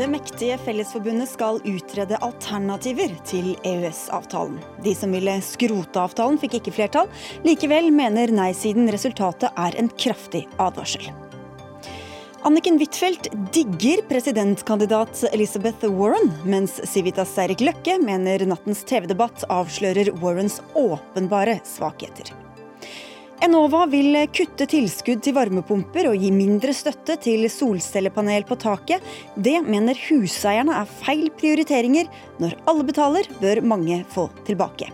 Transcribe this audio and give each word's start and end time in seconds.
Det 0.00 0.06
mektige 0.08 0.54
Fellesforbundet 0.64 1.28
skal 1.28 1.58
utrede 1.68 2.16
alternativer 2.24 3.10
til 3.28 3.50
EØS-avtalen. 3.68 4.54
De 4.80 4.94
som 4.96 5.12
ville 5.12 5.34
skrote 5.44 6.00
avtalen, 6.00 6.38
fikk 6.40 6.56
ikke 6.56 6.72
flertall. 6.72 7.10
Likevel 7.44 7.90
mener 7.92 8.32
nei-siden 8.32 8.88
resultatet 8.88 9.52
er 9.60 9.76
en 9.76 9.92
kraftig 9.92 10.46
advarsel. 10.56 11.10
Anniken 12.48 12.80
Huitfeldt 12.80 13.28
digger 13.52 14.00
presidentkandidat 14.08 15.26
Elizabeth 15.34 15.84
Warren, 15.92 16.32
mens 16.48 16.80
Civitas 16.88 17.36
Eirik 17.36 17.60
Løkke 17.60 18.00
mener 18.00 18.48
nattens 18.48 18.80
TV-debatt 18.88 19.44
avslører 19.52 20.14
Warrens 20.22 20.62
åpenbare 20.72 21.60
svakheter. 21.68 22.32
Enova 23.40 23.86
vil 23.88 24.18
kutte 24.36 24.66
tilskudd 24.68 25.22
til 25.24 25.32
varmepumper 25.32 26.10
og 26.10 26.20
gi 26.20 26.28
mindre 26.34 26.74
støtte 26.76 27.14
til 27.24 27.46
solcellepanel 27.48 28.44
på 28.44 28.58
taket. 28.60 29.00
Det 29.32 29.56
mener 29.64 29.96
huseierne 30.10 30.76
er 30.76 30.90
feil 31.00 31.30
prioriteringer. 31.40 32.10
Når 32.42 32.58
alle 32.68 32.84
betaler, 32.90 33.30
bør 33.40 33.62
mange 33.64 34.02
få 34.12 34.26
tilbake. 34.44 34.90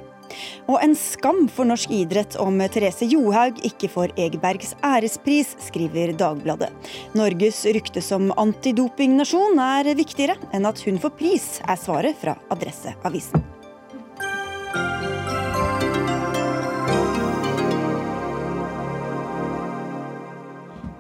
Og 0.70 0.78
en 0.82 0.94
skam 0.98 1.46
for 1.50 1.66
norsk 1.66 1.90
idrett 1.96 2.38
om 2.42 2.62
Therese 2.70 3.08
Johaug 3.10 3.58
ikke 3.66 3.90
får 3.90 4.14
Egebergs 4.14 4.76
ærespris, 4.84 5.56
skriver 5.66 6.14
Dagbladet. 6.14 6.70
Norges 7.18 7.64
rykte 7.74 8.04
som 8.04 8.30
antidopingnasjon 8.38 9.58
er 9.72 9.90
viktigere 9.98 10.38
enn 10.54 10.70
at 10.70 10.86
hun 10.86 11.02
får 11.02 11.18
pris, 11.18 11.50
er 11.66 11.82
svaret 11.82 12.18
fra 12.22 12.38
Adresseavisen. 12.54 13.55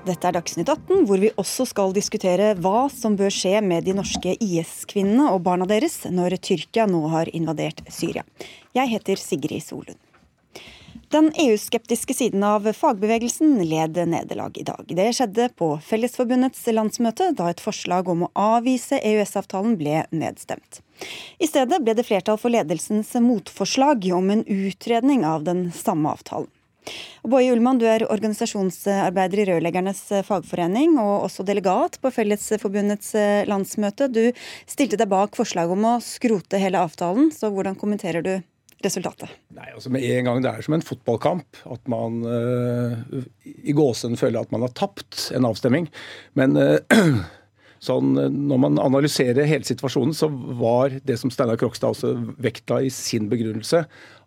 Dette 0.06 0.28
er 0.28 0.36
Dagsnytt 0.36 0.68
18, 0.70 1.06
hvor 1.08 1.18
vi 1.18 1.32
også 1.34 1.64
skal 1.66 1.94
diskutere 1.94 2.52
hva 2.62 2.84
som 2.92 3.16
bør 3.18 3.32
skje 3.34 3.58
med 3.64 3.88
de 3.88 3.94
norske 3.96 4.36
IS-kvinnene 4.38 5.32
og 5.34 5.40
barna 5.48 5.66
deres 5.66 6.04
når 6.06 6.36
Tyrkia 6.46 6.84
nå 6.86 7.00
har 7.10 7.30
invadert 7.34 7.82
Syria. 7.90 8.22
Jeg 8.76 8.92
heter 8.92 9.18
Sigrid 9.18 9.64
Solund. 9.66 9.98
Den 11.10 11.32
EU-skeptiske 11.38 12.14
siden 12.14 12.44
av 12.46 12.66
fagbevegelsen 12.74 13.58
led 13.66 13.98
nederlag 14.10 14.58
i 14.58 14.64
dag. 14.66 14.86
Det 14.86 15.08
skjedde 15.14 15.48
på 15.58 15.72
Fellesforbundets 15.82 16.62
landsmøte, 16.70 17.32
da 17.38 17.50
et 17.50 17.62
forslag 17.62 18.06
om 18.10 18.26
å 18.26 18.32
avvise 18.34 18.98
EØS-avtalen 19.02 19.74
ble 19.78 20.04
nedstemt. 20.14 20.82
I 21.42 21.50
stedet 21.50 21.82
ble 21.82 21.94
det 21.98 22.06
flertall 22.06 22.38
for 22.42 22.54
ledelsens 22.54 23.14
motforslag 23.22 24.06
om 24.14 24.34
en 24.34 24.46
utredning 24.46 25.26
av 25.26 25.46
den 25.46 25.70
samme 25.74 26.14
avtalen. 26.14 26.50
Boje 27.26 27.52
Ullmann, 27.54 27.80
du 27.82 27.86
er 27.90 28.04
organisasjonsarbeider 28.06 29.42
i 29.42 29.46
Rørleggernes 29.50 30.02
fagforening 30.26 30.98
og 31.02 31.26
også 31.26 31.46
delegat 31.46 31.98
på 32.02 32.12
Fellesforbundets 32.14 33.14
landsmøte. 33.50 34.06
Du 34.12 34.22
stilte 34.68 34.98
deg 35.00 35.10
bak 35.10 35.38
forslaget 35.38 35.74
om 35.74 35.88
å 35.90 35.96
skrote 36.04 36.60
hele 36.62 36.82
avtalen, 36.82 37.32
så 37.34 37.50
hvordan 37.50 37.78
kommenterer 37.80 38.22
du 38.22 38.36
resultatet? 38.84 39.32
Nei, 39.56 39.68
altså 39.72 39.90
med 39.92 40.04
en 40.04 40.28
gang 40.28 40.42
Det 40.44 40.52
er 40.52 40.66
som 40.66 40.76
en 40.76 40.84
fotballkamp. 40.84 41.62
At 41.72 41.88
man 41.90 42.20
uh, 42.26 43.24
i 43.44 43.74
gåsehud 43.76 44.18
føler 44.20 44.42
at 44.42 44.52
man 44.54 44.66
har 44.66 44.74
tapt 44.76 45.30
en 45.36 45.48
avstemning. 45.48 45.88
Men 46.38 46.56
uh, 46.58 46.78
sånn, 47.86 48.14
når 48.16 48.62
man 48.66 48.82
analyserer 48.82 49.48
hele 49.48 49.66
situasjonen, 49.68 50.14
så 50.16 50.30
var 50.30 50.98
det 51.06 51.18
som 51.20 51.32
Steinar 51.32 51.60
Krokstad 51.60 51.96
også 51.96 52.14
vektla 52.42 52.82
i 52.84 52.92
sin 52.92 53.30
begrunnelse, 53.32 53.86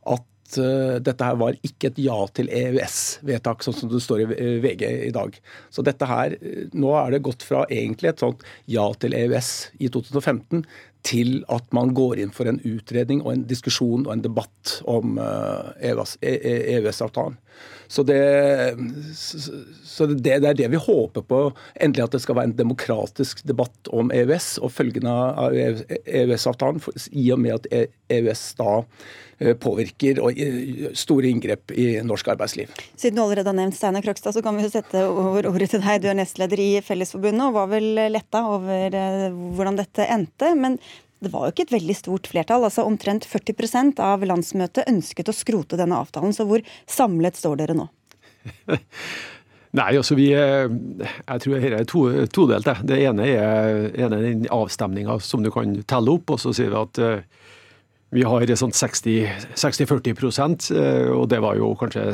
at 0.09 0.27
uh, 0.57 0.97
dette 1.03 1.25
her 1.25 1.37
var 1.39 1.57
ikke 1.65 1.91
et 1.91 2.01
ja 2.01 2.17
til 2.33 2.49
EØS-vedtak, 2.49 3.63
sånn 3.65 3.77
som 3.77 3.91
det 3.91 4.01
står 4.03 4.23
i 4.23 4.27
VG 4.63 4.85
i 5.09 5.13
dag. 5.15 5.37
Så 5.69 5.85
dette 5.85 6.07
her, 6.09 6.37
Nå 6.73 6.93
er 6.97 7.13
det 7.13 7.23
gått 7.25 7.45
fra 7.45 7.65
egentlig 7.69 8.13
et 8.13 8.23
sånt 8.23 8.45
ja 8.69 8.87
til 8.99 9.15
EØS 9.17 9.51
i 9.79 9.91
2015 9.91 10.63
til 11.07 11.43
at 11.53 11.69
man 11.75 11.93
går 11.95 12.19
inn 12.19 12.33
for 12.35 12.49
en 12.49 12.59
utredning 12.67 13.21
og 13.23 13.33
en 13.33 13.45
diskusjon 13.47 14.07
og 14.07 14.13
en 14.13 14.25
debatt 14.25 14.79
om 14.89 15.19
EØS-avtalen. 15.19 17.37
Så, 17.89 18.03
det, 18.05 18.19
så 19.17 20.05
det, 20.05 20.19
det, 20.23 20.49
er 20.51 20.57
det 20.57 20.67
vi 20.69 20.81
håper 20.81 21.25
på. 21.25 21.39
Endelig 21.81 22.05
at 22.05 22.17
det 22.17 22.21
skal 22.21 22.37
være 22.37 22.51
en 22.51 22.57
demokratisk 22.59 23.41
debatt 23.49 23.89
om 23.95 24.13
EØS 24.13 24.51
og 24.61 24.73
følgene 24.75 25.15
av 25.45 25.57
EØS-avtalen, 25.57 26.83
i 27.11 27.31
og 27.33 27.41
med 27.41 27.57
at 27.57 27.89
EØS 28.13 28.45
da 28.59 28.77
påvirker 29.63 30.19
og 30.19 30.37
store 30.99 31.29
inngrep 31.31 31.71
i 31.71 31.87
norsk 32.03 32.27
arbeidsliv. 32.33 32.71
Siden 32.99 33.15
du 33.15 33.23
allerede 33.23 33.47
har 33.47 33.55
nevnt 33.55 33.77
Steinar 33.77 34.03
Krokstad, 34.03 34.35
så 34.35 34.43
kan 34.43 34.57
vi 34.59 34.67
sette 34.67 35.05
over 35.07 35.47
ordet 35.47 35.69
til 35.71 35.83
deg. 35.83 36.01
Du 36.03 36.09
er 36.11 36.17
nestleder 36.19 36.59
i 36.59 36.71
Fellesforbundet 36.85 37.47
og 37.47 37.55
var 37.55 37.69
vel 37.71 37.87
letta 38.11 38.43
over 38.51 38.97
hvordan 39.55 39.79
dette 39.79 40.09
endte. 40.11 40.51
Men 40.59 40.75
det 41.19 41.31
var 41.33 41.47
jo 41.47 41.51
ikke 41.53 41.65
et 41.67 41.75
veldig 41.75 41.95
stort 41.97 42.29
flertall. 42.31 42.63
altså 42.67 42.85
Omtrent 42.87 43.27
40% 43.27 43.99
av 44.03 44.23
landsmøtet 44.27 44.87
ønsket 44.87 45.31
å 45.31 45.35
skrote 45.35 45.79
denne 45.79 45.99
avtalen. 45.99 46.33
Så 46.35 46.43
hvor 46.47 46.63
samlet 46.87 47.35
står 47.39 47.55
dere 47.59 47.75
nå? 47.77 47.85
Nei, 49.77 49.91
altså 49.99 50.15
vi, 50.17 50.31
Jeg 50.33 51.41
tror 51.43 51.53
dette 51.59 51.77
er 51.83 51.85
to, 51.89 52.25
todelt. 52.33 52.65
Det 52.89 52.97
ene 53.03 53.27
er, 53.29 53.91
ene 53.99 54.17
den 54.23 54.47
avstemninga 54.53 55.19
som 55.21 55.43
du 55.45 55.51
kan 55.53 55.75
telle 55.89 56.09
opp, 56.15 56.31
og 56.33 56.39
så 56.41 56.49
sier 56.55 56.71
vi 56.73 56.79
at 56.79 56.95
vi 58.09 58.23
har 58.25 58.41
sånn 58.57 58.73
60-40% 58.73 60.71
og 61.13 61.27
det 61.29 61.39
var 61.43 61.59
jo 61.59 61.75
kanskje 61.77 62.05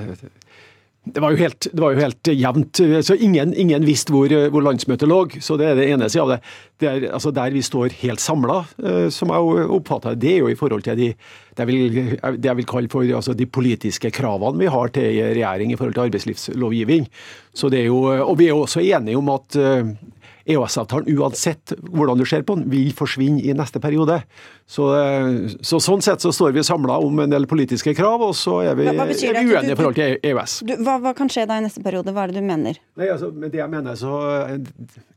det 1.05 1.21
var 1.21 1.35
jo 1.35 1.37
helt, 1.37 1.67
var 1.77 1.93
jo 1.93 2.01
helt 2.01 2.29
jevnt. 2.33 2.79
så 3.05 3.15
Ingen, 3.15 3.53
ingen 3.53 3.85
visste 3.85 4.13
hvor, 4.13 4.31
hvor, 4.49 4.63
landsmøtet 4.65 5.09
lå. 5.09 5.19
så 5.39 5.57
Det 5.57 5.67
er 5.69 5.75
det 5.77 5.89
ene 5.93 6.09
sida 6.09 6.23
av 6.23 6.31
det. 6.33 6.39
det 6.79 6.89
er, 6.89 7.05
altså 7.13 7.31
Der 7.31 7.53
vi 7.53 7.61
står 7.61 7.93
helt 8.01 8.19
samla, 8.19 8.65
eh, 8.83 9.09
som 9.09 9.29
jeg 9.29 9.67
oppfatter 9.69 10.15
det, 10.15 10.33
er 10.33 10.39
jo 10.39 10.49
i 10.49 10.57
forhold 10.57 10.81
til 10.83 10.97
de, 10.97 11.13
det, 11.13 11.61
jeg 11.61 11.67
vil, 11.67 12.17
det 12.37 12.49
jeg 12.49 12.57
vil 12.57 12.65
kalle 12.65 12.89
for 12.89 13.03
altså, 13.03 13.33
de 13.33 13.45
politiske 13.45 14.11
kravene 14.11 14.59
vi 14.59 14.65
har 14.65 14.87
til 14.89 15.21
regjering 15.21 15.71
i 15.71 15.77
forhold 15.77 15.93
til 15.93 16.07
arbeidslivslovgivning. 16.07 17.07
Så 17.53 17.69
det 17.69 17.85
er 17.85 17.85
jo, 17.85 18.01
og 18.25 18.37
Vi 18.39 18.45
er 18.45 18.55
jo 18.55 18.65
også 18.65 18.81
enige 18.81 19.17
om 19.17 19.29
at 19.29 19.55
EØS-avtalen, 20.45 21.09
uansett 21.17 21.73
hvordan 21.89 22.19
du 22.19 22.25
ser 22.25 22.43
på 22.45 22.55
den, 22.57 22.67
vil 22.69 22.91
forsvinne 22.93 23.41
i 23.41 23.53
neste 23.57 23.81
periode. 23.81 24.19
Så, 24.65 24.85
så 25.61 25.77
Sånn 25.83 26.01
sett 26.01 26.23
så 26.23 26.31
står 26.33 26.55
vi 26.55 26.63
samla 26.65 26.97
om 27.05 27.19
en 27.21 27.29
del 27.29 27.45
politiske 27.45 27.93
krav, 27.93 28.23
og 28.25 28.33
så 28.37 28.63
er 28.65 28.77
vi, 28.79 28.87
hva, 28.89 29.05
hva 29.05 29.13
uenige 29.13 29.75
i 29.75 29.77
forhold 29.77 29.97
til 29.99 30.15
EØS. 30.25 30.55
Du, 30.65 30.73
hva, 30.81 30.95
hva, 31.03 31.11
kan 31.17 31.29
skje 31.29 31.43
da 31.45 31.59
i 31.59 31.65
neste 31.65 31.83
periode? 31.85 32.09
Hva 32.15 32.23
er 32.25 32.33
det 32.33 32.41
du 32.41 32.47
mener? 32.47 32.79
Nei, 32.97 33.09
altså, 33.13 33.29
med 33.29 33.53
det 33.53 33.61
jeg 33.61 33.69
mener, 33.69 33.99
så 33.99 34.15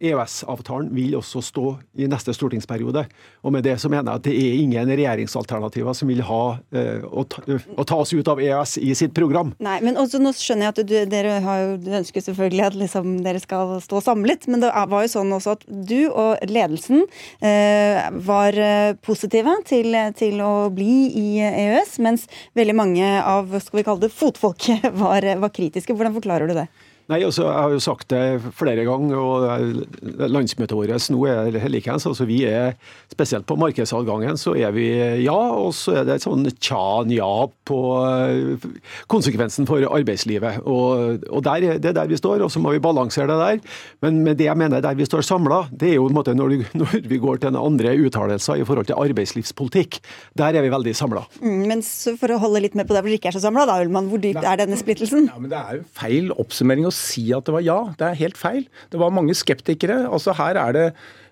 EØS-avtalen 0.05 0.91
vil 0.93 1.17
også 1.17 1.41
stå 1.47 1.73
i 1.97 2.09
neste 2.11 2.35
stortingsperiode. 2.37 3.07
Og 3.41 3.55
med 3.55 3.65
det 3.65 3.79
så 3.81 3.89
mener 3.89 4.13
jeg 4.13 4.21
at 4.21 4.27
det 4.29 4.35
er 4.37 4.59
ingen 4.61 4.93
regjeringsalternativer 4.93 5.97
som 5.97 6.13
vil 6.13 6.21
ha 6.29 6.43
uh, 6.59 7.09
å, 7.09 7.25
ta, 7.25 7.45
å, 7.57 7.89
ta, 7.89 8.03
oss 8.03 8.13
ut 8.13 8.29
av 8.29 8.43
EØS 8.45 8.77
i 8.85 8.93
sitt 8.99 9.17
program. 9.17 9.55
Nei, 9.65 9.79
men 9.87 9.97
også, 10.01 10.21
nå 10.21 10.35
skjønner 10.37 10.69
jeg 10.69 10.75
at 10.75 10.83
du, 10.93 10.97
dere 11.15 11.39
har 11.47 11.65
jo, 11.65 11.73
du 11.89 11.91
ønsker 12.03 12.27
selvfølgelig 12.29 12.67
at 12.69 12.79
liksom, 12.83 13.17
dere 13.25 13.41
skal 13.43 13.79
stå 13.85 14.05
samlet, 14.11 14.45
men 14.53 14.61
det 14.67 14.75
var 14.93 15.07
jo 15.07 15.13
sånn 15.17 15.33
også 15.39 15.57
at 15.57 15.67
du 15.69 15.99
og 16.09 16.45
ledelsen 16.53 17.07
eh, 17.41 18.05
var 18.29 18.61
eh, 18.61 18.93
positive 19.39 19.63
til, 19.67 19.97
til, 20.17 20.41
å 20.43 20.69
bli 20.75 21.13
i 21.15 21.41
EØS, 21.43 21.99
mens 22.03 22.27
veldig 22.55 22.75
mange 22.75 23.07
av 23.23 23.53
skal 23.61 23.79
vi 23.79 23.85
kalle 23.87 24.01
det, 24.07 24.13
fotfolket 24.15 24.91
var, 25.03 25.23
var 25.39 25.53
kritiske. 25.55 25.95
Hvordan 25.95 26.17
forklarer 26.17 26.49
du 26.49 26.55
det? 26.55 26.67
Nei, 27.09 27.23
altså, 27.25 27.47
Jeg 27.47 27.57
har 27.57 27.73
jo 27.73 27.81
sagt 27.81 28.11
det 28.13 28.23
flere 28.53 28.85
ganger, 28.85 29.17
og 29.17 30.29
landsmøtet 30.29 30.77
vårt 30.77 31.07
nå 31.09 31.23
er 31.25 31.55
likeens. 31.73 32.05
Altså, 32.05 32.27
vi 32.29 32.43
er, 32.45 32.75
spesielt 33.09 33.47
på 33.49 33.57
markedsadgangen 33.57 34.37
så 34.37 34.53
er 34.61 34.75
vi 34.77 34.91
ja, 35.25 35.33
og 35.33 35.73
så 35.77 35.95
er 35.97 36.05
det 36.05 36.19
et 36.19 36.27
sånn 36.27 36.45
tja-nja 36.61 37.31
på 37.69 37.79
eh, 38.05 38.67
konsekvensen 39.09 39.65
for 39.69 39.87
arbeidslivet. 39.89 40.61
Og, 40.69 41.25
og 41.33 41.47
der, 41.47 41.79
Det 41.81 41.95
er 41.95 41.97
der 41.97 42.11
vi 42.13 42.19
står, 42.21 42.45
og 42.45 42.53
så 42.53 42.61
må 42.61 42.75
vi 42.77 42.83
balansere 42.85 43.31
det 43.31 43.39
der. 43.41 43.81
Men, 44.05 44.21
med 44.27 44.37
det 44.37 44.51
jeg 44.51 44.61
mener 44.61 44.85
der 44.85 44.99
vi 44.99 45.09
står 45.09 45.25
samla, 45.25 45.63
det 45.73 45.95
er 45.95 45.97
jo 45.97 46.11
en 46.11 46.19
måte 46.19 46.37
når, 46.37 46.53
du, 46.53 46.67
når, 46.83 47.09
vi 47.09 47.23
går 47.25 47.41
til 47.41 47.55
en 47.55 47.61
andre 47.63 47.97
uttalelser 48.05 48.61
i 48.61 48.69
forhold 48.69 48.91
til 48.93 49.01
arbeidslivspolitikk. 49.01 50.03
Der 50.37 50.53
er 50.53 50.67
vi 50.67 50.75
veldig 50.77 50.97
samla. 50.99 51.25
Mm, 51.41 51.65
men 51.73 51.87
for 52.21 52.37
å 52.37 52.41
holde 52.45 52.67
litt 52.67 52.77
med 52.77 52.85
på 52.85 52.93
der 52.93 53.01
hvor 53.01 53.09
dere 53.09 53.23
ikke 53.23 53.33
er 53.33 53.41
så 53.41 53.47
samla, 53.49 53.65
hvor 53.89 54.21
dypt 54.21 54.45
er 54.45 54.61
denne 54.61 54.77
splittelsen? 54.77 55.33
Ja, 55.33 55.41
men 55.41 55.49
Det 55.49 55.65
er 55.65 55.81
jo 55.81 55.89
feil 55.97 56.33
oppsummering 56.37 56.85
å 56.85 56.98
si 56.99 57.29
at 57.35 57.47
det 57.47 57.55
var 57.55 57.65
ja. 57.65 57.79
Det 57.99 58.11
er 58.11 58.21
helt 58.25 58.39
feil. 58.41 58.69
Det 58.93 59.01
var 59.01 59.15
mange 59.15 59.37
skeptikere. 59.37 60.05
Altså 60.09 60.35
Her 60.39 60.59
er 60.61 60.77
det 60.77 60.85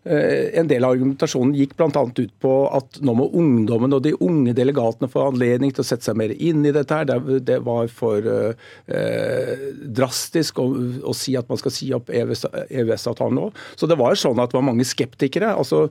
eh, 0.06 0.54
en 0.60 0.70
del 0.70 0.86
av 0.86 0.94
argumentasjonen 0.94 1.54
gikk 1.58 1.74
bl.a. 1.78 1.90
ut 1.90 2.34
på 2.42 2.54
at 2.78 3.00
nå 3.04 3.16
må 3.18 3.28
ungdommen 3.36 3.96
og 3.96 4.04
de 4.06 4.14
unge 4.22 4.54
delegatene 4.56 5.10
få 5.12 5.28
anledning 5.32 5.74
til 5.74 5.84
å 5.84 5.88
sette 5.88 6.08
seg 6.08 6.18
mer 6.20 6.34
inn 6.34 6.64
i 6.66 6.74
dette. 6.74 7.00
her. 7.02 7.10
Det, 7.44 7.60
var 7.66 7.92
for 7.92 8.30
eh, 8.32 9.68
drastisk 10.00 10.62
å, 10.62 10.68
å, 11.02 11.14
si 11.16 11.36
at 11.38 11.48
man 11.52 11.60
skal 11.62 11.74
si 11.74 11.92
opp 11.96 12.12
EØS-avtalen 12.14 13.40
nå. 13.40 13.50
Så 13.76 13.90
det 13.90 14.00
var 14.00 14.18
sånn 14.18 14.42
at 14.42 14.52
det 14.52 14.60
var 14.60 14.68
mange 14.70 14.88
skeptikere. 14.88 15.54
altså 15.54 15.86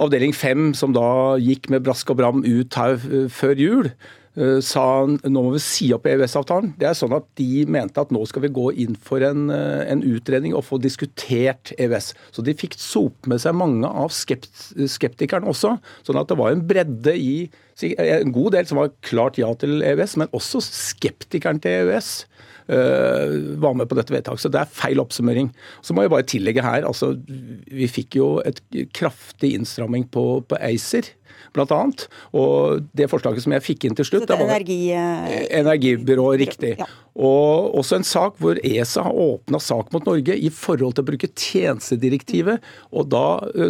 Avdeling 0.00 0.36
5, 0.36 0.72
som 0.78 0.96
da 0.96 1.36
gikk 1.40 1.70
med 1.72 1.84
brask 1.86 2.10
og 2.10 2.22
bram 2.22 2.42
ut 2.46 2.80
her 2.80 2.98
før 3.30 3.60
jul, 3.60 3.92
Eh, 3.92 4.18
sa 4.62 4.82
nå 5.10 5.40
må 5.42 5.50
vi 5.56 5.60
si 5.62 5.88
opp 5.94 6.06
EØS-avtalen. 6.06 6.74
Det 6.78 6.86
er 6.86 6.94
sånn 6.94 7.16
at 7.16 7.26
De 7.38 7.64
mente 7.66 7.98
at 7.98 8.12
nå 8.14 8.22
skal 8.30 8.44
vi 8.44 8.52
gå 8.54 8.68
inn 8.84 8.94
for 8.94 9.22
en, 9.26 9.48
eh, 9.50 9.90
en 9.90 10.04
utredning 10.06 10.54
og 10.54 10.64
få 10.68 10.78
diskutert 10.78 11.72
EØS. 11.76 12.12
Så 12.30 12.44
de 12.46 12.54
fikk 12.54 12.78
sope 12.78 13.26
med 13.26 13.42
seg 13.42 13.58
mange 13.58 13.88
av 13.88 14.14
skept, 14.14 14.70
skeptikerne 14.86 15.50
også. 15.50 15.74
Sånn 16.06 16.20
at 16.20 16.30
det 16.30 16.38
var 16.38 16.52
en 16.52 16.66
bredde 16.66 17.16
i 17.16 17.50
En 17.80 18.28
god 18.30 18.52
del 18.52 18.66
som 18.66 18.76
var 18.76 18.90
klart 19.00 19.38
ja 19.38 19.54
til 19.56 19.80
EØS, 19.80 20.18
men 20.20 20.28
også 20.36 20.60
skeptikeren 20.60 21.62
til 21.64 21.88
EØS. 21.88 22.26
Uh, 22.68 23.56
var 23.56 23.72
med 23.72 23.88
på 23.88 23.96
dette 23.96 24.12
vedtaket. 24.12 24.42
Så 24.42 24.50
det 24.52 24.60
er 24.60 24.68
feil 24.68 25.00
oppsummering. 25.00 25.48
Så 25.80 25.94
må 25.96 26.04
jeg 26.04 26.12
bare 26.12 26.28
tillegge 26.28 26.60
her, 26.60 26.84
altså 26.84 27.16
vi 27.72 27.88
fikk 27.88 28.18
jo 28.20 28.42
et 28.44 28.60
kraftig 28.92 29.54
innstramming 29.56 30.04
på, 30.12 30.44
på 30.44 30.60
ACER 30.60 31.08
bl.a. 31.56 31.82
Og 32.36 32.88
det 32.96 33.10
forslaget 33.10 33.44
som 33.46 33.54
jeg 33.56 33.66
fikk 33.66 33.88
inn 33.88 33.98
til 33.98 34.08
slutt 34.08 34.26
Så 34.26 34.32
det 34.32 34.38
er 34.38 34.48
energi... 34.48 34.80
Energibyrå, 35.60 36.32
riktig. 36.40 36.76
Ja. 36.80 36.88
Og 37.20 37.74
også 37.76 37.98
en 37.98 38.06
sak 38.06 38.36
hvor 38.40 38.58
ESA 38.64 39.02
har 39.08 39.16
åpna 39.18 39.58
sak 39.60 39.90
mot 39.92 40.06
Norge 40.06 40.36
i 40.36 40.50
forhold 40.54 40.94
til 40.96 41.04
å 41.04 41.08
bruke 41.10 41.28
tjenestedirektivet. 41.28 42.62
Og 42.94 43.08
da 43.10 43.24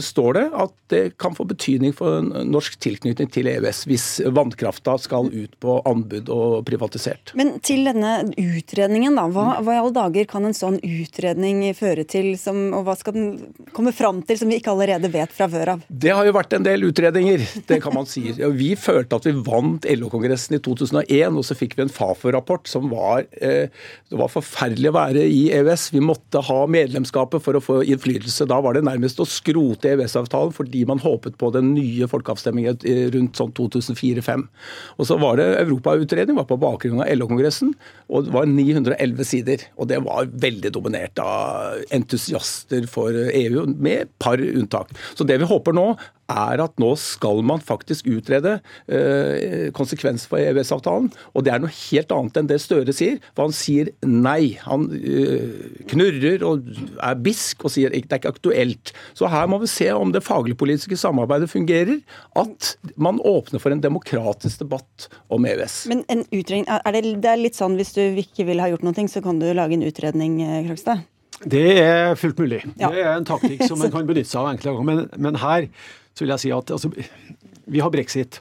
står 0.05 0.37
det 0.37 0.45
at 0.65 0.75
det 0.93 1.03
kan 1.23 1.35
få 1.35 1.47
betydning 1.49 1.95
for 1.97 2.21
norsk 2.47 2.77
tilknytning 2.83 3.31
til 3.33 3.49
EØS 3.51 3.85
hvis 3.91 4.07
vannkrafta 4.37 4.97
skal 5.01 5.31
ut 5.33 5.57
på 5.63 5.79
anbud 5.89 6.31
og 6.35 6.61
privatisert. 6.69 7.33
Men 7.39 7.57
til 7.65 7.87
denne 7.89 8.21
utredningen, 8.37 9.17
da. 9.19 9.27
Hva, 9.31 9.47
hva 9.65 9.77
i 9.77 9.81
alle 9.81 9.95
dager 9.97 10.29
kan 10.31 10.47
en 10.47 10.57
sånn 10.57 10.79
utredning 10.85 11.63
føre 11.79 12.05
til, 12.09 12.33
som, 12.41 12.69
og 12.77 12.85
hva 12.87 12.97
skal 12.99 13.17
den 13.17 13.31
komme 13.77 13.95
fram 13.97 14.23
til 14.27 14.41
som 14.41 14.51
vi 14.51 14.61
ikke 14.61 14.75
allerede 14.75 15.11
vet 15.13 15.33
fra 15.35 15.49
før 15.51 15.75
av? 15.77 15.85
Det 15.89 16.13
har 16.15 16.29
jo 16.29 16.37
vært 16.37 16.59
en 16.59 16.67
del 16.67 16.87
utredninger, 16.91 17.47
det 17.71 17.81
kan 17.85 17.97
man 17.97 18.09
si. 18.11 18.27
Vi 18.37 18.71
følte 18.79 19.21
at 19.21 19.29
vi 19.29 19.35
vant 19.47 19.87
LO-kongressen 19.89 20.59
i 20.59 20.63
2001, 20.63 21.39
og 21.39 21.47
så 21.47 21.57
fikk 21.59 21.79
vi 21.79 21.87
en 21.87 21.95
Fafo-rapport 21.95 22.69
som 22.71 22.91
var 22.93 23.27
Eh, 23.41 23.69
det 24.11 24.19
var 24.19 24.31
forferdelig 24.33 24.91
å 24.91 24.97
være 24.97 25.25
i 25.25 25.41
EØS. 25.55 25.89
Vi 25.95 26.03
måtte 26.05 26.43
ha 26.45 26.59
medlemskapet 26.71 27.43
for 27.45 27.57
å 27.57 27.63
få 27.63 27.81
innflytelse. 27.87 28.47
Da 28.51 28.61
var 28.65 28.77
det 28.77 28.85
nærmest 28.87 29.21
å 29.23 29.29
skrote 29.29 29.95
EØS-avtalen 29.95 30.55
fordi 30.57 30.85
man 30.89 31.03
håpet 31.03 31.39
på 31.41 31.53
den 31.55 31.73
nye 31.77 32.09
folkeavstemningen 32.11 32.81
rundt 33.15 33.41
sånn 33.41 33.55
2004-2005. 33.57 34.47
Og 34.99 35.09
så 35.09 35.19
var 35.21 35.41
det 35.41 35.49
Europautredning, 35.63 36.39
var 36.39 36.49
på 36.51 36.61
bakgrunn 36.61 37.03
av 37.05 37.11
LO-kongressen, 37.15 37.75
og 38.11 38.27
det 38.27 38.35
var 38.35 38.49
911 38.51 39.29
sider. 39.29 39.67
Og 39.81 39.91
det 39.91 40.03
var 40.05 40.31
veldig 40.45 40.75
dominert 40.75 41.23
av 41.23 41.81
entusiaster 41.95 42.89
for 42.91 43.15
EU, 43.15 43.67
med 43.81 44.11
par 44.21 44.41
unntak. 44.41 44.91
Så 45.15 45.25
det 45.27 45.39
vi 45.41 45.49
håper 45.49 45.77
nå, 45.77 45.87
er 46.31 46.63
at 46.65 46.81
nå 46.81 46.93
skal 47.01 47.43
man 47.47 47.63
faktisk 47.65 48.09
utrede 48.11 48.59
eh, 48.87 49.69
konsekvens 49.77 50.27
for 50.31 50.41
EØS-avtalen. 50.41 51.11
Og 51.35 51.45
det 51.47 51.55
er 51.55 51.63
noe 51.63 51.73
helt 51.75 52.15
annet 52.15 52.41
enn 52.41 52.51
det 52.51 52.61
Støre 52.63 52.95
sier. 52.95 53.19
For 53.35 53.49
han 53.49 53.57
sier 53.57 53.93
nei. 54.07 54.57
Han 54.65 54.89
eh, 54.97 55.77
knurrer 55.91 56.45
og 56.47 56.71
er 57.03 57.21
bisk 57.21 57.67
og 57.67 57.75
sier 57.75 57.93
det 57.93 58.03
er 58.03 58.21
ikke 58.21 58.35
aktuelt. 58.35 58.95
Så 59.19 59.31
her 59.31 59.49
må 59.51 59.61
vi 59.63 59.71
se 59.71 59.91
om 59.95 60.15
det 60.15 60.25
faglig-politiske 60.27 60.99
samarbeidet 61.01 61.51
fungerer. 61.53 62.01
At 62.39 62.75
man 62.97 63.21
åpner 63.27 63.63
for 63.63 63.75
en 63.75 63.83
demokratisk 63.85 64.65
debatt 64.65 65.09
om 65.33 65.47
EØS. 65.49 65.85
Men 65.91 66.05
en 66.13 66.27
utredning, 66.29 66.67
er 66.71 66.97
det, 66.97 67.07
det 67.25 67.33
er 67.33 67.41
litt 67.41 67.59
sånn 67.59 67.79
hvis 67.81 67.95
du 67.97 68.03
ikke 68.23 68.47
vil 68.49 68.63
ha 68.63 68.71
gjort 68.71 68.85
noe, 68.87 69.09
så 69.11 69.23
kan 69.25 69.41
du 69.41 69.49
lage 69.57 69.77
en 69.77 69.87
utredning, 69.87 70.41
eh, 70.45 70.63
Krogstad? 70.69 71.07
Det 71.41 71.79
er 71.81 72.15
fullt 72.21 72.39
mulig. 72.39 72.61
Ja. 72.77 72.91
Det 72.93 73.01
er 73.01 73.15
en 73.15 73.25
taktikk 73.25 73.63
som 73.65 73.81
en 73.81 73.93
kan 73.93 74.05
benytte 74.09 74.29
seg 74.29 74.43
av 74.43 74.51
enkelte 74.51 74.75
ganger. 74.75 74.89
Men, 74.91 75.23
men 75.25 75.39
her 75.41 75.69
så 76.15 76.25
vil 76.25 76.35
jeg 76.35 76.45
si 76.45 76.55
at 76.55 76.73
altså, 76.75 76.91
vi 77.71 77.83
har 77.83 77.93
brexit, 77.93 78.41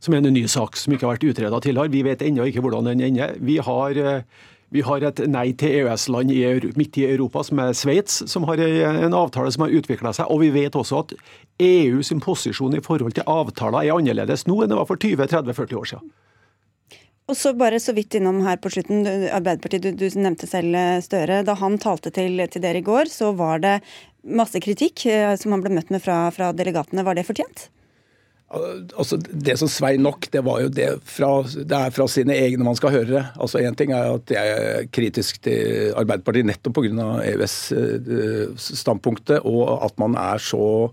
som 0.00 0.14
er 0.14 0.22
en 0.22 0.32
ny 0.32 0.46
sak 0.48 0.78
som 0.80 0.94
ikke 0.94 1.06
har 1.06 1.18
vært 1.18 1.26
utreda 1.28 1.60
tidligere. 1.60 1.92
Vi 1.92 2.06
vet 2.06 2.24
ennå 2.24 2.46
ikke 2.48 2.62
hvordan 2.64 2.88
den 2.88 3.02
ender. 3.10 3.34
Vi 3.40 3.58
har, 3.60 3.98
eh, 3.98 4.22
vi 4.70 4.84
har 4.86 5.04
et 5.04 5.20
nei 5.28 5.50
til 5.52 5.82
EØS-land 5.82 6.32
midt 6.78 6.98
i 6.98 7.04
Europa, 7.10 7.42
som 7.44 7.58
er 7.58 7.76
Sveits, 7.76 8.22
som 8.30 8.46
har 8.48 8.62
en 8.62 9.16
avtale 9.18 9.52
som 9.52 9.66
har 9.66 9.76
utvikla 9.76 10.14
seg. 10.16 10.30
Og 10.30 10.40
vi 10.40 10.50
vet 10.54 10.78
også 10.78 11.04
at 11.04 11.14
EU 11.60 12.02
sin 12.02 12.20
posisjon 12.20 12.74
i 12.78 12.80
forhold 12.80 13.12
til 13.18 13.28
avtaler 13.28 13.84
er 13.84 13.98
annerledes 13.98 14.46
nå 14.48 14.62
enn 14.62 14.72
det 14.72 14.80
var 14.80 14.88
for 14.88 14.96
20-30-40 14.96 15.80
år 15.82 15.92
siden. 15.92 16.10
Og 17.30 17.36
så 17.38 17.52
bare 17.54 17.78
så 17.78 17.92
vidt 17.94 18.16
innom 18.18 18.40
her 18.42 18.58
på 18.58 18.72
slutten, 18.74 19.04
Arbeiderpartiet, 19.30 19.84
du, 19.84 19.94
du 19.94 20.18
nevnte 20.18 20.48
selv 20.50 20.74
eh, 20.74 21.02
Støre. 21.04 21.44
Da 21.46 21.54
han 21.60 21.78
talte 21.78 22.10
til, 22.14 22.40
til, 22.50 22.62
dere 22.64 22.80
i 22.80 22.86
går, 22.86 23.10
så 23.12 23.30
var 23.38 23.62
det 23.62 23.76
masse 24.22 24.62
kritikk 24.62 25.06
eh, 25.10 25.34
som 25.40 25.54
han 25.54 25.64
ble 25.64 25.74
møtt 25.74 25.92
med 25.92 26.02
fra, 26.04 26.22
fra 26.34 26.52
delegatene. 26.56 27.04
Var 27.06 27.18
det 27.18 27.28
fortjent? 27.28 27.68
Altså, 28.50 29.14
det 29.14 29.54
som 29.60 29.68
svei 29.70 29.92
nok, 30.02 30.26
det 30.34 30.40
var 30.42 30.58
jo 30.64 30.70
det 30.74 30.88
fra, 31.06 31.28
det 31.46 31.76
er 31.76 31.92
fra 31.94 32.08
sine 32.10 32.34
egne 32.34 32.64
man 32.66 32.74
skal 32.74 32.90
høre. 32.96 33.20
Altså 33.38 33.62
Én 33.62 33.76
ting 33.78 33.94
er 33.94 34.10
at 34.16 34.26
jeg 34.34 34.54
er 34.56 34.88
kritisk 34.90 35.38
til 35.46 35.94
Arbeiderpartiet 35.94 36.48
nettopp 36.48 36.74
pga. 36.80 37.22
EØS-standpunktet, 37.30 39.46
og 39.46 39.86
at 39.86 39.94
man 40.02 40.18
er 40.18 40.42
så 40.42 40.90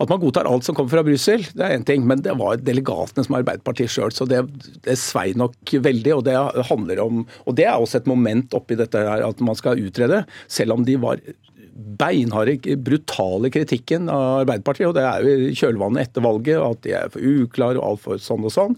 At 0.00 0.08
man 0.10 0.18
godtar 0.18 0.48
alt 0.50 0.64
som 0.66 0.74
kommer 0.74 0.90
fra 0.90 1.04
Brussel, 1.06 1.44
det 1.54 1.62
er 1.62 1.76
én 1.76 1.84
ting. 1.84 2.06
Men 2.08 2.22
det 2.24 2.38
var 2.40 2.56
delegatene 2.56 3.24
som 3.24 3.34
er 3.36 3.44
Arbeiderpartiet 3.44 3.90
sjøl, 3.92 4.10
så 4.10 4.26
det, 4.26 4.42
det 4.88 4.96
svei 4.98 5.34
nok 5.36 5.54
veldig. 5.60 6.14
Og 6.16 6.24
det 6.24 6.36
handler 6.72 6.98
om 7.04 7.28
Og 7.44 7.54
det 7.54 7.64
er 7.68 7.76
også 7.76 8.00
et 8.00 8.10
moment 8.10 8.54
oppi 8.56 8.74
dette 8.80 8.96
her, 8.96 9.28
at 9.28 9.40
man 9.44 9.54
skal 9.60 9.76
utrede, 9.76 10.24
selv 10.48 10.72
om 10.72 10.84
de 10.88 10.96
var 10.96 11.20
beinharde, 11.74 12.76
brutale 12.86 13.50
kritikken 13.52 14.08
av 14.12 14.44
Arbeiderpartiet. 14.44 14.86
og 14.88 14.94
Det 14.94 15.04
er 15.04 15.26
jo 15.26 15.54
kjølvannet 15.58 16.06
etter 16.06 16.24
valget, 16.24 16.60
at 16.62 16.82
de 16.86 16.94
er 16.94 17.10
for 17.12 17.24
uklare 17.24 17.80
og 17.80 17.94
altfor 17.94 18.20
sånn 18.22 18.46
og 18.46 18.54
sånn. 18.54 18.76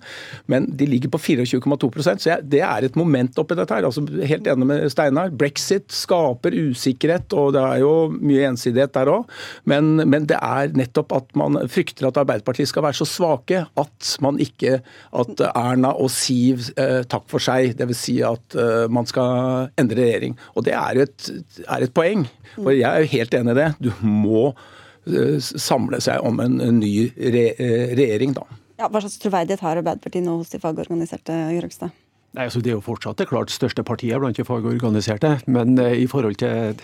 Men 0.50 0.68
de 0.78 0.88
ligger 0.88 1.12
på 1.12 1.20
24,2% 1.20 2.24
så 2.24 2.30
jeg, 2.30 2.46
det 2.52 2.62
er 2.64 2.86
et 2.86 2.96
moment 2.96 3.36
oppi 3.40 3.56
dette. 3.58 3.74
her, 3.74 3.86
altså 3.88 4.04
Helt 4.26 4.48
enig 4.48 4.68
med 4.68 4.86
Steinar. 4.92 5.30
Brexit 5.30 5.92
skaper 5.92 6.56
usikkerhet, 6.56 7.32
og 7.36 7.52
det 7.56 7.64
er 7.64 7.82
jo 7.82 7.92
mye 8.16 8.48
ensidighet 8.50 8.94
der 8.96 9.12
òg. 9.12 9.28
Men, 9.68 9.96
men, 10.04 10.26
det 10.26 10.40
er 10.42 10.72
nettopp 10.76 11.12
at 11.16 11.36
man 11.38 11.60
frykter 11.70 12.08
at 12.08 12.18
Arbeiderpartiet 12.22 12.70
skal 12.70 12.86
være 12.88 12.98
så 12.98 13.06
svake 13.06 13.62
at 13.76 14.14
man 14.24 14.40
ikke 14.42 14.80
At 15.16 15.40
Erna 15.52 15.92
og 16.00 16.08
Siv 16.12 16.70
eh, 16.80 17.02
takk 17.08 17.26
for 17.30 17.42
seg. 17.42 17.76
Dvs. 17.78 18.00
Si 18.06 18.16
at 18.24 18.56
eh, 18.58 18.86
man 18.92 19.06
skal 19.08 19.70
endre 19.78 20.00
regjering. 20.00 20.36
Og 20.56 20.66
det 20.66 20.74
er 20.76 21.04
et, 21.04 21.30
er 21.66 21.86
et 21.86 21.94
poeng. 21.94 22.26
For 22.56 22.72
jeg 22.74 22.85
er 22.88 23.04
jo 23.04 23.12
helt 23.16 23.36
enig 23.38 23.54
i 23.54 23.58
det. 23.60 23.68
Du 23.82 23.90
må 24.06 24.48
eh, 24.50 25.36
samle 25.40 26.00
seg 26.04 26.24
om 26.26 26.40
en 26.44 26.58
ny 26.78 26.94
eh, 27.16 27.92
regjering, 27.96 28.36
da. 28.36 28.46
Ja, 28.76 28.90
hva 28.92 29.00
slags 29.00 29.20
troverdighet 29.22 29.62
har 29.64 29.80
Arbeiderpartiet 29.80 30.26
nå 30.26 30.36
hos 30.40 30.52
de 30.52 30.60
fagorganiserte, 30.60 31.36
Grøgstad? 31.56 31.94
Nei, 32.36 32.50
altså 32.50 32.60
Det 32.60 32.68
er 32.68 32.74
jo 32.76 32.84
fortsatt 32.84 33.16
det 33.16 33.30
klart 33.30 33.48
største 33.48 33.80
partiet 33.86 34.20
blant 34.20 34.36
de 34.36 34.44
fagorganiserte. 34.44 35.30
Men 35.48 35.78
eh, 35.80 36.02
i 36.02 36.06
forhold 36.10 36.36
til 36.36 36.76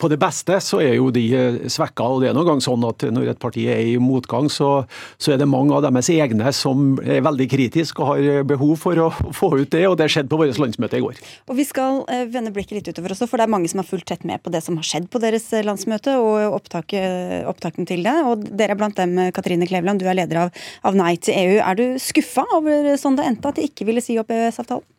på 0.00 0.08
det 0.08 0.16
beste 0.20 0.56
så 0.64 0.78
er 0.80 0.94
jo 0.96 1.10
de 1.12 1.24
eh, 1.36 1.58
svekka. 1.68 2.06
Og 2.08 2.22
det 2.22 2.30
er 2.30 2.36
noen 2.36 2.54
gang 2.54 2.62
sånn 2.64 2.86
at 2.88 3.04
når 3.12 3.34
et 3.34 3.40
parti 3.42 3.66
er 3.68 3.82
i 3.84 3.98
motgang, 4.00 4.48
så, 4.48 4.86
så 5.20 5.34
er 5.34 5.42
det 5.42 5.48
mange 5.50 5.76
av 5.76 5.84
deres 5.84 6.08
egne 6.14 6.54
som 6.56 6.94
er 7.04 7.20
veldig 7.26 7.48
kritiske 7.52 8.00
og 8.00 8.14
har 8.14 8.48
behov 8.48 8.78
for 8.80 9.02
å 9.04 9.10
få 9.40 9.50
ut 9.58 9.74
det. 9.74 9.82
Og 9.90 9.98
det 10.00 10.08
skjedde 10.14 10.32
på 10.32 10.38
vårt 10.40 10.62
landsmøte 10.62 10.96
i 10.96 11.04
går. 11.04 11.20
Og 11.52 11.60
Vi 11.60 11.68
skal 11.68 12.00
eh, 12.08 12.24
vende 12.32 12.54
blikket 12.56 12.78
litt 12.78 12.88
utover 12.88 13.12
også, 13.12 13.28
for 13.28 13.36
det 13.36 13.44
er 13.44 13.54
mange 13.58 13.68
som 13.68 13.84
har 13.84 13.90
fulgt 13.90 14.08
tett 14.08 14.24
med 14.24 14.40
på 14.40 14.54
det 14.56 14.64
som 14.64 14.80
har 14.80 14.88
skjedd 14.88 15.10
på 15.12 15.20
deres 15.20 15.50
landsmøte 15.68 16.16
og 16.16 16.56
opptaket, 16.62 17.44
opptakten 17.52 17.84
til 17.92 18.08
det. 18.08 18.16
Og 18.24 18.48
dere 18.48 18.72
er 18.72 18.80
blant 18.80 18.96
dem, 18.96 19.20
Katrine 19.36 19.68
Kleveland, 19.68 20.00
du 20.00 20.08
er 20.08 20.16
leder 20.22 20.46
av, 20.46 20.64
av 20.80 20.96
Nei 20.96 21.12
til 21.20 21.36
EU. 21.36 21.60
Er 21.60 21.76
du 21.76 21.86
skuffa 22.00 22.48
over 22.56 22.94
sånn 22.96 23.20
det 23.20 23.28
endte, 23.28 23.52
at 23.52 23.60
de 23.60 23.68
ikke 23.68 23.92
ville 23.92 24.00
si 24.00 24.16
opp 24.16 24.32
EØS-avtalen? 24.32 24.93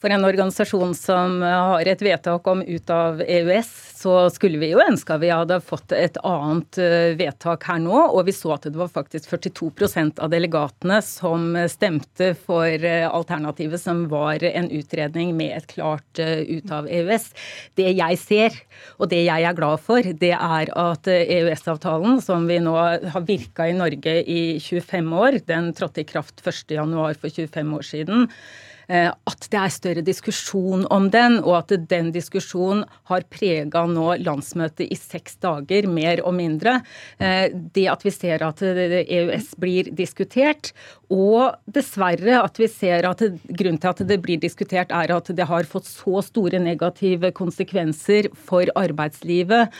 For 0.00 0.08
en 0.08 0.24
organisasjon 0.24 0.94
som 0.96 1.42
har 1.44 1.88
et 1.88 2.00
vedtak 2.00 2.46
om 2.48 2.62
ut 2.64 2.90
av 2.90 3.20
EØS, 3.20 3.70
så 4.00 4.14
skulle 4.32 4.56
vi 4.62 4.70
jo 4.70 4.80
ønske 4.80 5.12
at 5.12 5.20
vi 5.20 5.28
hadde 5.28 5.58
fått 5.60 5.92
et 5.92 6.16
annet 6.24 6.78
eh, 6.80 7.12
vedtak 7.18 7.66
her 7.68 7.82
nå. 7.82 7.98
Og 8.08 8.24
vi 8.30 8.32
så 8.32 8.54
at 8.54 8.64
det 8.64 8.80
var 8.80 8.88
faktisk 8.88 9.28
42% 9.28 10.22
av 10.24 10.32
delegatene 10.32 11.02
som 11.04 11.52
stemte 11.68 12.30
for 12.46 12.64
eh, 12.64 13.04
alternativet, 13.04 13.82
som 13.82 14.06
var 14.08 14.40
en 14.48 14.70
utredning 14.72 15.34
med 15.36 15.58
et 15.58 15.68
klart 15.74 16.22
eh, 16.22 16.46
ut 16.48 16.72
av 16.72 16.88
EØS. 16.88 17.28
Det 17.76 17.92
jeg 17.92 18.22
ser, 18.22 18.56
og 18.96 19.12
det 19.12 19.20
jeg 19.26 19.48
er 19.50 19.58
glad 19.58 19.84
for, 19.84 20.00
det 20.24 20.32
er 20.32 20.72
at 20.80 21.12
EØS-avtalen, 21.12 22.22
som 22.24 22.48
vi 22.48 22.56
nå 22.64 22.72
har 22.80 23.28
virka 23.28 23.68
i 23.68 23.76
Norge 23.76 24.16
i 24.24 24.40
25 24.64 25.12
år, 25.26 25.42
den 25.44 25.74
trådte 25.76 26.06
i 26.06 26.08
kraft 26.08 26.40
1.1 26.40 27.20
for 27.20 27.28
25 27.28 27.76
år 27.76 27.88
siden 27.92 28.28
Eh, 28.30 28.69
at 28.90 29.46
det 29.52 29.58
er 29.60 29.72
større 29.72 30.02
diskusjon 30.04 30.84
om 30.90 31.08
den, 31.12 31.38
og 31.44 31.60
at 31.60 31.74
den 31.90 32.10
diskusjonen 32.14 32.82
har 33.10 33.26
prega 33.30 33.84
nå 33.86 34.16
landsmøtet 34.22 34.90
i 34.90 34.98
seks 34.98 35.38
dager, 35.42 35.86
mer 35.90 36.22
og 36.26 36.34
mindre. 36.38 36.80
Eh, 37.22 37.48
det 37.52 37.86
at 37.92 38.04
vi 38.06 38.12
ser 38.14 38.44
at 38.46 38.62
EØS 38.64 39.54
blir 39.60 39.90
diskutert, 39.96 40.72
og 41.10 41.56
dessverre 41.70 42.42
at 42.42 42.60
vi 42.60 42.68
ser 42.70 43.08
at 43.08 43.24
grunnen 43.48 43.80
til 43.80 43.94
at 43.94 44.04
det 44.10 44.20
blir 44.24 44.42
diskutert, 44.42 44.92
er 44.94 45.14
at 45.14 45.32
det 45.36 45.48
har 45.48 45.68
fått 45.70 45.88
så 45.90 46.22
store 46.26 46.60
negative 46.62 47.32
konsekvenser 47.36 48.30
for 48.34 48.70
arbeidslivet 48.78 49.70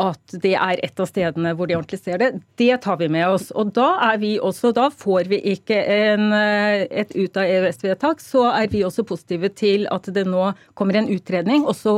at 0.00 0.34
det 0.42 0.54
er 0.58 0.80
et 0.82 1.00
av 1.00 1.06
stedene 1.06 1.52
hvor 1.54 1.68
de 1.70 1.76
ordentlig 1.78 2.00
ser 2.02 2.18
det. 2.18 2.30
Det 2.58 2.72
tar 2.82 2.98
vi 2.98 3.08
med 3.12 3.28
oss. 3.30 3.50
Og 3.54 3.70
da 3.76 3.92
er 4.10 4.18
vi 4.22 4.32
også, 4.42 4.72
da 4.74 4.88
får 4.90 5.30
vi 5.30 5.38
ikke 5.54 5.78
en, 5.78 6.32
eh, 6.34 6.86
et 6.90 7.14
ut 7.14 7.38
av 7.38 7.46
EØS-vedtak, 7.46 8.22
så 8.22 8.48
er 8.50 8.68
vi 8.72 8.82
også 8.86 9.06
positive 9.06 9.52
til 9.54 9.86
at 9.94 10.10
det 10.14 10.26
nå 10.26 10.50
kommer 10.74 10.98
en 10.98 11.10
utredning. 11.14 11.66
Og 11.68 11.78
så 11.78 11.94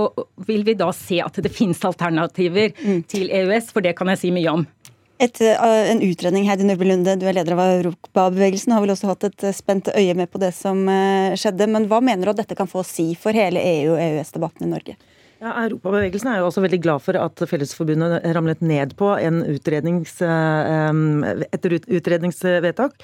vil 0.47 0.67
vi 0.69 0.77
da 0.77 0.91
se 0.93 1.23
at 1.25 1.41
det 1.41 1.53
finnes 1.53 1.81
alternativer 1.89 2.77
mm. 2.77 3.03
til 3.09 3.33
EØS, 3.33 3.73
for 3.73 3.85
det 3.85 3.97
kan 3.97 4.13
jeg 4.13 4.27
si 4.27 4.35
mye 4.35 4.53
om. 4.53 4.69
Et, 5.17 5.41
eh, 5.41 5.91
en 5.95 6.05
utredning, 6.05 6.45
Heidi 6.45 6.69
Nørby 6.69 6.85
Lunde, 6.85 7.17
du 7.17 7.25
er 7.25 7.39
leder 7.39 7.57
av 7.57 7.65
Europabevegelsen, 7.79 8.77
har 8.77 8.85
vel 8.85 8.93
også 8.93 9.15
hatt 9.15 9.31
et 9.31 9.49
spent 9.57 9.89
øye 9.89 10.13
med 10.13 10.29
på 10.29 10.43
det 10.43 10.53
som 10.53 10.85
skjedde. 11.41 11.73
Men 11.73 11.89
hva 11.89 12.05
mener 12.05 12.29
du 12.29 12.37
at 12.37 12.45
dette 12.45 12.59
kan 12.59 12.69
få 12.69 12.85
å 12.85 12.89
si 12.89 13.15
for 13.17 13.33
hele 13.33 13.65
EU- 13.65 13.95
og 13.97 14.03
EØS-debatten 14.05 14.69
i 14.69 14.75
Norge? 14.77 15.01
Ja, 15.37 15.51
Europabevegelsen 15.67 16.31
er 16.33 16.39
jo 16.41 16.47
også 16.49 16.63
veldig 16.65 16.79
glad 16.81 17.03
for 17.05 17.17
at 17.21 17.41
Fellesforbundet 17.51 18.23
ramlet 18.33 18.63
ned 18.65 18.95
på 18.97 19.11
utrednings, 19.53 20.15
eh, 20.25 21.43
et 21.53 21.67
utredningsvedtak, 21.69 22.95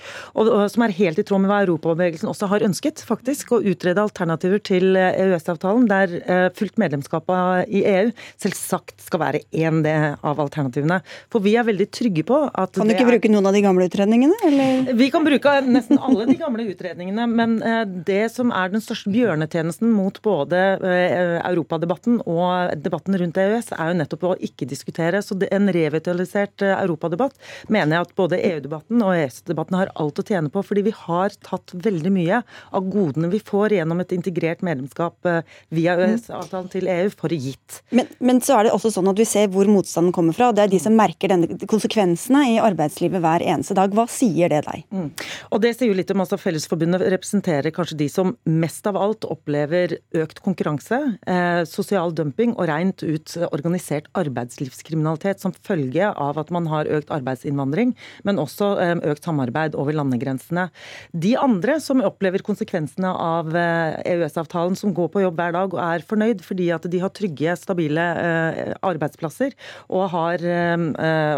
og, 0.41 0.49
som 0.73 0.85
er 0.87 0.95
helt 0.97 1.21
i 1.21 1.25
tråd 1.29 1.43
med 1.43 1.53
hva 1.53 1.59
Europabevegelsen 1.67 2.31
også 2.31 2.49
har 2.49 2.65
ønsket, 2.65 3.03
faktisk. 3.05 3.53
Å 3.53 3.61
utrede 3.61 4.01
alternativer 4.01 4.63
til 4.65 4.97
EØS-avtalen, 4.97 5.85
der 5.91 6.15
eh, 6.23 6.47
fullt 6.57 6.81
medlemskap 6.81 7.29
i 7.69 7.85
EU 7.91 8.15
selvsagt 8.41 9.05
skal 9.05 9.21
være 9.27 9.43
én 9.53 9.83
av 9.85 10.41
alternativene. 10.41 11.03
For 11.33 11.45
vi 11.45 11.59
er 11.61 11.69
veldig 11.69 11.89
trygge 11.93 12.25
på 12.29 12.41
at 12.49 12.73
Kan 12.79 12.89
du 12.89 12.95
ikke 12.97 13.05
er... 13.05 13.13
bruke 13.13 13.33
noen 13.35 13.51
av 13.51 13.57
de 13.59 13.65
gamle 13.67 13.91
utredningene, 13.91 14.41
eller? 14.49 14.93
Vi 14.97 15.11
kan 15.13 15.29
bruke 15.29 15.59
nesten 15.69 16.01
alle 16.01 16.31
de 16.33 16.39
gamle 16.41 16.65
utredningene, 16.73 17.29
men 17.29 17.61
eh, 17.61 17.85
det 18.09 18.25
som 18.33 18.57
er 18.57 18.73
den 18.73 18.81
største 18.81 19.13
bjørnetjenesten 19.13 19.93
mot 19.93 20.17
både 20.25 20.65
europadebatten 20.81 22.23
og 22.27 22.32
debatten 22.79 23.17
rundt 23.19 23.39
EØS 23.41 23.73
er 23.77 23.91
jo 23.91 23.99
nettopp 23.99 24.27
å 24.29 24.35
ikke 24.43 24.69
diskutere. 24.69 25.23
Så 25.25 25.37
en 25.49 25.71
revitalisert 25.75 26.65
eh, 26.65 26.75
europadebatt 26.79 27.37
mener 27.73 27.97
jeg 27.97 28.07
at 28.07 28.15
både 28.19 28.41
EU-debatten 28.51 29.03
og 29.05 29.15
EØS-debatten 29.17 29.79
har 29.79 29.93
alt 30.01 30.21
å 30.21 30.27
tjene 30.27 30.53
på. 30.53 30.63
Fordi 30.67 30.85
vi 30.89 30.95
har 30.97 31.35
tatt 31.45 31.75
veldig 31.75 32.13
mye 32.15 32.43
av 32.73 32.89
godene 32.93 33.31
vi 33.33 33.43
får 33.43 33.77
gjennom 33.79 34.03
et 34.03 34.15
integrert 34.17 34.65
medlemskap 34.67 35.29
eh, 35.29 35.43
via 35.75 35.97
EØS-avtalen 35.99 36.71
til 36.73 36.91
EU, 36.93 37.11
for 37.13 37.33
gitt. 37.33 37.81
Men, 37.91 38.11
men, 38.21 38.41
så 38.45 38.59
er 38.59 38.69
det 38.69 38.75
også 38.77 38.93
sånn 38.95 39.11
at 39.13 39.21
vi 39.21 39.29
ser 39.29 39.51
hvor 39.53 39.69
motstanden 39.71 40.15
kommer 40.15 40.37
fra. 40.37 40.51
og 40.51 40.59
Det 40.59 40.67
er 40.67 40.73
de 40.73 40.83
som 40.83 40.97
merker 40.97 41.33
denne 41.33 41.59
konsekvensene 41.71 42.45
i 42.55 42.59
arbeidslivet 42.63 43.23
hver 43.23 43.45
eneste 43.47 43.77
dag. 43.79 43.95
Hva 43.97 44.07
sier 44.11 44.53
det 44.53 44.65
deg? 44.69 44.87
Mm. 44.93 45.11
Og 45.51 45.63
Det 45.63 45.75
sier 45.77 45.93
jo 45.93 45.99
litt 45.99 46.11
om 46.15 46.23
altså 46.25 46.39
Fellesforbundet 46.41 47.05
representerer 47.13 47.75
kanskje 47.75 47.99
de 48.03 48.09
som 48.13 48.35
mest 48.49 48.87
av 48.89 48.99
alt 49.01 49.27
opplever 49.29 49.97
økt 50.19 50.43
konkurranse, 50.45 50.99
eh, 51.27 51.63
sosial 51.69 52.12
dumping 52.17 52.55
og 52.57 52.69
rent 52.71 53.03
ut 53.03 53.37
organisert 53.51 54.09
arbeidslivskriminalitet 54.19 55.43
som 55.43 55.55
følge 55.65 56.09
av 56.11 56.39
at 56.41 56.53
man 56.55 56.69
har 56.71 56.91
økt 56.91 57.13
arbeidsinnvandring, 57.15 57.95
men 58.27 58.41
også 58.43 58.73
eh, 58.83 58.95
økt 59.13 59.27
samarbeid 59.27 59.77
over 59.79 59.97
landegrensene. 59.97 60.69
De 61.13 61.35
andre 61.41 61.79
som 61.83 62.03
opplever 62.05 62.45
konsekvensene 62.45 63.11
av 63.13 63.53
eh, 63.57 63.99
EØS-avtalen, 64.15 64.77
som 64.79 64.95
går 64.97 65.11
på 65.13 65.25
jobb 65.25 65.41
hver 65.41 65.57
dag 65.57 65.77
og 65.77 65.83
er 65.85 66.07
fornøyd 66.07 66.45
fordi 66.45 66.71
at 66.75 66.87
de 66.91 67.03
har 67.03 67.13
trygge, 67.15 67.57
stabile 67.61 68.07
eh, 68.23 68.75
arbeidsplasser, 68.83 69.57
og, 69.93 70.05
har, 70.13 70.43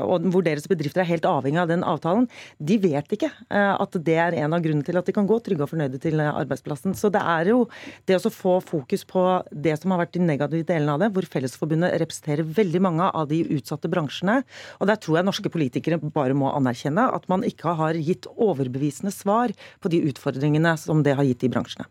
og 0.05 0.27
hvor 0.33 0.45
deres 0.45 0.67
bedrifter 0.71 1.03
er 1.03 1.09
helt 1.09 1.27
avhengig 1.29 1.61
av 1.61 1.71
den 1.71 1.85
avtalen, 1.87 2.27
de 2.59 2.77
vet 2.83 3.13
ikke 3.15 3.31
at 3.51 3.97
det 4.07 4.17
er 4.21 4.37
en 4.41 4.55
av 4.57 4.63
grunnene 4.65 4.87
til 4.87 4.99
at 4.99 5.07
de 5.07 5.15
kan 5.15 5.27
gå 5.29 5.39
trygge 5.45 5.67
og 5.67 5.71
fornøyde 5.73 6.01
til 6.03 6.21
arbeidsplassen. 6.25 6.95
Så 6.99 7.11
det 7.15 7.21
er 7.21 7.51
jo 7.53 7.65
det 8.09 8.19
å 8.19 8.33
få 8.33 8.57
fokus 8.65 9.05
på 9.09 9.25
det 9.51 9.77
som 9.81 9.95
har 9.95 10.05
vært 10.05 10.15
de 10.17 10.25
negative 10.25 10.64
delene 10.69 10.95
av 10.97 11.03
det, 11.03 11.11
hvor 11.15 11.27
Fellesforbundet 11.31 11.97
representerer 12.03 12.47
veldig 12.61 12.83
mange 12.85 13.09
av 13.11 13.29
de 13.31 13.43
utsatte 13.57 13.91
bransjene. 13.93 14.41
Og 14.81 14.91
der 14.91 15.01
tror 15.01 15.21
jeg 15.21 15.29
norske 15.29 15.53
politikere 15.53 16.01
bare 16.05 16.37
må 16.39 16.53
anerkjenne 16.55 17.09
at 17.17 17.29
man 17.33 17.47
ikke 17.47 17.77
har 17.79 17.99
gitt 17.99 18.29
overbevisende 18.35 19.15
svar 19.15 19.55
på 19.81 19.93
de 19.93 20.05
utfordringene 20.11 20.77
som 20.81 21.05
det 21.07 21.17
har 21.19 21.29
gitt 21.29 21.45
de 21.45 21.53
bransjene. 21.53 21.89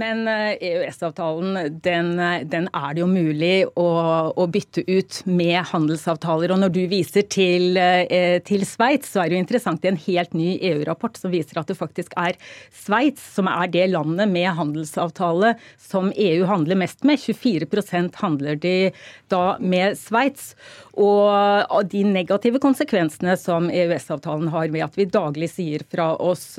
Men 0.00 0.28
EØS-avtalen, 0.28 1.56
eh, 1.56 1.64
e 1.64 1.68
den, 1.68 2.18
eh, 2.18 2.44
den, 2.44 2.68
er 2.72 2.94
det 2.94 3.02
jo 3.02 3.08
mulig 3.10 3.66
å, 3.76 3.88
å, 4.32 4.46
bytte 4.50 4.84
ut 4.88 5.20
med 5.28 5.58
handelsavtaler. 5.72 6.54
Og 6.54 6.62
når 6.62 6.72
du 6.72 6.80
viser 6.88 7.26
til, 7.28 7.76
eh, 7.76 8.38
til 8.46 8.64
Sveits, 8.68 9.12
så 9.12 9.22
er 9.22 9.28
det 9.28 9.36
jo 9.36 9.42
interessant 9.44 9.84
i 9.84 9.90
en 9.90 10.00
helt 10.00 10.32
ny 10.36 10.54
EU-rapport 10.70 11.20
som 11.20 11.32
viser 11.34 11.60
at 11.60 11.68
det 11.68 11.76
faktisk 11.78 12.16
er 12.20 12.38
Sveits 12.72 13.24
som 13.36 13.50
er 13.50 13.68
det 13.72 13.90
landet 13.92 14.30
med 14.32 14.48
handelsavtale 14.56 15.54
som 15.76 16.12
EU 16.16 16.46
handler 16.48 16.80
mest 16.80 17.04
med. 17.04 17.20
24% 17.20 18.16
handler 18.22 18.56
de 18.56 18.92
da 19.28 19.58
med 19.60 19.98
Sveits. 20.00 20.54
Og 21.00 21.86
de 21.88 22.02
negative 22.04 22.58
konsekvensene 22.60 23.36
som 23.38 23.68
EØS-avtalen 23.70 24.50
har 24.52 24.72
ved 24.72 24.84
at 24.84 24.96
vi 24.98 25.06
daglig 25.08 25.48
sier 25.52 25.84
fra 25.88 26.10
oss 26.20 26.58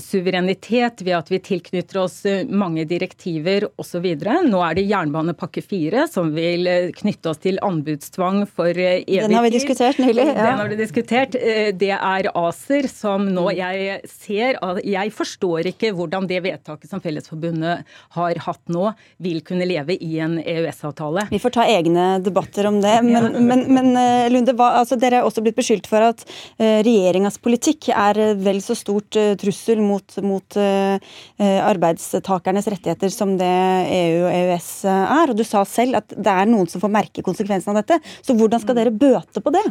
suverenitet, 0.00 1.02
ved 1.04 1.16
at 1.18 1.32
vi 1.32 1.40
tilknytter 1.42 2.00
oss 2.04 2.22
mange 2.50 2.84
direktiver 2.88 3.68
osv. 3.80 4.06
Nå 4.46 4.60
er 4.64 4.76
det 4.78 4.86
jernbanepakke 4.88 5.62
fire 5.64 6.06
som 6.10 6.32
vil 6.36 6.66
eh, 6.70 6.90
knytte 6.96 7.32
oss 7.32 7.40
til 7.42 7.58
anbudstvang 7.64 8.44
for 8.48 8.70
evig 8.70 9.04
tid. 9.06 9.26
Den 9.26 9.38
har 9.38 9.46
vi 9.46 9.52
diskutert 9.54 10.00
nylig. 10.02 10.26
Ja. 10.26 10.34
Den 10.38 10.60
har 10.60 10.70
vi 10.70 10.78
diskutert. 10.78 11.36
Eh, 11.38 11.70
det 11.76 11.92
er 11.96 12.30
ACER 12.32 12.88
som 12.90 13.26
nå 13.26 13.48
mm. 13.48 13.56
jeg 13.56 14.10
ser 14.10 14.58
Jeg 14.84 15.12
forstår 15.14 15.70
ikke 15.72 15.92
hvordan 15.96 16.28
det 16.30 16.42
vedtaket 16.44 16.90
som 16.90 17.02
Fellesforbundet 17.04 17.86
har 18.16 18.42
hatt 18.46 18.62
nå, 18.72 18.90
vil 19.22 19.42
kunne 19.46 19.66
leve 19.68 19.96
i 19.96 20.18
en 20.22 20.38
EØS-avtale. 20.40 21.26
Vi 21.30 21.40
får 21.42 21.56
ta 21.58 21.66
egne 21.70 22.06
debatter 22.24 22.68
om 22.70 22.80
det. 22.82 22.96
Men, 23.06 23.30
ja. 23.30 23.42
men, 23.50 23.64
men 23.72 23.92
eh, 24.00 24.28
Lunde, 24.32 24.56
hva, 24.56 24.72
altså, 24.82 24.98
dere 25.00 25.20
er 25.20 25.28
også 25.28 25.44
blitt 25.44 25.58
beskyldt 25.58 25.88
for 25.90 26.04
at 26.04 26.24
regjeringas 26.58 27.38
politikk 27.42 27.90
er 27.94 28.18
vel 28.40 28.58
så 28.64 28.74
stort 28.78 29.16
trussel 29.40 29.80
mot, 29.84 30.16
mot 30.24 30.56
arbeids 31.38 32.05
arbeidstakernes 32.14 32.66
rettigheter 32.68 33.10
som 33.10 33.36
det 33.38 33.46
EU 33.46 34.26
og 34.26 34.32
EØS 34.32 34.84
er. 34.84 35.30
Og 35.30 35.36
du 35.36 35.44
sa 35.44 35.64
selv 35.64 35.96
at 35.96 36.08
det 36.14 36.30
er 36.32 36.46
noen 36.46 36.68
som 36.68 36.80
får 36.80 36.92
merke 36.92 37.22
konsekvensen 37.22 37.72
av 37.72 37.82
dette. 37.82 38.00
Så 38.22 38.36
hvordan 38.36 38.60
skal 38.60 38.76
dere 38.76 38.94
bøte 38.94 39.40
på 39.40 39.52
det? 39.54 39.64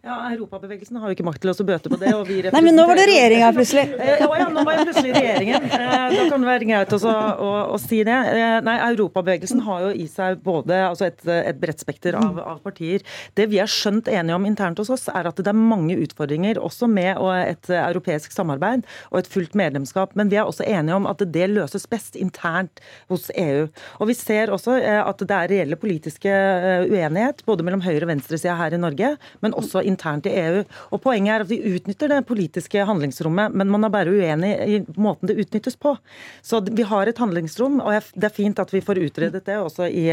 Ja, 0.00 0.14
Europabevegelsen 0.32 0.96
har 0.96 1.10
jo 1.10 1.12
ikke 1.12 1.24
makt 1.26 1.42
til 1.44 1.50
å 1.52 1.64
bøte 1.68 1.90
på 1.92 1.96
det. 2.00 2.10
og 2.16 2.22
vi 2.24 2.38
Nei, 2.40 2.60
men 2.64 2.72
nå 2.72 2.86
var 2.88 2.96
det 2.96 3.02
regjeringa 3.10 3.50
plutselig. 3.52 3.82
Ja, 4.00 4.28
ja, 4.40 4.46
nå 4.48 4.62
var 4.64 4.78
jeg 4.78 4.86
plutselig 4.88 5.10
regjeringen. 5.12 5.66
Eh, 5.76 6.04
da 6.14 6.22
kan 6.30 6.40
det 6.40 6.48
være 6.48 6.68
greit 6.70 6.94
også 6.96 7.12
å, 7.12 7.50
å, 7.74 7.80
si 7.82 7.98
det. 8.08 8.16
Eh, 8.32 8.54
nei, 8.64 8.76
Europabevegelsen 8.86 9.60
har 9.66 9.82
jo 9.84 9.90
i 9.92 10.06
seg 10.08 10.40
både 10.46 10.78
altså 10.86 11.04
et, 11.10 11.20
et 11.34 11.58
bredt 11.60 11.84
spekter 11.84 12.16
av, 12.16 12.38
av, 12.40 12.62
partier. 12.64 13.04
Det 13.36 13.44
vi 13.52 13.58
er 13.60 13.68
skjønt 13.68 14.08
enige 14.08 14.38
om 14.38 14.46
internt 14.48 14.80
hos 14.80 14.88
oss, 14.96 15.04
er 15.12 15.28
at 15.28 15.36
det 15.36 15.52
er 15.52 15.58
mange 15.58 15.98
utfordringer 16.00 16.62
også 16.64 16.88
med 16.88 17.20
et 17.44 17.70
europeisk 17.82 18.32
samarbeid 18.32 18.88
og 19.10 19.20
et 19.20 19.28
fullt 19.28 19.52
medlemskap. 19.58 20.16
Men 20.16 20.32
vi 20.32 20.40
er 20.40 20.48
også 20.48 20.64
enige 20.64 20.96
om 20.96 21.10
at 21.12 21.20
det 21.28 21.50
løses 21.52 21.84
best 21.92 22.16
internt 22.16 22.80
hos 23.12 23.28
EU. 23.36 23.68
Og 24.00 24.08
vi 24.08 24.16
ser 24.16 24.56
også 24.56 24.78
eh, 24.80 25.02
at 25.04 25.20
det 25.20 25.42
er 25.42 25.52
reelle 25.52 25.80
politiske 25.84 26.40
uenighet 26.88 27.44
både 27.44 27.68
mellom 27.68 27.84
høyre- 27.84 28.08
og 28.08 28.14
venstresida 28.14 28.56
her 28.56 28.72
i 28.72 28.80
Norge, 28.80 29.14
men 29.44 29.60
også 29.60 29.84
internt 29.90 30.28
i 30.30 30.34
EU. 30.40 30.64
Og 30.94 31.02
Poenget 31.04 31.34
er 31.34 31.44
at 31.44 31.50
vi 31.50 31.60
utnytter 31.74 32.12
det 32.14 32.24
politiske 32.28 32.86
handlingsrommet, 32.88 33.54
men 33.54 33.70
man 33.72 33.86
er 33.86 33.94
bare 33.94 34.14
uenig 34.14 34.52
i 34.64 34.82
måten 34.96 35.30
det 35.30 35.38
utnyttes 35.42 35.78
på. 35.80 35.96
Så 36.42 36.62
vi 36.66 36.86
har 36.86 37.10
et 37.10 37.20
handlingsrom, 37.20 37.80
og 37.84 38.12
det 38.14 38.30
er 38.30 38.36
fint 38.40 38.62
at 38.62 38.74
vi 38.74 38.84
får 38.84 39.02
utredet 39.06 39.44
det 39.46 39.58
også 39.60 39.90
i, 39.90 40.08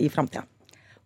i 0.00 0.10
framtida. 0.12 0.46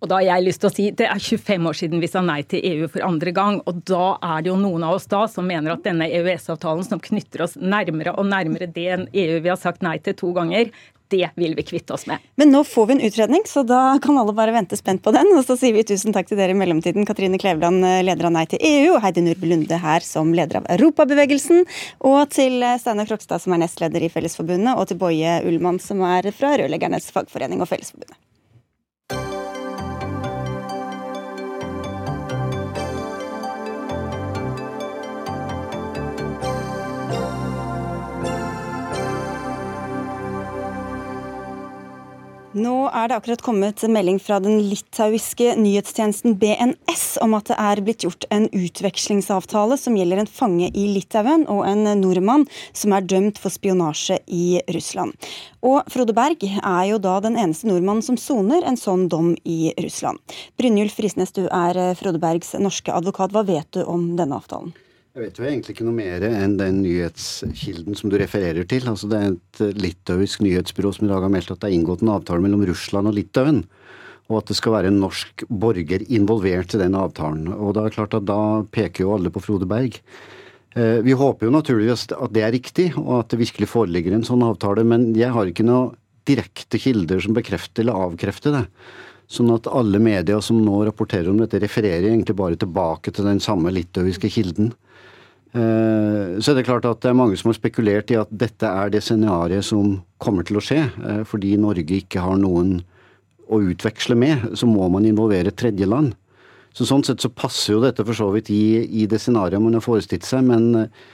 Og 0.04 0.10
da 0.10 0.18
har 0.20 0.26
jeg 0.26 0.44
lyst 0.44 0.60
til 0.60 0.68
å 0.68 0.74
si, 0.74 0.90
Det 0.92 1.06
er 1.08 1.16
25 1.16 1.68
år 1.70 1.76
siden 1.78 2.00
vi 2.02 2.10
sa 2.12 2.20
nei 2.20 2.42
til 2.44 2.60
EU 2.60 2.88
for 2.92 3.00
andre 3.06 3.32
gang. 3.32 3.62
og 3.64 3.84
Da 3.88 4.18
er 4.20 4.42
det 4.42 4.50
jo 4.52 4.56
noen 4.60 4.84
av 4.84 4.98
oss 4.98 5.06
da 5.08 5.24
som 5.26 5.46
mener 5.48 5.72
at 5.72 5.82
denne 5.82 6.04
EØS-avtalen 6.04 6.84
som 6.84 7.00
knytter 7.00 7.46
oss 7.46 7.56
nærmere 7.56 8.12
og 8.12 8.26
nærmere 8.28 8.68
det 8.68 8.84
enn 8.84 9.08
EU 9.08 9.40
vi 9.40 9.48
har 9.48 9.56
sagt 9.56 9.80
nei 9.80 9.96
til 9.98 10.12
to 10.12 10.32
ganger, 10.36 10.68
det 11.08 11.30
vil 11.36 11.54
vi 11.54 11.62
kvitte 11.62 11.94
oss 11.94 12.06
med. 12.06 12.18
Men 12.36 12.50
nå 12.52 12.64
får 12.64 12.86
vi 12.86 12.92
en 12.94 13.04
utredning, 13.06 13.44
så 13.46 13.62
da 13.64 13.98
kan 14.02 14.18
alle 14.18 14.32
bare 14.36 14.52
vente 14.52 14.76
spent 14.76 15.02
på 15.02 15.12
den. 15.12 15.30
Og 15.38 15.44
så 15.46 15.56
sier 15.56 15.72
vi 15.72 15.84
tusen 15.84 16.12
takk 16.12 16.28
til 16.28 16.36
dere 16.36 16.52
i 16.52 16.58
mellomtiden, 16.58 17.06
Katrine 17.06 17.38
Kleveland, 17.40 17.80
leder 18.04 18.28
av 18.28 18.34
Nei 18.34 18.44
til 18.50 18.60
EU, 18.60 18.96
og 18.96 19.00
Heidi 19.04 19.24
Nordby 19.24 19.52
Lunde 19.52 19.78
her 19.80 20.04
som 20.04 20.34
leder 20.36 20.60
av 20.60 20.68
Europabevegelsen. 20.76 21.64
Og 22.04 22.28
til 22.34 22.60
Steinar 22.80 23.08
Krokstad, 23.08 23.40
som 23.40 23.56
er 23.56 23.64
nestleder 23.64 24.04
i 24.04 24.12
Fellesforbundet, 24.12 24.76
og 24.76 24.88
til 24.90 25.00
Boje 25.00 25.40
Ullmann, 25.48 25.80
som 25.80 26.04
er 26.08 26.32
fra 26.36 26.56
Rørleggernes 26.60 27.12
fagforening 27.14 27.64
og 27.64 27.72
Fellesforbundet. 27.72 28.18
Nå 42.54 42.74
er 42.94 43.08
det 43.10 43.16
akkurat 43.16 43.40
kommet 43.42 43.82
melding 43.90 44.20
fra 44.22 44.36
den 44.38 44.60
litauiske 44.68 45.56
nyhetstjenesten 45.58 46.36
BNS 46.38 47.16
om 47.24 47.32
at 47.34 47.48
det 47.50 47.56
er 47.58 47.82
blitt 47.82 48.04
gjort 48.06 48.26
en 48.30 48.46
utvekslingsavtale 48.54 49.74
som 49.80 49.96
gjelder 49.98 50.22
en 50.22 50.30
fange 50.30 50.68
i 50.70 50.84
Litauen 50.94 51.48
og 51.50 51.64
en 51.66 51.82
nordmann 51.98 52.46
som 52.70 52.94
er 52.94 53.08
dømt 53.10 53.42
for 53.42 53.50
spionasje 53.50 54.20
i 54.30 54.60
Russland. 54.70 55.18
Og 55.66 55.82
Frode 55.90 56.14
Berg 56.14 56.46
er 56.46 56.84
jo 56.92 57.02
da 57.02 57.16
den 57.26 57.40
eneste 57.42 57.66
nordmannen 57.66 58.06
som 58.06 58.20
soner 58.22 58.62
en 58.62 58.78
sånn 58.78 59.08
dom 59.10 59.34
i 59.42 59.74
Russland. 59.82 60.22
Brynjulf 60.54 61.02
Risnes, 61.02 61.34
du 61.34 61.48
er 61.48 61.82
Frode 61.98 62.22
Bergs 62.22 62.54
norske 62.54 62.94
advokat. 62.94 63.34
Hva 63.34 63.42
vet 63.50 63.66
du 63.74 63.82
om 63.82 64.12
denne 64.14 64.38
avtalen? 64.38 64.76
Jeg 65.14 65.28
vet 65.28 65.36
jo 65.38 65.44
egentlig 65.46 65.74
ikke 65.76 65.84
noe 65.86 65.94
mer 65.94 66.24
enn 66.26 66.56
den 66.58 66.80
nyhetskilden 66.82 67.94
som 67.94 68.10
du 68.10 68.16
refererer 68.18 68.66
til. 68.66 68.88
Altså 68.90 69.06
Det 69.06 69.18
er 69.20 69.28
et 69.28 69.60
eh, 69.62 69.76
litauisk 69.78 70.40
nyhetsbyrå 70.42 70.90
som 70.96 71.06
i 71.06 71.10
dag 71.12 71.22
har 71.22 71.30
meldt 71.30 71.52
at 71.54 71.60
det 71.62 71.68
er 71.68 71.74
inngått 71.76 72.02
en 72.02 72.10
avtale 72.16 72.42
mellom 72.42 72.64
Russland 72.66 73.06
og 73.06 73.14
Litauen. 73.14 73.60
Og 74.26 74.40
at 74.40 74.50
det 74.50 74.56
skal 74.58 74.74
være 74.74 74.90
en 74.90 74.98
norsk 74.98 75.44
borger 75.46 76.02
involvert 76.18 76.74
i 76.74 76.80
den 76.82 76.98
avtalen. 76.98 77.46
Og 77.54 77.76
da 77.76 77.84
er 77.84 77.92
det 77.92 77.98
klart 78.00 78.18
at 78.18 78.26
da 78.26 78.40
peker 78.74 79.06
jo 79.06 79.14
alle 79.14 79.30
på 79.30 79.44
Frode 79.44 79.70
Berg. 79.70 80.02
Eh, 80.74 80.98
vi 81.06 81.14
håper 81.14 81.46
jo 81.46 81.54
naturligvis 81.60 82.08
at 82.10 82.34
det 82.34 82.42
er 82.42 82.54
riktig, 82.56 82.90
og 82.98 83.20
at 83.20 83.30
det 83.30 83.44
virkelig 83.44 83.70
foreligger 83.70 84.18
en 84.18 84.26
sånn 84.26 84.42
avtale. 84.42 84.82
Men 84.82 85.12
jeg 85.14 85.30
har 85.30 85.46
ikke 85.46 85.68
noen 85.68 85.94
direkte 86.26 86.80
kilder 86.82 87.22
som 87.22 87.38
bekrefter 87.38 87.86
eller 87.86 88.08
avkrefter 88.08 88.58
det. 88.58 88.64
Sånn 89.30 89.54
at 89.54 89.70
alle 89.70 90.02
medier 90.02 90.42
som 90.42 90.58
nå 90.58 90.82
rapporterer 90.90 91.30
om 91.30 91.38
dette, 91.38 91.62
refererer 91.62 92.10
egentlig 92.10 92.34
bare 92.34 92.58
tilbake 92.58 93.14
til 93.14 93.30
den 93.30 93.38
samme 93.38 93.70
litauiske 93.78 94.34
kilden. 94.42 94.74
Eh, 95.54 96.40
så 96.42 96.50
er 96.50 96.58
det 96.58 96.66
klart 96.66 96.86
at 96.88 97.04
det 97.04 97.12
er 97.12 97.18
mange 97.18 97.38
som 97.38 97.52
har 97.52 97.58
spekulert 97.60 98.10
i 98.10 98.18
at 98.18 98.32
dette 98.34 98.66
er 98.66 98.90
det 98.90 99.04
scenarioet 99.06 99.66
som 99.66 100.00
kommer 100.22 100.46
til 100.46 100.58
å 100.58 100.64
skje. 100.64 100.80
Eh, 100.82 101.22
fordi 101.28 101.54
Norge 101.62 102.00
ikke 102.00 102.24
har 102.24 102.40
noen 102.40 102.80
å 103.52 103.60
utveksle 103.62 104.16
med, 104.18 104.48
så 104.58 104.66
må 104.66 104.88
man 104.90 105.06
involvere 105.06 105.54
tredjeland. 105.54 106.14
Så 106.74 106.88
Sånn 106.88 107.04
sett 107.06 107.22
så 107.22 107.30
passer 107.30 107.76
jo 107.76 107.82
dette 107.84 108.02
for 108.02 108.18
så 108.18 108.32
vidt 108.34 108.50
i, 108.50 108.82
i 108.82 109.06
det 109.06 109.20
scenarioet 109.22 109.62
man 109.62 109.76
har 109.78 109.84
forestilt 109.84 110.26
seg. 110.26 110.42
Men 110.48 110.70
eh, 110.80 111.04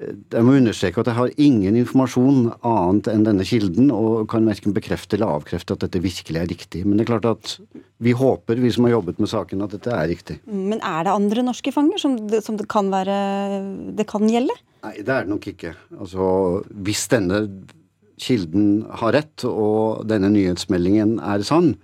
jeg 0.00 0.44
må 0.46 0.54
understreke 0.56 1.02
at 1.02 1.10
jeg 1.10 1.18
har 1.18 1.32
ingen 1.40 1.76
informasjon 1.76 2.46
annet 2.66 3.10
enn 3.12 3.24
denne 3.26 3.44
kilden, 3.46 3.90
og 3.92 4.30
kan 4.32 4.46
verken 4.48 4.74
bekrefte 4.76 5.18
eller 5.18 5.34
avkrefte 5.36 5.76
at 5.76 5.84
dette 5.84 6.00
virkelig 6.02 6.40
er 6.40 6.48
riktig. 6.48 6.84
Men 6.86 6.96
det 6.96 7.04
er 7.04 7.10
klart 7.12 7.28
at 7.28 7.52
vi 8.00 8.14
håper, 8.16 8.60
vi 8.62 8.72
som 8.72 8.86
har 8.88 8.96
jobbet 8.96 9.20
med 9.20 9.30
saken, 9.32 9.64
at 9.66 9.74
dette 9.76 9.92
er 9.92 10.08
riktig. 10.08 10.38
Men 10.48 10.80
er 10.80 11.04
det 11.04 11.12
andre 11.12 11.44
norske 11.44 11.74
fanger 11.74 12.00
som 12.00 12.16
som 12.40 12.56
det 12.56 12.68
kan 12.70 12.88
være 12.92 13.18
det 13.96 14.08
kan 14.08 14.24
gjelde? 14.28 14.56
Nei, 14.86 14.96
det 15.04 15.12
er 15.12 15.26
det 15.26 15.34
nok 15.34 15.50
ikke. 15.52 15.74
Altså, 15.98 16.24
hvis 16.86 17.04
denne 17.12 17.42
kilden 18.20 18.86
har 19.00 19.14
rett, 19.16 19.44
og 19.48 20.06
denne 20.08 20.30
nyhetsmeldingen 20.32 21.18
er 21.24 21.44
sann, 21.44 21.74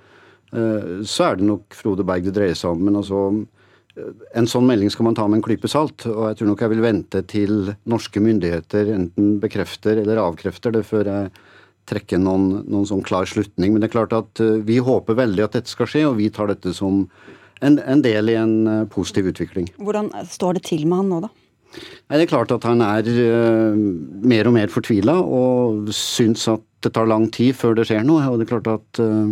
eh, 0.52 1.04
så 1.04 1.30
er 1.30 1.36
det 1.36 1.48
nok 1.48 1.76
Frode 1.76 2.06
Berg 2.08 2.24
det 2.28 2.36
dreier 2.36 2.56
seg 2.56 2.72
om. 2.72 2.84
Men 2.88 3.00
altså 3.02 3.20
en 4.36 4.48
sånn 4.50 4.66
melding 4.68 4.90
skal 4.92 5.08
man 5.08 5.16
ta 5.16 5.24
med 5.28 5.40
en 5.40 5.44
klype 5.46 5.68
salt, 5.70 6.04
og 6.10 6.28
jeg 6.28 6.40
tror 6.40 6.50
nok 6.50 6.64
jeg 6.64 6.72
vil 6.74 6.84
vente 6.84 7.22
til 7.30 7.70
norske 7.88 8.20
myndigheter 8.20 8.92
enten 8.92 9.36
bekrefter 9.42 10.02
eller 10.02 10.20
avkrefter 10.20 10.74
det 10.76 10.84
før 10.88 11.08
jeg 11.12 11.30
trekker 11.86 12.20
noen, 12.20 12.64
noen 12.66 12.86
sånn 12.88 13.04
klar 13.06 13.28
slutning. 13.30 13.72
Men 13.72 13.82
det 13.82 13.90
er 13.90 13.96
klart 13.96 14.14
at 14.16 14.42
eh, 14.42 14.58
vi 14.66 14.80
håper 14.82 15.18
veldig 15.18 15.44
at 15.46 15.58
dette 15.58 15.72
skal 15.72 15.88
skje, 15.90 16.04
og 16.08 16.16
vi 16.18 16.28
tar 16.34 16.50
dette 16.50 16.74
som 16.76 17.04
en, 17.64 17.78
en 17.78 18.02
del 18.04 18.32
i 18.32 18.38
en 18.40 18.56
eh, 18.66 18.86
positiv 18.92 19.30
utvikling. 19.32 19.70
Hvordan 19.78 20.10
står 20.28 20.58
det 20.58 20.66
til 20.68 20.86
med 20.88 21.04
han 21.04 21.12
nå, 21.14 21.20
da? 21.28 21.32
Nei, 21.76 22.18
Det 22.18 22.24
er 22.26 22.32
klart 22.32 22.54
at 22.54 22.64
han 22.64 22.80
er 22.84 23.06
uh, 23.06 23.76
mer 23.76 24.48
og 24.48 24.54
mer 24.56 24.70
fortvila 24.72 25.18
og 25.20 25.90
syns 25.92 26.46
at 26.48 26.62
det 26.84 26.94
tar 26.96 27.08
lang 27.10 27.26
tid 27.34 27.56
før 27.58 27.76
det 27.76 27.88
skjer 27.88 28.06
noe. 28.06 28.24
Og 28.30 28.38
det 28.38 28.46
er 28.46 28.52
klart 28.54 28.70
at 28.70 29.00
uh, 29.02 29.26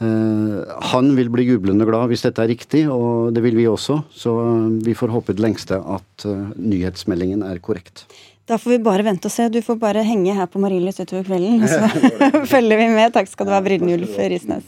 han 0.00 1.10
vil 1.16 1.28
bli 1.32 1.44
jublende 1.44 1.84
glad 1.84 2.08
hvis 2.10 2.24
dette 2.24 2.40
er 2.42 2.50
riktig, 2.50 2.86
og 2.88 3.34
det 3.36 3.42
vil 3.44 3.58
vi 3.58 3.68
også. 3.68 4.00
Så 4.16 4.32
eh, 4.42 4.66
vi 4.86 4.96
får 4.96 5.12
håpe 5.12 5.36
det 5.36 5.44
lengste 5.44 5.76
at 5.76 6.26
eh, 6.28 6.50
nyhetsmeldingen 6.56 7.44
er 7.46 7.60
korrekt. 7.62 8.06
Da 8.48 8.58
får 8.58 8.74
vi 8.74 8.80
bare 8.82 9.04
vente 9.06 9.28
og 9.28 9.34
se. 9.34 9.50
Du 9.52 9.60
får 9.62 9.78
bare 9.78 10.02
henge 10.06 10.34
her 10.34 10.48
på 10.50 10.62
Marienlyst 10.62 11.04
utover 11.04 11.28
kvelden, 11.28 11.66
så 11.72 12.44
følger 12.54 12.80
vi 12.80 12.90
med. 12.96 13.12
Takk 13.14 13.30
skal 13.30 13.48
du 13.48 13.54
ha, 13.54 13.60
Brynjulf 13.64 14.16
Risnes. 14.32 14.66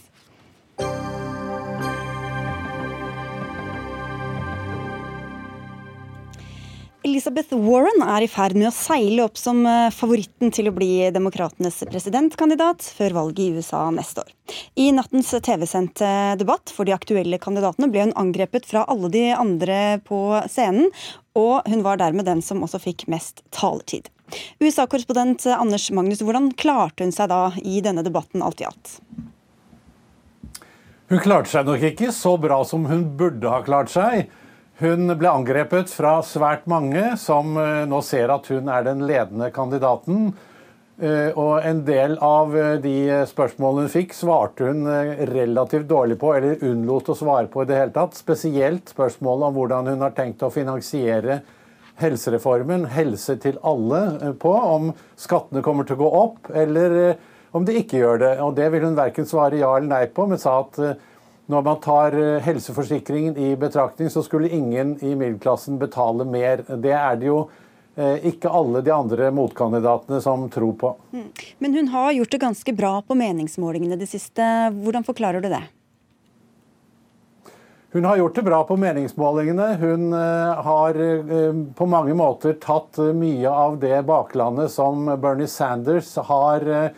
Elizabeth 7.02 7.50
Warren 7.59 8.04
er 8.06 8.23
i 8.23 8.28
ferd 8.30 8.54
med 8.54 8.68
å 8.68 8.75
seile 8.75 9.25
opp 9.25 9.38
som 9.40 9.64
eh, 9.66 9.90
favoritten 9.90 10.52
til 10.54 10.68
å 10.71 10.75
bli 10.75 11.09
demokratenes 11.11 11.80
presidentkandidat 11.90 12.87
før 12.94 13.16
valget 13.16 13.42
i 13.42 13.56
USA 13.56 13.80
neste 13.90 14.23
år. 14.23 14.30
I 14.78 14.92
nattens 14.94 15.32
TV-sendte 15.35 16.06
debatt 16.38 16.71
for 16.71 16.87
de 16.87 16.94
aktuelle 16.94 17.40
kandidatene 17.42 17.88
ble 17.90 18.04
hun 18.06 18.14
angrepet 18.23 18.69
fra 18.71 18.84
alle 18.93 19.10
de 19.10 19.25
andre 19.34 19.99
på 20.06 20.21
scenen, 20.47 20.93
og 21.34 21.67
hun 21.67 21.82
var 21.82 21.99
dermed 21.99 22.28
den 22.28 22.43
som 22.45 22.62
også 22.62 22.78
fikk 22.84 23.08
mest 23.10 23.43
taletid. 23.50 24.06
USA-korrespondent 24.62 25.49
Anders 25.56 25.88
Magnus, 25.91 26.23
hvordan 26.23 26.52
klarte 26.54 27.02
hun 27.02 27.15
seg 27.15 27.32
da 27.32 27.49
i 27.58 27.82
denne 27.82 28.06
debatten 28.06 28.47
alt 28.47 28.62
i 28.62 28.69
alt? 28.69 28.95
Hun 31.10 31.21
klarte 31.21 31.50
seg 31.50 31.67
nok 31.67 31.82
ikke 31.91 32.15
så 32.15 32.36
bra 32.41 32.62
som 32.65 32.86
hun 32.88 33.08
burde 33.19 33.50
ha 33.50 33.58
klart 33.67 33.91
seg. 33.93 34.30
Hun 34.82 35.12
ble 35.14 35.30
angrepet 35.30 35.92
fra 35.95 36.16
svært 36.26 36.64
mange, 36.66 37.12
som 37.21 37.54
eh, 37.60 37.84
nå 37.86 38.00
ser 38.02 38.32
at 38.34 38.49
hun 38.50 38.66
er 38.66 38.82
den 38.82 39.04
ledende 39.06 39.47
kandidaten. 39.54 40.32
Eh, 40.99 41.30
og 41.38 41.62
en 41.62 41.84
del 41.86 42.16
av 42.18 42.56
eh, 42.58 42.73
de 42.82 42.97
spørsmålene 43.30 43.86
hun 43.86 43.92
fikk, 43.92 44.16
svarte 44.18 44.73
hun 44.73 44.82
relativt 45.30 45.86
dårlig 45.86 46.16
på, 46.18 46.32
eller 46.34 46.64
unnlot 46.66 47.12
å 47.14 47.16
svare 47.21 47.47
på 47.52 47.62
i 47.62 47.68
det 47.71 47.78
hele 47.78 47.95
tatt. 47.95 48.18
Spesielt 48.18 48.90
spørsmålet 48.90 49.52
om 49.52 49.60
hvordan 49.60 49.92
hun 49.92 50.02
har 50.02 50.16
tenkt 50.18 50.42
å 50.42 50.50
finansiere 50.50 51.38
helsereformen, 52.02 52.88
helse 52.90 53.38
til 53.38 53.62
alle, 53.62 54.34
på. 54.42 54.50
Om 54.50 54.90
skattene 55.14 55.62
kommer 55.62 55.86
til 55.86 56.00
å 56.00 56.02
gå 56.02 56.10
opp, 56.25 56.50
eller 56.50 57.14
om 57.54 57.62
de 57.68 57.78
ikke 57.84 58.02
gjør 58.02 58.18
det. 58.25 58.34
Og 58.42 58.58
det 58.58 58.66
vil 58.75 58.88
hun 58.88 58.99
verken 58.99 59.30
svare 59.30 59.62
ja 59.62 59.76
eller 59.76 59.92
nei 59.95 60.04
på, 60.10 60.26
men 60.26 60.42
sa 60.42 60.58
at 60.64 60.82
når 61.50 61.63
man 61.63 61.81
tar 61.81 62.15
eh, 62.19 62.41
helseforsikringen 62.43 63.37
i 63.37 63.57
betraktning, 63.57 64.11
så 64.11 64.23
skulle 64.23 64.49
ingen 64.49 64.97
i 65.05 65.15
middelklassen 65.15 65.78
betale 65.78 66.25
mer. 66.25 66.65
Det 66.69 66.95
er 66.95 67.19
det 67.19 67.28
jo 67.28 67.39
eh, 67.97 68.23
ikke 68.33 68.52
alle 68.52 68.83
de 68.85 68.95
andre 68.95 69.31
motkandidatene 69.35 70.21
som 70.23 70.49
tror 70.52 70.75
på. 70.78 70.95
Mm. 71.13 71.28
Men 71.59 71.78
hun 71.78 71.93
har 71.95 72.13
gjort 72.13 72.35
det 72.35 72.43
ganske 72.47 72.76
bra 72.78 72.97
på 73.07 73.19
meningsmålingene 73.19 73.99
det 73.99 74.11
siste. 74.11 74.49
Hvordan 74.85 75.07
forklarer 75.07 75.43
du 75.43 75.50
det? 75.52 75.63
Hun 77.93 78.07
har 78.09 78.17
gjort 78.17 78.39
det 78.39 78.47
bra 78.47 78.63
på 78.65 78.78
meningsmålingene. 78.81 79.75
Hun 79.83 80.13
eh, 80.17 80.67
har 80.69 81.00
på 81.76 81.89
mange 81.91 82.15
måter 82.17 82.55
tatt 82.63 83.02
mye 83.19 83.50
av 83.50 83.81
det 83.83 83.99
baklandet 84.09 84.73
som 84.73 85.11
Bernie 85.21 85.50
Sanders 85.50 86.15
har 86.31 86.71
Eh, 86.71 86.91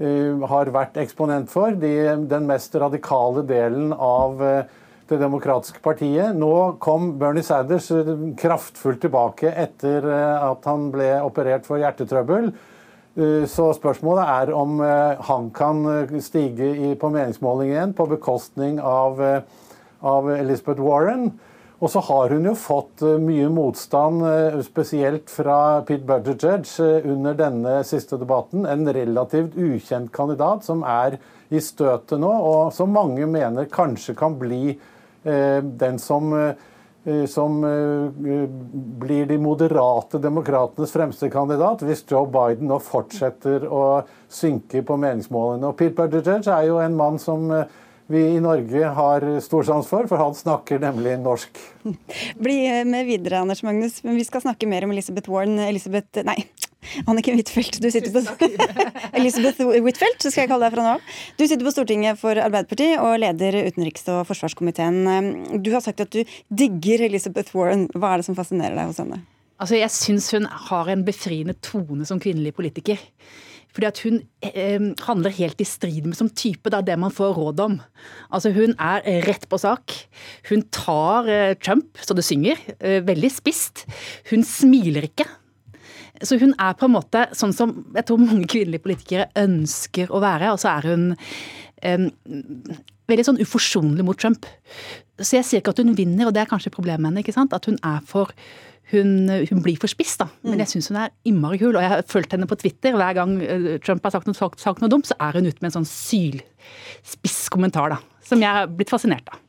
har 0.00 0.70
vært 0.72 0.96
eksponent 1.00 1.50
for. 1.52 1.74
De, 1.76 1.92
den 2.30 2.46
mest 2.48 2.74
radikale 2.74 3.44
delen 3.48 3.92
av 3.92 4.42
eh, 4.44 4.76
Det 5.10 5.18
demokratiske 5.18 5.80
partiet. 5.82 6.36
Nå 6.38 6.78
kom 6.78 7.16
Bernie 7.18 7.42
Sanders 7.42 7.88
eh, 7.90 8.12
kraftfullt 8.38 9.00
tilbake 9.02 9.50
etter 9.50 10.06
at 10.06 10.68
han 10.70 10.90
ble 10.94 11.16
operert 11.24 11.66
for 11.66 11.82
hjertetrøbbel. 11.82 12.52
Så 13.50 13.64
spørsmålet 13.74 14.28
er 14.30 14.52
om 14.54 14.78
han 15.26 15.48
kan 15.50 15.80
stige 16.22 16.92
på 16.96 17.08
meningsmåling 17.10 17.72
igjen 17.72 17.94
på 17.98 18.06
bekostning 18.06 18.78
av, 18.78 19.18
av 19.98 20.30
Elizabeth 20.30 20.80
Warren. 20.80 21.32
Og 21.80 21.88
så 21.88 22.00
har 22.04 22.34
hun 22.34 22.44
jo 22.44 22.52
fått 22.60 23.02
eh, 23.06 23.16
mye 23.20 23.48
motstand, 23.52 24.24
eh, 24.28 24.58
spesielt 24.66 25.32
fra 25.32 25.80
Pete 25.88 26.04
Buttigieg 26.04 26.68
eh, 26.84 27.06
under 27.08 27.36
denne 27.38 27.78
siste 27.88 28.18
debatten. 28.20 28.66
En 28.68 28.84
relativt 28.84 29.56
ukjent 29.56 30.12
kandidat 30.12 30.66
som 30.68 30.84
er 30.84 31.16
i 31.48 31.62
støtet 31.64 32.20
nå, 32.20 32.30
og 32.30 32.74
som 32.76 32.92
mange 32.92 33.24
mener 33.26 33.70
kanskje 33.72 34.14
kan 34.18 34.36
bli 34.38 34.78
den 35.20 35.98
som 36.00 36.30
som 37.28 37.58
blir 39.02 39.26
de 39.28 39.36
moderate 39.36 40.16
demokratenes 40.22 40.94
fremste 40.94 41.28
kandidat 41.32 41.82
hvis 41.84 42.06
Joe 42.08 42.24
Biden 42.32 42.70
nå 42.70 42.78
fortsetter 42.80 43.66
å 43.68 43.82
synke 44.32 44.80
på 44.86 44.96
meningsmålene. 44.96 45.68
Og 45.68 45.76
Pete 45.76 45.98
Buttigieg 45.98 46.48
er 46.48 46.70
jo 46.70 46.78
en 46.80 46.96
mann 46.96 47.20
som 47.20 47.50
vi 48.10 48.22
i 48.34 48.40
Norge 48.42 48.88
har 48.96 49.24
stor 49.44 49.66
sans 49.66 49.86
for, 49.86 50.08
for 50.10 50.20
han 50.20 50.34
snakker 50.34 50.80
nemlig 50.82 51.16
norsk. 51.22 51.60
Bli 52.44 52.56
med 52.88 53.06
videre, 53.08 53.40
Anders 53.44 53.62
Magnus. 53.66 54.00
Men 54.06 54.18
vi 54.18 54.26
skal 54.26 54.42
snakke 54.44 54.68
mer 54.70 54.84
om 54.86 54.94
Elisabeth 54.94 55.30
Warren. 55.30 55.58
Elisabeth 55.62 56.24
Nei, 56.26 56.36
Anniken 57.10 57.38
Huitfeldt. 57.38 57.78
Du 57.82 57.88
sitter 57.92 58.12
på 58.14 58.50
Elisabeth 59.20 59.62
Huitfeldt, 59.62 60.26
skal 60.26 60.44
jeg 60.44 60.50
kalle 60.52 60.66
deg 60.66 60.74
fra 60.76 60.86
nå 60.86 60.94
av. 60.96 61.12
Du 61.38 61.44
sitter 61.46 61.66
på 61.66 61.74
Stortinget 61.74 62.18
for 62.20 62.38
Arbeiderpartiet 62.42 62.98
og 62.98 63.18
leder 63.22 63.60
utenriks- 63.68 64.08
og 64.10 64.24
forsvarskomiteen. 64.30 65.04
Du 65.62 65.70
har 65.74 65.84
sagt 65.84 66.02
at 66.02 66.10
du 66.14 66.24
digger 66.50 67.06
Elisabeth 67.06 67.54
Warren. 67.56 67.86
Hva 67.94 68.14
er 68.16 68.22
det 68.22 68.30
som 68.30 68.38
fascinerer 68.38 68.74
deg 68.78 68.90
hos 68.90 68.98
henne? 69.02 69.22
Altså, 69.60 69.76
Jeg 69.76 69.92
syns 69.92 70.30
hun 70.32 70.48
har 70.70 70.88
en 70.88 71.04
befriende 71.04 71.54
tone 71.60 72.06
som 72.08 72.20
kvinnelig 72.22 72.54
politiker. 72.56 72.98
Fordi 73.74 73.88
at 73.88 74.00
hun 74.04 74.20
eh, 74.46 74.86
handler 75.06 75.34
helt 75.36 75.60
i 75.62 75.68
strid 75.68 76.06
med 76.08 76.18
som 76.18 76.30
type 76.30 76.72
da, 76.72 76.82
det 76.84 76.96
man 76.98 77.14
får 77.14 77.36
råd 77.38 77.62
om. 77.64 77.76
Altså 78.34 78.52
Hun 78.54 78.74
er 78.78 79.04
rett 79.28 79.46
på 79.50 79.60
sak. 79.60 79.94
Hun 80.50 80.64
tar 80.74 81.30
eh, 81.30 81.54
Trump 81.60 82.00
så 82.02 82.16
det 82.16 82.26
synger, 82.26 82.58
eh, 82.80 83.00
veldig 83.06 83.30
spisst. 83.32 83.86
Hun 84.32 84.46
smiler 84.46 85.06
ikke. 85.10 85.28
Så 86.20 86.36
hun 86.40 86.52
er 86.60 86.76
på 86.76 86.88
en 86.88 86.96
måte 86.98 87.24
sånn 87.36 87.54
som 87.56 87.72
jeg 87.94 88.06
tror 88.08 88.20
mange 88.20 88.48
kvinnelige 88.50 88.84
politikere 88.84 89.30
ønsker 89.40 90.10
å 90.12 90.20
være. 90.22 90.52
Og 90.52 90.60
så 90.60 90.74
er 90.74 90.88
hun 90.90 91.06
eh, 91.80 92.08
veldig 93.10 93.28
sånn 93.30 93.40
uforsonlig 93.42 94.06
mot 94.06 94.18
Trump. 94.20 94.48
Så 95.20 95.38
jeg 95.38 95.46
sier 95.46 95.62
ikke 95.62 95.74
at 95.74 95.82
hun 95.82 95.96
vinner, 95.96 96.28
og 96.28 96.34
det 96.36 96.44
er 96.44 96.50
kanskje 96.50 96.72
problemet 96.74 97.02
med 97.02 97.12
henne. 97.12 97.24
ikke 97.24 97.36
sant? 97.36 97.56
At 97.56 97.68
hun 97.70 97.78
er 97.86 98.02
for 98.08 98.34
hun, 98.90 99.28
hun, 99.28 99.62
blir 99.64 99.78
for 99.80 99.90
spiss, 99.90 100.16
da. 100.20 100.28
Men 100.42 100.56
mm. 100.56 100.62
jeg 100.64 100.72
syns 100.74 100.90
hun 100.90 101.00
er 101.02 101.12
innmari 101.28 101.60
kul. 101.60 101.74
Og 101.74 101.84
jeg 101.84 101.92
har 101.92 102.06
fulgt 102.10 102.34
henne 102.36 102.48
på 102.50 102.58
Twitter. 102.60 102.96
Hver 102.98 103.18
gang 103.18 103.36
eh, 103.44 103.68
Trump 103.84 104.06
har 104.06 104.14
sagt 104.16 104.30
noe, 104.30 104.50
sagt 104.60 104.82
noe 104.82 104.92
dumt, 104.92 105.10
så 105.10 105.18
er 105.22 105.38
hun 105.38 105.48
ute 105.48 105.60
med 105.60 105.70
en 105.70 105.80
sånn 105.80 105.90
sylspiss 105.90 107.46
kommentar, 107.52 107.94
da. 107.94 108.00
Som 108.26 108.42
jeg 108.44 108.60
har 108.60 108.70
blitt 108.70 108.92
fascinert 108.92 109.30
av. 109.32 109.40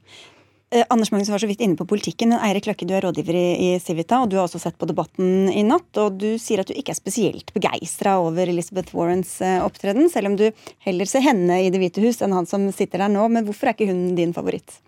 Eh, 0.74 0.86
Anders 0.90 1.12
Magnus 1.12 1.30
var 1.30 1.42
så 1.44 1.48
vidt 1.50 1.60
inne 1.60 1.76
på 1.76 1.86
politikken, 1.86 2.32
Eirik 2.38 2.70
Løkke, 2.70 2.86
du 2.88 2.94
er 2.96 3.04
rådgiver 3.04 3.36
i, 3.36 3.48
i, 3.66 3.72
Civita, 3.84 4.22
og 4.24 4.30
du 4.32 4.38
har 4.38 4.46
også 4.46 4.62
sett 4.64 4.78
på 4.80 4.88
debatten 4.88 5.50
i 5.52 5.66
natt. 5.68 5.90
Og 6.00 6.16
du 6.22 6.30
sier 6.40 6.64
at 6.64 6.72
du 6.72 6.78
ikke 6.78 6.94
er 6.96 7.00
spesielt 7.02 7.52
begeistra 7.56 8.16
over 8.24 8.48
Elizabeth 8.48 8.96
Warrens 8.96 9.34
eh, 9.44 9.60
opptreden, 9.66 10.08
selv 10.14 10.32
om 10.32 10.38
du 10.40 10.48
heller 10.88 11.10
ser 11.10 11.26
henne 11.26 11.60
i 11.66 11.74
Det 11.74 11.82
hvite 11.82 12.06
hus 12.06 12.24
enn 12.24 12.38
han 12.38 12.48
som 12.48 12.70
sitter 12.72 13.04
der 13.04 13.12
nå. 13.12 13.28
Men 13.28 13.50
hvorfor 13.50 13.68
er 13.68 13.76
ikke 13.76 13.92
hun 13.92 14.14
din 14.16 14.32
favoritt? 14.38 14.80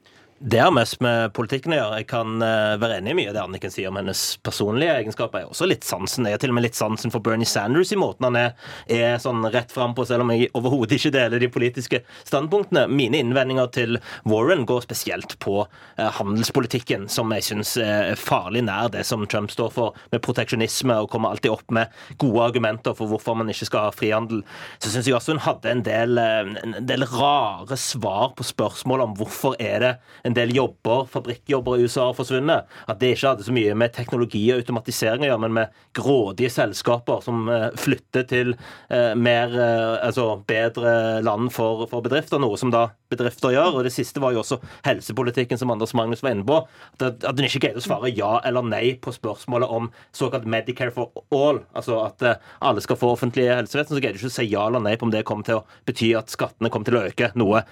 Det 0.46 0.60
har 0.60 0.74
mest 0.76 0.98
med 1.00 1.30
politikken 1.32 1.72
å 1.72 1.78
gjøre. 1.78 2.00
Jeg 2.02 2.08
kan 2.10 2.42
uh, 2.44 2.76
være 2.76 2.98
enig 3.00 3.14
i 3.14 3.16
mye 3.16 3.30
av 3.32 3.36
det 3.38 3.42
Anniken 3.46 3.72
sier 3.72 3.88
om 3.88 3.96
hennes 3.96 4.22
personlige 4.44 4.92
egenskaper. 5.00 5.40
Jeg 5.40 5.48
har 5.48 5.54
også 5.54 5.68
litt 5.70 5.86
sansen. 5.88 6.26
Jeg 6.28 6.36
har 6.36 6.42
til 6.44 6.52
og 6.52 6.58
med 6.58 6.66
litt 6.66 6.76
sansen 6.76 7.14
for 7.14 7.24
Bernie 7.24 7.48
Sanders 7.48 7.94
i 7.96 8.00
måten 8.02 8.28
han 8.28 8.36
er, 8.36 8.50
er 8.92 9.22
sånn 9.24 9.40
rett 9.54 9.72
fram 9.72 9.96
på, 9.96 10.04
selv 10.10 10.26
om 10.26 10.34
jeg 10.34 10.50
overhodet 10.60 10.98
ikke 10.98 11.14
deler 11.16 11.40
de 11.40 11.48
politiske 11.48 12.02
standpunktene. 12.28 12.90
Mine 12.92 13.22
innvendinger 13.24 13.70
til 13.72 14.02
Warren 14.28 14.66
går 14.68 14.84
spesielt 14.84 15.38
på 15.40 15.62
uh, 15.62 16.10
handelspolitikken, 16.20 17.08
som 17.08 17.32
jeg 17.38 17.48
syns 17.48 17.78
er 17.80 18.20
farlig 18.20 18.66
nær 18.68 18.92
det 18.92 19.06
som 19.08 19.24
Trump 19.32 19.56
står 19.56 19.72
for, 19.78 20.04
med 20.12 20.26
proteksjonisme, 20.28 21.00
og 21.06 21.10
kommer 21.16 21.38
alltid 21.38 21.56
opp 21.56 21.72
med 21.72 21.96
gode 22.20 22.50
argumenter 22.50 23.00
for 23.00 23.14
hvorfor 23.14 23.40
man 23.40 23.54
ikke 23.56 23.70
skal 23.72 23.88
ha 23.88 23.96
frihandel. 23.96 24.44
Så 24.84 24.92
syns 24.92 25.08
jeg 25.08 25.16
også 25.16 25.38
hun 25.38 25.42
hadde 25.48 25.72
en 25.72 25.88
del, 25.88 26.20
uh, 26.20 26.52
en 26.68 26.78
del 26.92 27.08
rare 27.16 27.80
svar 27.80 28.36
på 28.36 28.52
spørsmål 28.52 29.08
om 29.08 29.18
hvorfor 29.24 29.56
er 29.56 29.88
det 29.88 29.96
en 30.28 30.33
en 30.34 30.38
del 30.38 30.56
jobber, 30.56 31.06
fabrikkjobber 31.14 31.78
i 31.78 31.86
USA 31.86 32.08
har 32.10 32.18
forsvunnet. 32.18 32.70
At 32.90 33.00
det 33.02 33.14
ikke 33.14 33.34
hadde 33.34 33.46
så 33.46 33.54
mye 33.54 33.76
med 33.78 33.94
teknologi 33.94 34.42
og 34.52 34.64
automatisering 34.64 35.26
å 35.26 35.30
gjøre, 35.30 35.44
men 35.46 35.56
med 35.60 35.78
grådige 35.94 36.52
selskaper 36.54 37.22
som 37.26 37.46
eh, 37.52 37.70
flytter 37.80 38.26
til 38.30 38.54
eh, 38.56 39.14
mer, 39.14 39.54
eh, 39.54 40.08
altså 40.08 40.40
bedre 40.50 41.22
land 41.26 41.52
for, 41.54 41.86
for 41.92 42.06
bedrifter. 42.06 42.42
Noe 42.42 42.58
som 42.60 42.74
da 42.74 42.88
bedrifter 43.14 43.54
gjør. 43.54 43.78
Og 43.78 43.88
det 43.88 43.94
siste 43.94 44.24
var 44.24 44.34
jo 44.34 44.42
også 44.42 44.60
helsepolitikken, 44.88 45.60
som 45.62 45.72
Anders 45.74 45.94
Magnus 45.98 46.26
var 46.26 46.34
inne 46.34 46.48
på. 46.48 46.64
At, 46.98 47.22
at 47.22 47.38
den 47.38 47.48
ikke 47.48 47.68
greide 47.68 47.84
å 47.84 47.86
svare 47.86 48.14
ja 48.14 48.40
eller 48.48 48.66
nei 48.66 48.96
på 49.02 49.14
spørsmålet 49.14 49.70
om 49.70 49.92
såkalt 50.16 50.50
Medicare 50.50 50.94
for 50.96 51.14
all. 51.30 51.62
Altså 51.78 52.02
at 52.08 52.26
alle 52.64 52.82
skal 52.84 52.98
få 53.00 53.14
offentlige 53.14 53.54
helsevesen. 53.54 53.94
Så 53.94 54.02
greide 54.02 54.18
du 54.18 54.24
ikke 54.24 54.34
å 54.34 54.38
si 54.40 54.50
ja 54.50 54.66
eller 54.68 54.82
nei 54.84 54.98
på 54.98 55.08
om 55.08 55.14
det 55.14 55.26
kommer 55.28 55.46
til 55.46 55.62
å 55.62 55.68
bety 55.88 56.16
at 56.18 56.34
skattene 56.34 56.74
kommer 56.74 56.90
til 56.90 56.98
å 56.98 57.06
øke. 57.12 57.34
Noe 57.38 57.64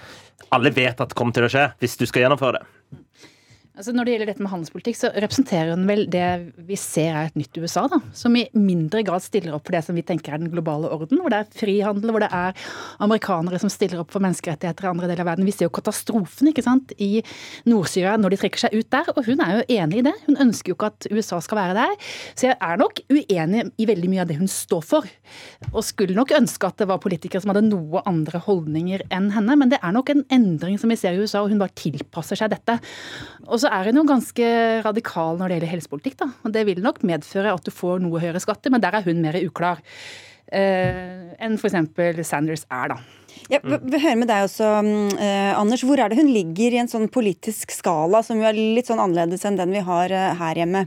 alle 0.50 0.72
vet 0.76 1.00
at 1.04 1.14
kommer 1.16 1.36
til 1.36 1.46
å 1.46 1.52
skje 1.52 1.64
hvis 1.80 1.94
du 2.00 2.04
skal 2.10 2.26
gjennomføre 2.26 2.51
det. 2.52 2.66
Altså 3.72 3.94
når 3.96 4.04
det 4.04 4.14
gjelder 4.14 4.28
dette 4.28 4.44
med 4.44 4.52
handelspolitikk, 4.52 4.98
så 5.00 5.10
representerer 5.16 5.70
hun 5.72 5.86
vel 5.88 6.02
det 6.12 6.26
vi 6.68 6.76
ser 6.76 7.16
er 7.16 7.30
et 7.30 7.38
nytt 7.40 7.56
USA, 7.56 7.86
da. 7.88 8.02
Som 8.12 8.36
i 8.36 8.44
mindre 8.52 9.00
grad 9.08 9.24
stiller 9.24 9.56
opp 9.56 9.64
for 9.64 9.78
det 9.78 9.80
som 9.86 9.96
vi 9.96 10.04
tenker 10.04 10.36
er 10.36 10.42
den 10.42 10.52
globale 10.52 10.90
orden. 10.92 11.22
Hvor 11.24 11.32
det 11.32 11.40
er 11.40 11.54
frihandel, 11.56 12.12
hvor 12.12 12.20
det 12.20 12.28
er 12.36 12.58
amerikanere 13.00 13.62
som 13.64 13.72
stiller 13.72 14.02
opp 14.04 14.12
for 14.12 14.24
menneskerettigheter 14.26 14.84
i 14.86 14.92
andre 14.92 15.08
deler 15.08 15.24
av 15.24 15.30
verden. 15.32 15.48
Vi 15.48 15.54
ser 15.56 15.70
jo 15.70 15.74
katastrofen 15.78 16.52
ikke 16.52 16.66
sant, 16.66 16.92
i 17.00 17.24
Nord-Syria 17.72 18.18
når 18.20 18.36
de 18.36 18.42
trekker 18.42 18.66
seg 18.66 18.76
ut 18.76 18.90
der. 18.92 19.08
Og 19.16 19.24
hun 19.30 19.46
er 19.46 19.56
jo 19.62 19.64
enig 19.78 20.02
i 20.02 20.06
det. 20.10 20.14
Hun 20.28 20.42
ønsker 20.48 20.74
jo 20.74 20.78
ikke 20.78 20.92
at 20.92 21.08
USA 21.08 21.40
skal 21.48 21.62
være 21.62 21.78
der. 21.80 21.96
Så 22.36 22.50
jeg 22.50 22.60
er 22.60 22.84
nok 22.84 23.00
uenig 23.08 23.66
i 23.80 23.88
veldig 23.88 24.12
mye 24.12 24.26
av 24.26 24.34
det 24.34 24.40
hun 24.42 24.52
står 24.52 24.84
for. 24.90 25.10
Og 25.72 25.88
skulle 25.88 26.18
nok 26.18 26.36
ønske 26.42 26.68
at 26.68 26.84
det 26.84 26.90
var 26.92 27.00
politikere 27.00 27.40
som 27.40 27.56
hadde 27.56 27.64
noe 27.70 28.04
andre 28.04 28.44
holdninger 28.44 29.08
enn 29.08 29.32
henne. 29.32 29.58
Men 29.64 29.72
det 29.72 29.80
er 29.80 29.96
nok 29.96 30.12
en 30.12 30.28
endring 30.28 30.76
som 30.82 30.92
vi 30.92 31.00
ser 31.00 31.16
i 31.16 31.24
USA, 31.24 31.46
og 31.46 31.56
hun 31.56 31.64
bare 31.64 31.78
tilpasser 31.80 32.44
seg 32.44 32.52
dette. 32.52 32.78
Og 33.48 33.62
så 33.62 33.71
er 33.72 33.88
hun 33.90 34.02
jo 34.02 34.08
ganske 34.10 34.50
radikal 34.86 35.40
når 35.40 35.48
det 35.48 35.58
gjelder 35.58 35.74
helsepolitikk. 35.76 36.18
da. 36.20 36.28
Og 36.44 36.52
Det 36.52 36.66
vil 36.68 36.84
nok 36.84 37.02
medføre 37.08 37.54
at 37.54 37.66
du 37.66 37.72
får 37.74 38.04
noe 38.04 38.22
høyere 38.22 38.42
skatter, 38.44 38.74
men 38.74 38.84
der 38.84 38.98
er 38.98 39.08
hun 39.08 39.24
mer 39.24 39.40
uklar 39.42 39.82
eh, 40.52 41.32
enn 41.40 41.58
f.eks. 41.58 42.28
Sanders 42.28 42.66
er, 42.70 42.94
da. 42.94 43.00
Ja, 43.52 43.60
vi 43.64 44.00
hører 44.00 44.20
med 44.20 44.30
deg 44.30 44.46
også, 44.46 44.68
eh, 45.20 45.52
Anders. 45.58 45.84
Hvor 45.88 46.00
er 46.00 46.12
det 46.12 46.20
hun 46.20 46.32
ligger 46.32 46.76
i 46.76 46.82
en 46.84 46.92
sånn 46.92 47.08
politisk 47.12 47.72
skala 47.74 48.22
som 48.24 48.40
jo 48.40 48.48
er 48.48 48.58
litt 48.58 48.92
sånn 48.92 49.02
annerledes 49.02 49.46
enn 49.48 49.60
den 49.60 49.74
vi 49.76 49.84
har 49.88 50.12
eh, 50.12 50.36
her 50.40 50.62
hjemme? 50.62 50.86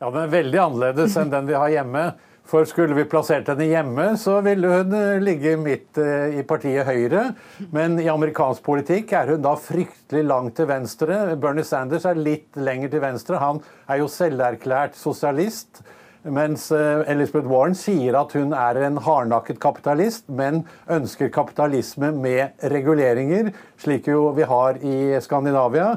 Ja, 0.00 0.10
den 0.10 0.22
er 0.26 0.32
veldig 0.32 0.60
annerledes 0.60 1.16
enn 1.20 1.32
den 1.32 1.48
vi 1.48 1.56
har 1.56 1.72
hjemme. 1.72 2.06
For 2.44 2.66
skulle 2.68 2.92
vi 2.92 3.06
plassert 3.08 3.48
henne 3.48 3.70
hjemme, 3.70 4.04
så 4.20 4.36
ville 4.44 4.68
hun 4.68 4.92
eh, 4.92 5.22
ligge 5.24 5.54
midt 5.56 5.96
eh, 6.00 6.36
i 6.40 6.44
partiet 6.44 6.84
Høyre. 6.84 7.30
Men 7.72 7.96
i 8.02 8.10
amerikansk 8.12 8.60
politikk 8.66 9.14
er 9.16 9.32
hun 9.32 9.44
da 9.44 9.54
fryktelig 9.56 10.26
langt 10.28 10.58
til 10.58 10.68
venstre. 10.68 11.22
Bernie 11.40 11.64
Sanders 11.64 12.04
er 12.10 12.20
litt 12.20 12.58
lenger 12.60 12.92
til 12.92 13.04
venstre. 13.06 13.40
Han 13.40 13.62
er 13.88 14.02
jo 14.02 14.10
selverklært 14.12 14.98
sosialist. 15.00 15.80
Mens 16.24 16.70
eh, 16.72 17.00
Elizabeth 17.12 17.48
Warren 17.48 17.76
sier 17.76 18.16
at 18.20 18.36
hun 18.36 18.52
er 18.56 18.82
en 18.86 19.00
hardnakket 19.04 19.58
kapitalist, 19.60 20.28
men 20.28 20.66
ønsker 20.92 21.32
kapitalisme 21.32 22.12
med 22.16 22.68
reguleringer, 22.72 23.54
slik 23.80 24.12
jo 24.12 24.30
vi 24.36 24.44
har 24.48 24.84
i 24.84 24.98
Skandinavia. 25.24 25.94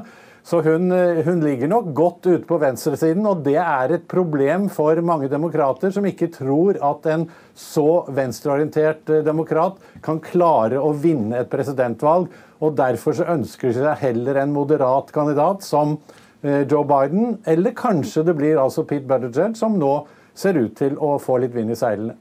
Så 0.48 0.62
hun, 0.64 0.92
eh, 0.92 1.24
hun, 1.24 1.42
ligger 1.44 1.68
nok 1.68 1.90
godt 1.92 2.26
ute 2.26 2.46
på 2.48 2.56
venstresiden, 2.62 3.26
og 3.28 3.42
det 3.44 3.58
er 3.60 3.92
et 3.92 4.06
problem 4.08 4.70
for 4.72 4.96
mange 5.04 5.28
demokrater 5.28 5.92
som 5.92 6.06
ikke 6.08 6.30
tror 6.32 6.78
at 6.88 7.08
en 7.12 7.26
så 7.52 8.06
venstreorientert 8.16 9.12
eh, 9.12 9.20
demokrat 9.26 9.76
kan 10.00 10.22
klare 10.24 10.80
å 10.80 10.94
vinne 10.96 11.42
et 11.42 11.50
presidentvalg. 11.52 12.30
Og 12.64 12.80
derfor 12.80 13.18
så 13.18 13.28
ønsker 13.34 13.68
de 13.68 13.82
seg 13.82 14.00
heller 14.06 14.40
en 14.40 14.56
moderat 14.56 15.12
kandidat 15.12 15.68
som 15.68 15.98
eh, 16.40 16.64
Joe 16.64 16.86
Biden, 16.88 17.36
eller 17.44 17.76
kanskje 17.76 18.24
det 18.30 18.38
blir 18.40 18.56
altså 18.56 18.88
Pete 18.88 19.04
Buttigieg, 19.04 19.52
som 19.60 19.76
nå 19.76 19.98
ser 20.32 20.56
ut 20.56 20.72
til 20.80 20.96
å 20.96 21.18
få 21.20 21.42
litt 21.44 21.52
vind 21.52 21.76
i 21.76 21.76
seilene. 21.76 22.16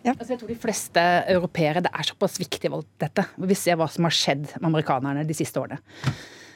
Ja. 0.00 0.14
Altså 0.14 0.32
jeg 0.32 0.40
tror 0.40 0.48
de 0.48 0.60
fleste 0.62 1.02
europeere 1.28 1.82
Det 1.84 1.90
er 1.92 2.06
såpass 2.08 2.40
viktig 2.40 2.72
valg, 2.72 2.88
dette. 3.04 3.28
Vi 3.36 3.62
ser 3.66 3.76
hva 3.76 3.92
som 3.92 4.08
har 4.08 4.16
skjedd 4.16 4.46
med 4.54 4.70
amerikanerne 4.72 5.28
de 5.28 5.36
siste 5.36 5.60
årene. 5.60 5.82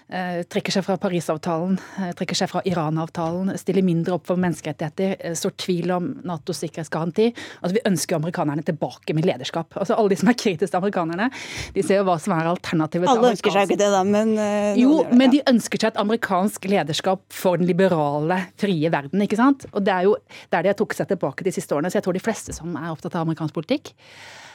Eh, 0.04 0.42
trekker 0.52 0.74
seg 0.74 0.84
fra 0.84 0.98
Parisavtalen, 1.00 1.78
eh, 1.98 2.10
trekker 2.12 2.36
seg 2.36 2.50
fra 2.50 2.60
Iran-avtalen, 2.68 3.54
stiller 3.56 3.82
mindre 3.82 4.18
opp 4.18 4.26
for 4.28 4.36
menneskerettigheter, 4.36 5.16
eh, 5.18 5.32
sår 5.32 5.54
tvil 5.56 5.90
om 5.96 6.10
Natos 6.28 6.60
sikkerhetsgaranti. 6.60 7.30
Altså, 7.62 7.72
vi 7.72 7.84
ønsker 7.88 8.18
amerikanerne 8.18 8.62
tilbake 8.62 9.14
med 9.14 9.24
lederskap. 9.24 9.72
Altså, 9.72 9.96
alle 9.96 10.10
de 10.10 10.16
som 10.20 10.28
er 10.28 10.36
kritiske 10.36 10.68
til 10.68 10.80
amerikanerne, 10.82 11.30
de 11.72 11.82
ser 11.82 12.02
jo 12.02 12.04
hva 12.04 12.18
som 12.20 12.36
er 12.36 12.52
alternativet 12.52 13.08
Alle 13.08 13.32
ønsker 13.32 13.50
seg 13.50 13.70
ikke 13.70 13.80
det, 13.80 13.90
da, 13.96 14.04
men 14.04 14.36
Jo, 14.76 15.02
det, 15.04 15.16
men 15.16 15.30
de 15.30 15.40
ønsker 15.40 15.80
seg 15.80 15.94
et 15.94 16.02
amerikansk 16.04 16.68
lederskap 16.68 17.22
for 17.32 17.56
den 17.56 17.66
liberale, 17.66 18.52
frie 18.60 18.90
verden, 18.90 19.24
ikke 19.24 19.40
sant? 19.40 19.64
Og 19.72 19.82
det 19.84 19.94
er 19.94 20.02
jo 20.04 20.16
der 20.50 20.62
de 20.62 20.68
har 20.68 20.74
trukket 20.74 21.00
seg 21.00 21.08
tilbake 21.08 21.44
de 21.44 21.50
siste 21.50 21.72
årene. 21.72 21.88
Så 21.88 21.96
jeg 21.96 22.04
tror 22.04 22.12
de 22.12 22.20
fleste 22.20 22.52
som 22.52 22.76
er 22.76 22.92
opptatt 22.92 23.14
av 23.14 23.24
amerikansk 23.24 23.54
politikk, 23.54 23.94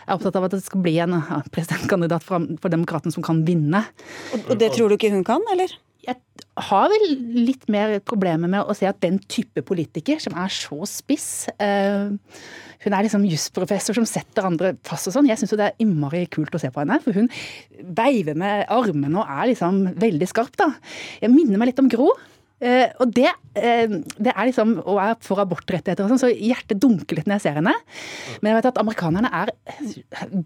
er 0.09 0.17
opptatt 0.17 0.39
av 0.39 0.47
at 0.47 0.55
det 0.55 0.63
skal 0.65 0.81
bli 0.85 0.95
en 1.03 1.19
presidentkandidat 1.53 2.25
for, 2.25 2.69
Demokratene 2.69 3.13
som 3.13 3.25
kan 3.25 3.43
vinne. 3.47 3.83
Og, 4.35 4.55
det 4.59 4.73
tror 4.75 4.89
du 4.89 4.97
ikke 4.97 5.13
hun 5.13 5.25
kan, 5.27 5.45
eller? 5.53 5.71
Jeg 6.05 6.17
har 6.69 6.87
vel 6.89 7.05
litt 7.49 7.67
mer 7.71 7.97
problemer 8.07 8.49
med 8.51 8.65
å 8.65 8.75
se 8.77 8.87
at 8.89 9.01
den 9.03 9.19
type 9.29 9.61
politiker, 9.67 10.21
som 10.23 10.35
er 10.39 10.51
så 10.53 10.77
spiss 10.89 11.49
uh, 11.59 12.09
Hun 12.79 12.95
er 12.95 13.03
liksom 13.03 13.25
jusprofessor 13.27 13.97
som 13.97 14.07
setter 14.07 14.47
andre 14.47 14.73
fast 14.87 15.09
og 15.11 15.17
sånn. 15.17 15.27
Jeg 15.27 15.41
syns 15.41 15.53
det 15.59 15.67
er 15.67 15.83
innmari 15.83 16.23
kult 16.31 16.55
å 16.55 16.61
se 16.61 16.71
på 16.71 16.81
henne. 16.81 17.01
For 17.03 17.17
hun 17.17 17.27
veiver 17.97 18.39
med 18.39 18.69
armene 18.71 19.19
og 19.19 19.27
er 19.27 19.51
liksom 19.51 19.81
veldig 19.99 20.29
skarp, 20.31 20.55
da. 20.59 20.71
Jeg 21.19 21.33
minner 21.33 21.59
meg 21.59 21.73
litt 21.73 21.83
om 21.83 21.91
Gro. 21.91 22.13
Uh, 22.59 22.89
og 22.99 23.11
det, 23.15 23.29
uh, 23.55 23.93
det, 24.19 24.33
er 24.33 24.47
liksom 24.49 24.73
Og 24.83 24.97
er 24.99 25.13
for 25.23 25.39
abortrettigheter 25.39 26.03
og 26.03 26.11
sånn, 26.11 26.19
så 26.19 26.29
hjertet 26.31 26.81
dunker 26.83 27.15
litt 27.15 27.29
når 27.29 27.39
jeg 27.39 27.45
ser 27.45 27.59
henne. 27.61 27.73
Men 28.41 28.51
jeg 28.51 28.57
vet 28.57 28.69
at 28.71 28.81
amerikanerne 28.81 29.31
er 29.31 29.53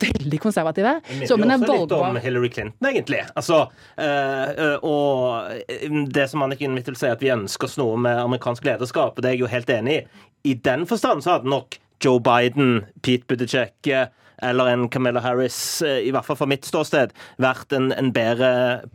veldig 0.05 0.41
konservative. 0.43 0.95
Men 1.09 1.23
det 1.25 1.31
er 1.31 1.55
også 1.57 1.79
litt 1.81 1.95
om 1.97 2.21
Hillary 2.21 2.51
Clinton, 2.53 2.89
egentlig. 2.91 3.23
Altså, 3.33 3.63
uh, 3.97 4.75
og 4.85 6.09
det 6.13 6.27
som 6.29 6.45
Anniken 6.45 6.77
Mittel 6.77 6.97
sier, 6.99 7.17
at 7.17 7.23
vi 7.23 7.33
ønsker 7.33 7.69
oss 7.69 7.79
noe 7.81 7.97
med 8.01 8.21
amerikansk 8.27 8.67
lederskap, 8.69 9.17
og 9.17 9.23
det 9.23 9.31
er 9.31 9.37
jeg 9.37 9.45
jo 9.45 9.53
helt 9.53 9.73
enig 9.73 9.97
i. 9.97 10.03
I 10.53 10.57
den 10.59 10.85
forstand 10.89 11.23
så 11.25 11.37
hadde 11.37 11.49
nok 11.49 11.79
Joe 12.03 12.19
Biden, 12.21 12.83
Pete 13.01 13.25
Buttigieg 13.29 13.73
eller 14.43 14.71
en 14.71 14.89
Camilla 14.89 15.21
Harris, 15.23 15.81
eh, 15.81 16.01
i 16.07 16.11
hvert 16.13 16.25
fall 16.27 16.37
fra 16.39 16.47
mitt 16.49 16.65
ståsted, 16.67 17.13
vært 17.41 17.73
en, 17.75 17.91
en 17.95 18.11
bedre 18.13 18.49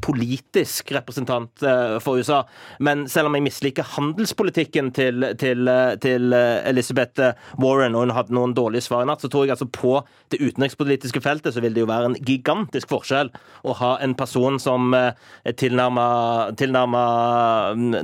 politisk 0.05 0.93
representant 0.97 1.63
eh, 1.63 1.97
for 2.05 2.21
USA. 2.21 2.43
Men 2.85 3.07
selv 3.11 3.31
om 3.31 3.39
jeg 3.39 3.47
misliker 3.49 3.89
handelspolitikken 3.97 4.93
til, 4.97 5.27
til, 5.41 5.71
til 6.05 6.37
Elizabeth 6.37 7.33
Warren, 7.63 7.97
og 7.97 8.07
hun 8.07 8.15
hadde 8.17 8.37
noen 8.37 8.55
dårlige 8.57 8.87
svar 8.89 9.05
i 9.05 9.11
natt, 9.11 9.25
så 9.25 9.31
tror 9.33 9.47
jeg 9.47 9.57
altså 9.57 9.71
på 9.73 9.95
det 10.33 10.43
utenrikspolitiske 10.43 11.23
feltet 11.25 11.55
så 11.55 11.65
vil 11.65 11.75
det 11.77 11.85
jo 11.85 11.91
være 11.91 12.13
en 12.13 12.19
gigantisk 12.29 12.91
forskjell 12.93 13.33
å 13.65 13.77
ha 13.81 13.95
en 14.05 14.15
person 14.19 14.59
som 14.63 14.93
er 14.95 15.55
tilnærma 15.59 16.07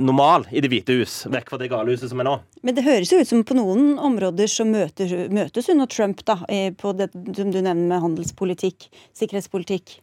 normal 0.01 0.49
i 0.51 0.63
Det 0.65 0.73
hvite 0.73 0.99
hus, 1.01 1.25
vekk 1.31 1.53
fra 1.53 1.61
det 1.61 1.73
gale 1.73 1.95
huset 1.95 2.11
som 2.11 2.23
er 2.23 2.31
nå. 2.31 2.39
Men 2.65 2.79
det 2.79 2.87
høres 2.87 3.13
jo 3.13 3.21
ut 3.21 3.29
som 3.29 3.43
på 3.45 3.57
noen 3.59 3.99
områder 4.01 4.49
så 4.49 4.65
møter, 4.65 5.11
møtes 5.29 5.69
hun 5.69 5.85
og 5.85 5.91
Trump 5.93 6.25
da, 6.25 6.39
på 6.81 6.95
det 6.97 7.11
som 7.13 7.53
du 7.53 7.61
nevner 7.61 7.85
med 7.85 8.01
handelspolitikk, 8.01 8.89
sikkerhetspolitikk. 9.13 9.99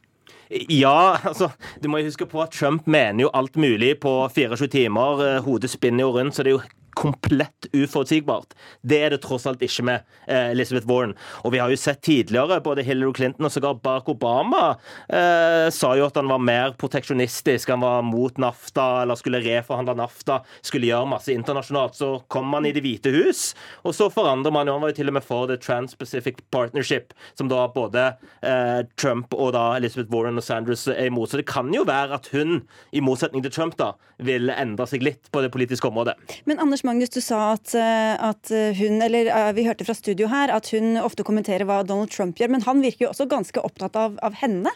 Ja, 0.52 1.18
altså, 1.24 1.50
du 1.80 1.88
må 1.88 2.02
jo 2.02 2.10
huske 2.10 2.28
på 2.28 2.42
at 2.44 2.52
Trump 2.52 2.88
mener 2.88 3.24
jo 3.26 3.32
alt 3.34 3.56
mulig 3.56 3.94
på 4.04 4.12
24 4.36 4.68
timer. 4.68 5.24
Eh, 5.24 5.44
hodet 5.46 5.72
spinner 5.72 6.04
jo 6.04 6.12
rundt, 6.18 6.36
så 6.36 6.44
det 6.44 6.52
er 6.52 6.58
jo 6.58 6.81
komplett 6.98 7.68
uforutsigbart. 7.74 8.56
Det 8.82 9.00
er 9.02 9.14
det 9.14 9.22
tross 9.24 9.48
alt 9.50 9.64
ikke 9.64 9.86
med 9.88 10.06
eh, 10.28 10.52
Elizabeth 10.52 10.90
Warren. 10.90 11.16
Og 11.46 11.54
vi 11.56 11.62
har 11.62 11.72
jo 11.72 11.80
sett 11.80 12.02
tidligere, 12.06 12.62
både 12.64 12.86
Hillary 12.86 13.14
Clinton 13.18 13.48
og 13.48 13.54
sågar 13.54 13.80
Barack 13.84 14.10
Obama 14.12 14.76
eh, 15.08 15.68
sa 15.74 15.94
jo 15.98 16.08
at 16.08 16.18
han 16.20 16.32
var 16.32 16.44
mer 16.44 16.76
proteksjonistisk, 16.82 17.72
han 17.72 17.84
var 17.84 18.04
mot 18.06 18.38
NAFTA 18.42 18.88
eller 19.04 19.20
skulle 19.20 19.44
reforhandle 19.46 19.96
NAFTA, 20.00 20.42
skulle 20.66 20.90
gjøre 20.90 21.10
masse 21.14 21.34
internasjonalt. 21.34 21.98
Så 21.98 22.12
kom 22.32 22.52
han 22.56 22.68
i 22.68 22.74
Det 22.76 22.84
hvite 22.86 23.12
hus, 23.14 23.52
og 23.86 23.96
så 23.96 24.10
forandrer 24.14 24.54
man 24.54 24.68
jo. 24.68 24.78
Han 24.78 24.86
var 24.86 24.94
jo 24.94 25.00
til 25.02 25.12
og 25.12 25.18
med 25.18 25.26
for 25.26 25.50
The 25.50 25.60
Trans-Pacific 25.62 26.42
Partnership, 26.54 27.16
som 27.38 27.50
da 27.52 27.66
både 27.72 28.08
eh, 28.42 28.82
Trump 29.00 29.34
og 29.36 29.54
da 29.56 29.72
Elizabeth 29.78 30.12
Warren 30.14 30.40
og 30.40 30.46
Sanders 30.46 30.88
er 30.92 31.10
imot. 31.10 31.32
Så 31.32 31.42
det 31.42 31.50
kan 31.50 31.72
jo 31.74 31.86
være 31.88 32.18
at 32.18 32.32
hun, 32.36 32.62
i 32.92 33.04
motsetning 33.04 33.44
til 33.46 33.54
Trump, 33.54 33.78
da, 33.80 33.94
vil 34.22 34.52
endre 34.54 34.88
seg 34.90 35.04
litt 35.06 35.30
på 35.34 35.42
det 35.44 35.52
politiske 35.54 35.88
området. 35.90 36.16
Men 36.50 36.62
Anders 36.62 36.81
Anders 36.82 36.96
Magnus, 36.96 37.10
du 37.10 37.22
sa 37.22 37.54
at, 37.54 37.76
eh, 37.76 38.16
at, 38.18 38.50
hun, 38.50 39.02
eller 39.02 39.28
eh, 39.30 39.52
vi 39.54 39.68
hørte 39.68 39.86
fra 39.86 39.94
studio 39.94 40.26
her, 40.32 40.50
at 40.50 40.72
hun 40.74 40.98
ofte 40.98 41.22
kommenterer 41.22 41.68
hva 41.70 41.84
Donald 41.86 42.10
Trump 42.10 42.40
gjør, 42.40 42.50
men 42.56 42.64
han 42.66 42.82
virker 42.82 43.06
jo 43.06 43.10
også 43.12 43.28
ganske 43.30 43.62
opptatt 43.62 43.96
av, 43.96 44.16
av 44.26 44.34
henne? 44.40 44.72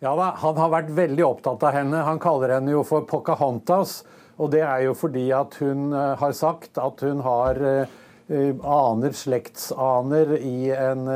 Ja 0.00 0.14
da, 0.16 0.30
han 0.40 0.56
har 0.56 0.72
vært 0.72 0.94
veldig 0.96 1.26
opptatt 1.26 1.66
av 1.68 1.76
henne. 1.76 2.00
Han 2.06 2.22
kaller 2.22 2.54
henne 2.56 2.72
jo 2.72 2.80
for 2.88 3.04
Pocahontas. 3.04 3.98
Og 4.40 4.48
det 4.54 4.62
er 4.64 4.86
jo 4.86 4.96
fordi 4.96 5.26
at 5.36 5.58
hun 5.60 5.92
eh, 5.92 6.16
har 6.16 6.32
sagt 6.32 6.80
at 6.80 7.04
hun 7.04 7.20
har 7.26 7.60
aner, 8.40 9.12
slektsaner, 9.12 10.36
i 10.38 10.70
en, 10.70 11.08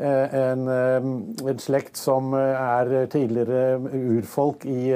en, 0.00 0.68
en 0.72 1.58
slekt 1.62 2.00
som 2.00 2.32
er 2.34 2.94
tidligere 3.12 3.76
urfolk 4.16 4.64
i 4.66 4.88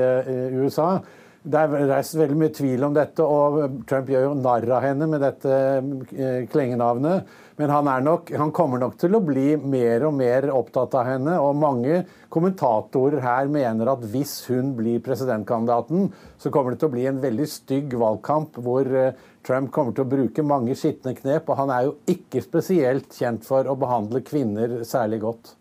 USA. 0.57 0.97
Det 1.40 1.57
er 1.57 1.87
reist 1.88 2.18
veldig 2.18 2.37
mye 2.37 2.53
tvil 2.53 2.83
om 2.85 2.92
dette, 2.92 3.24
og 3.24 3.85
Trump 3.88 4.11
gjør 4.12 4.26
jo 4.26 4.33
narr 4.37 4.66
av 4.76 4.83
henne 4.85 5.07
med 5.09 5.22
dette 5.24 5.55
eh, 5.57 6.42
klengenavnet. 6.53 7.31
Men 7.57 7.72
han, 7.72 7.88
nok, 8.05 8.29
han, 8.37 8.53
kommer 8.57 8.83
nok 8.83 8.98
til 9.00 9.16
å 9.16 9.22
bli 9.24 9.55
mer 9.57 10.05
og 10.09 10.14
mer 10.18 10.50
opptatt 10.53 10.98
av 11.00 11.09
henne. 11.09 11.38
Og 11.40 11.57
mange 11.57 12.03
kommentatorer 12.33 13.24
her 13.24 13.48
mener 13.53 13.88
at 13.92 14.05
hvis 14.12 14.35
hun 14.53 14.74
blir 14.76 15.00
presidentkandidaten, 15.05 16.11
så 16.40 16.53
kommer 16.53 16.76
det 16.76 16.83
til 16.83 16.92
å 16.92 16.96
bli 16.98 17.09
en 17.09 17.24
veldig 17.24 17.48
stygg 17.48 17.96
valgkamp 18.05 18.61
hvor 18.61 18.92
eh, 18.92 19.16
Trump 19.40 19.72
kommer 19.72 19.96
til 19.96 20.05
å 20.05 20.12
bruke 20.12 20.44
mange 20.44 20.76
skitne 20.76 21.16
knep. 21.16 21.48
Og 21.48 21.61
han 21.62 21.72
er 21.72 21.88
jo 21.88 21.98
ikke 22.18 22.44
spesielt 22.44 23.16
kjent 23.16 23.48
for 23.48 23.64
å 23.64 23.81
behandle 23.81 24.20
kvinner 24.29 24.83
særlig 24.85 25.24
godt. 25.24 25.55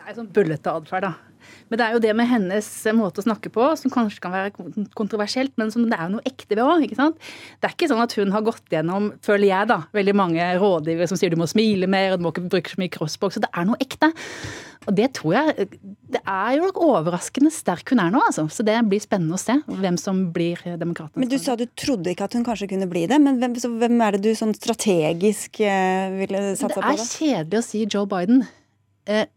Det 0.00 0.08
er 0.08 0.22
sånn 0.22 0.32
bullete 0.32 0.80
atferd, 0.80 1.10
da. 1.10 1.27
Men 1.68 1.80
det 1.80 1.86
er 1.86 1.96
jo 1.96 2.02
det 2.04 2.14
med 2.16 2.30
hennes 2.30 2.68
måte 2.96 3.22
å 3.22 3.26
snakke 3.26 3.52
på 3.52 3.66
som 3.80 3.92
kanskje 3.92 4.22
kan 4.24 4.34
være 4.34 4.86
kontroversielt, 4.98 5.54
men 5.60 5.72
som 5.74 5.86
det 5.88 5.98
er 5.98 6.06
jo 6.06 6.16
noe 6.16 6.28
ekte 6.28 6.56
ved 6.56 6.64
òg. 6.64 6.86
Det 6.88 7.68
er 7.68 7.74
ikke 7.74 7.90
sånn 7.90 8.04
at 8.04 8.16
hun 8.18 8.32
har 8.34 8.46
gått 8.46 8.72
gjennom, 8.72 9.12
føler 9.24 9.50
jeg, 9.50 9.70
da, 9.72 9.82
veldig 9.96 10.16
mange 10.18 10.48
rådgivere 10.60 11.10
som 11.10 11.20
sier 11.20 11.34
du 11.34 11.40
må 11.40 11.48
smile 11.50 11.90
mer, 11.90 12.14
og 12.14 12.20
du 12.20 12.26
må 12.26 12.34
ikke 12.34 12.48
bruke 12.48 12.72
så 12.72 12.80
mye 12.80 12.94
crossbox. 12.94 13.38
Så 13.38 13.44
det 13.44 13.52
er 13.52 13.68
noe 13.68 13.80
ekte. 13.84 14.12
Og 14.88 14.94
det 14.96 15.10
tror 15.18 15.34
jeg 15.36 15.66
Det 16.08 16.20
er 16.22 16.52
jo 16.56 16.64
nok 16.64 16.78
overraskende 16.80 17.50
sterk 17.52 17.92
hun 17.92 18.00
er 18.00 18.12
nå, 18.14 18.22
altså. 18.24 18.46
Så 18.52 18.64
det 18.64 18.78
blir 18.88 19.02
spennende 19.02 19.36
å 19.36 19.40
se 19.40 19.58
hvem 19.68 19.98
som 20.00 20.22
blir 20.32 20.62
demokraten. 20.80 21.20
Men 21.20 21.28
du 21.28 21.36
sa 21.40 21.56
du 21.58 21.66
trodde 21.76 22.14
ikke 22.14 22.28
at 22.28 22.36
hun 22.38 22.46
kanskje 22.46 22.70
kunne 22.72 22.88
bli 22.88 23.04
det, 23.10 23.18
men 23.20 23.40
hvem, 23.42 23.56
hvem 23.82 24.04
er 24.06 24.16
det 24.16 24.22
du 24.24 24.32
sånn 24.38 24.54
strategisk 24.56 25.60
eh, 25.60 26.14
ville 26.22 26.44
satsa 26.54 26.78
på? 26.78 26.86
Det 26.86 26.94
er 26.94 27.10
kjedelig 27.10 27.60
å 27.60 27.66
si 27.66 27.84
Joe 27.84 28.08
Biden. 28.08 28.46
Eh, 29.08 29.28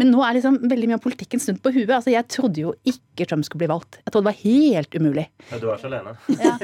men 0.00 0.10
nå 0.12 0.22
er 0.24 0.38
liksom 0.38 0.58
veldig 0.70 0.90
mye 0.90 0.98
av 0.98 1.04
politikken 1.04 1.42
snudd 1.42 1.60
på 1.64 1.72
huet. 1.74 1.90
Altså, 1.90 2.12
jeg 2.12 2.28
trodde 2.32 2.62
jo 2.62 2.74
ikke 2.88 3.26
Trump 3.28 3.46
skulle 3.46 3.64
bli 3.64 3.70
valgt. 3.70 3.98
Jeg 4.02 4.12
trodde 4.12 4.26
det 4.26 4.32
var 4.32 4.40
helt 4.42 4.96
umulig. 4.96 5.26
Ja, 5.50 5.60
du 5.62 5.68
er 5.70 5.78
ikke 5.78 5.90
alene. 5.90 6.16
ja. 6.36 6.54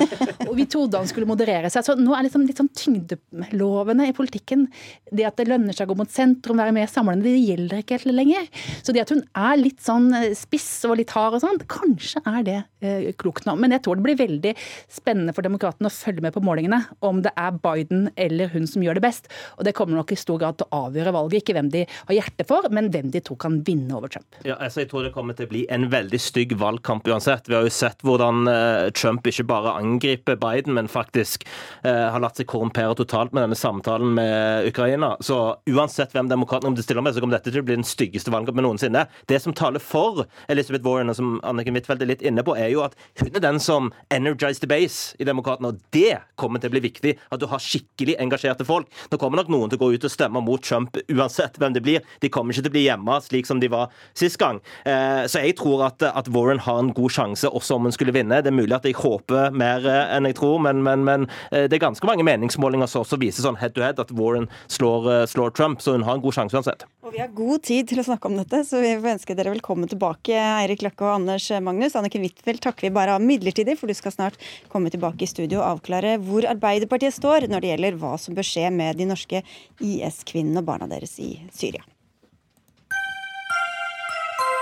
Og 0.49 0.57
vi 0.59 0.67
trodde 0.71 1.01
han 1.01 1.09
skulle 1.11 1.29
moderere 1.29 1.71
seg. 1.73 1.87
Så 1.87 1.97
nå 1.99 2.15
er 2.17 2.27
liksom 2.27 2.45
litt 2.49 2.61
sånn 2.61 2.71
tyngdelovene 2.77 4.09
i 4.11 4.15
politikken 4.17 4.67
Det 5.13 5.25
at 5.29 5.39
det 5.41 5.49
lønner 5.49 5.77
seg 5.77 5.89
å 5.89 5.93
gå 5.93 5.99
mot 6.03 6.13
sentrum, 6.13 6.61
være 6.61 6.75
mer 6.77 6.91
samlende, 6.91 7.27
det 7.27 7.41
gjelder 7.41 7.83
ikke 7.83 7.99
helt 7.99 8.13
lenger. 8.17 8.49
Så 8.85 8.95
det 8.95 9.05
at 9.05 9.13
hun 9.15 9.23
er 9.39 9.61
litt 9.61 9.81
sånn 9.85 10.11
eh, 10.17 10.31
spiss 10.37 10.69
og 10.89 10.99
litt 11.01 11.13
hard 11.17 11.39
og 11.39 11.45
sånn, 11.45 11.61
kanskje 11.71 12.23
er 12.29 12.47
det 12.47 12.59
eh, 12.85 13.09
klokt 13.19 13.47
nå. 13.49 13.57
Men 13.61 13.75
jeg 13.77 13.85
tror 13.85 13.99
det 13.99 14.07
blir 14.07 14.21
veldig 14.21 14.55
spennende 14.93 15.35
for 15.37 15.45
demokratene 15.47 15.91
å 15.91 15.95
følge 15.95 16.25
med 16.25 16.35
på 16.37 16.45
målingene. 16.45 16.83
Om 17.05 17.23
det 17.25 17.33
er 17.39 17.59
Biden 17.65 18.09
eller 18.17 18.53
hun 18.53 18.69
som 18.71 18.85
gjør 18.85 18.99
det 18.99 19.05
best. 19.07 19.29
Og 19.59 19.67
det 19.69 19.75
kommer 19.77 19.99
nok 19.99 20.13
i 20.15 20.21
stor 20.21 20.41
grad 20.43 20.61
til 20.61 20.69
å 20.69 20.85
avgjøre 20.89 21.15
valget. 21.17 21.43
Ikke 21.43 21.57
hvem 21.59 21.71
de 21.73 21.85
har 21.89 22.17
hjerte 22.19 22.47
for, 22.49 22.69
men 22.73 22.91
hvem 22.93 23.02
de 23.11 23.23
tror 23.25 23.39
kan 23.43 23.59
vinne 23.67 23.95
over 23.97 24.09
Trump. 24.13 24.39
Ja, 24.47 24.57
altså 24.59 24.83
Jeg 24.83 24.91
tror 24.93 25.07
det 25.07 25.13
kommer 25.15 25.37
til 25.39 25.49
å 25.49 25.53
bli 25.53 25.65
en 25.73 25.89
veldig 25.93 26.21
stygg 26.21 26.55
valgkamp 26.61 27.09
uansett. 27.09 27.49
Vi 27.49 27.57
har 27.57 27.67
jo 27.67 27.73
sett 27.73 28.03
hvordan 28.07 28.47
uh, 28.49 28.91
Trump 28.97 29.27
ikke 29.27 29.47
bare 29.49 29.75
angriper 29.81 30.39
Biden, 30.41 30.77
men 30.79 30.91
faktisk 30.91 31.47
uh, 31.87 32.13
har 32.15 32.23
latt 32.23 32.41
seg 32.41 32.49
korrumpere 32.51 32.97
totalt 32.99 33.35
med 33.35 33.47
denne 33.47 33.59
samtalen 33.59 34.15
med 34.17 34.69
Ukraina. 34.71 35.15
Så 35.25 35.39
uansett 35.71 36.15
hvem 36.15 36.31
demokratene 36.31 36.71
kommer 36.71 36.81
til 36.81 36.87
å 36.87 36.89
stille 36.91 37.05
med, 37.05 37.17
så 37.17 37.25
kommer 37.25 37.39
dette 37.39 37.53
til 37.53 37.63
å 37.63 37.67
bli 37.67 37.79
den 37.79 37.89
styggeste 37.89 38.33
valgkampen 38.35 38.67
noensinne. 38.67 39.07
Det 39.31 39.41
som 39.43 39.57
taler 39.57 39.83
for 39.83 40.25
Elizabeth 40.53 40.87
Warren, 40.87 41.13
og 41.13 41.19
som 41.19 41.37
Anniken 41.49 41.79
Huitfeldt 41.79 42.05
er 42.05 42.13
litt 42.13 42.27
inne 42.27 42.45
på, 42.47 42.57
er 42.59 42.73
jo 42.73 42.85
at 42.87 42.97
hun 43.21 43.33
er 43.33 43.45
den 43.45 43.61
som 43.63 43.93
energized 44.15 44.63
the 44.63 44.71
base 44.71 45.17
i 45.19 45.27
Demokratene. 45.29 45.73
Og 45.73 45.81
det 45.95 46.21
kommer 46.41 46.63
til 46.63 46.71
å 46.71 46.77
bli 46.77 46.85
viktig, 46.87 47.17
at 47.31 47.43
du 47.43 47.49
har 47.51 47.63
skikkelig 47.63 48.17
engasjerte 48.23 48.67
folk. 48.69 48.91
Nå 49.11 49.21
kommer 49.21 49.43
nok 49.43 49.53
noen 49.53 49.73
til 49.73 49.81
å 49.81 49.85
gå 49.85 49.93
ut 49.97 50.07
og 50.09 50.13
stemme 50.13 50.43
mot 50.45 50.63
Trump 50.63 50.99
uansett 51.09 51.59
hvem 51.61 51.77
det 51.77 51.85
blir. 51.85 52.07
De 52.23 52.31
kommer 52.33 52.55
ikke 52.55 52.67
til 52.67 52.73
å 52.73 52.77
bli 52.77 52.85
hjemme 52.93 53.19
slik 53.25 53.49
som 53.49 53.61
de 53.63 53.71
var 53.73 53.93
sist 54.19 54.39
gang. 54.41 54.61
Eh, 54.85 55.25
så 55.31 55.43
jeg 55.43 55.57
tror 55.61 55.87
at, 55.89 56.03
at, 56.07 56.31
Warren 56.33 56.63
har 56.65 56.81
en 56.81 56.93
god 56.97 57.13
sjanse 57.13 57.49
også 57.49 57.77
om 57.77 57.89
hun 57.89 57.95
skulle 57.95 58.15
vinne. 58.15 58.41
Det 58.43 58.53
er 58.53 58.57
mulig 58.57 58.77
at 58.77 58.87
jeg 58.89 58.99
håper 59.01 59.53
mer 59.57 59.85
eh, 59.89 60.17
enn 60.17 60.29
jeg 60.29 60.39
tror, 60.39 60.61
men, 60.65 60.83
men, 60.87 61.05
men 61.09 61.29
eh, 61.51 61.67
det 61.69 61.79
er 61.79 61.87
ganske 61.87 62.09
mange 62.09 62.27
meningsmålinger 62.27 62.91
som 62.91 63.05
også 63.05 63.21
viser 63.23 63.47
sånn 63.47 63.61
head 63.61 63.75
to 63.77 63.85
head 63.85 64.01
at 64.03 64.13
Warren 64.17 64.49
slår, 64.73 65.27
slår 65.31 65.55
Trump, 65.57 65.83
så 65.83 65.97
hun 65.97 66.07
har 66.07 66.19
en 66.19 66.25
god 66.25 66.39
sjanse 66.39 66.57
uansett. 66.59 66.87
Og 67.03 67.15
Vi 67.15 67.21
har 67.21 67.33
god 67.37 67.65
tid 67.67 67.91
til 67.91 68.01
å 68.01 68.07
snakke 68.07 68.31
om 68.31 68.39
dette, 68.39 68.63
så 68.69 68.81
vi 68.83 68.95
får 68.97 69.17
ønske 69.17 69.37
dere 69.37 69.53
velkommen 69.55 69.91
tilbake, 69.91 70.37
Eirik 70.63 70.85
Løkke 70.87 71.07
og 71.07 71.17
Anders 71.19 71.49
Magnus. 71.65 71.97
Anniken 71.99 72.25
Huitfeldt 72.25 72.63
takker 72.65 72.89
vi 72.89 72.95
bare 72.95 73.17
av 73.19 73.25
midlertidig, 73.25 73.77
for 73.81 73.91
du 73.91 73.97
skal 73.99 74.15
snart 74.15 74.39
komme 74.73 74.93
tilbake 74.93 75.27
i 75.27 75.31
studio 75.31 75.61
og 75.61 75.69
avklare 75.77 76.17
hvor 76.23 76.47
Arbeiderpartiet 76.49 77.17
står 77.17 77.49
når 77.51 77.65
det 77.65 77.73
gjelder 77.75 77.99
hva 78.01 78.15
som 78.21 78.37
bør 78.39 78.47
skje 78.47 78.69
med 78.75 79.01
de 79.01 79.09
norske 79.11 79.43
IS-kvinnene 79.83 80.63
og 80.63 80.71
barna 80.71 80.89
deres 80.91 81.19
i 81.23 81.35
Syria. 81.53 81.85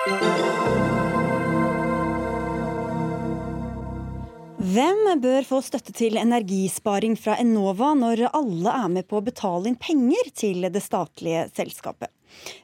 thank 0.06 0.22
you 0.22 0.99
Hvem 4.60 5.06
bør 5.24 5.46
få 5.48 5.58
støtte 5.64 5.94
til 5.96 6.18
energisparing 6.20 7.14
fra 7.16 7.38
Enova 7.40 7.94
når 7.96 8.26
alle 8.28 8.72
er 8.76 8.88
med 8.92 9.06
på 9.08 9.16
å 9.16 9.24
betale 9.24 9.70
inn 9.70 9.76
penger 9.80 10.26
til 10.36 10.66
det 10.68 10.82
statlige 10.84 11.46
selskapet? 11.56 12.10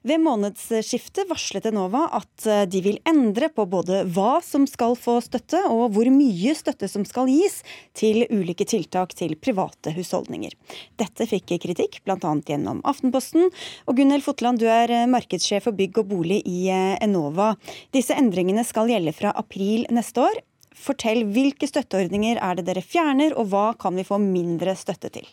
Ved 0.04 0.20
månedsskiftet 0.20 1.24
varslet 1.30 1.64
Enova 1.70 2.02
at 2.18 2.44
de 2.68 2.82
vil 2.84 2.98
endre 3.08 3.48
på 3.48 3.64
både 3.72 4.02
hva 4.12 4.42
som 4.44 4.66
skal 4.68 4.92
få 5.00 5.16
støtte, 5.24 5.62
og 5.72 5.94
hvor 5.96 6.10
mye 6.12 6.52
støtte 6.58 6.84
som 6.92 7.06
skal 7.08 7.30
gis 7.32 7.62
til 7.96 8.26
ulike 8.28 8.68
tiltak 8.68 9.16
til 9.16 9.32
private 9.40 9.94
husholdninger. 9.96 10.52
Dette 11.00 11.26
fikk 11.30 11.56
kritikk, 11.64 12.02
bl.a. 12.04 12.18
gjennom 12.20 12.82
Aftenposten. 12.84 13.48
Og 13.88 13.96
Gunhild 13.96 14.26
Fotland, 14.26 14.60
du 14.60 14.68
er 14.68 14.92
markedssjef 15.08 15.64
for 15.64 15.80
bygg 15.80 16.02
og 16.04 16.12
bolig 16.12 16.42
i 16.44 16.68
Enova. 17.00 17.54
Disse 17.96 18.14
endringene 18.20 18.68
skal 18.68 18.92
gjelde 18.92 19.16
fra 19.16 19.32
april 19.32 19.88
neste 19.88 20.28
år. 20.28 20.44
Fortell 20.76 21.24
hvilke 21.32 21.68
støtteordninger 21.68 22.38
er 22.42 22.58
det 22.58 22.66
dere 22.68 22.84
fjerner, 22.84 23.34
og 23.36 23.50
hva 23.52 23.66
kan 23.80 23.96
vi 23.96 24.06
få 24.06 24.20
mindre 24.22 24.76
støtte 24.78 25.10
til? 25.14 25.26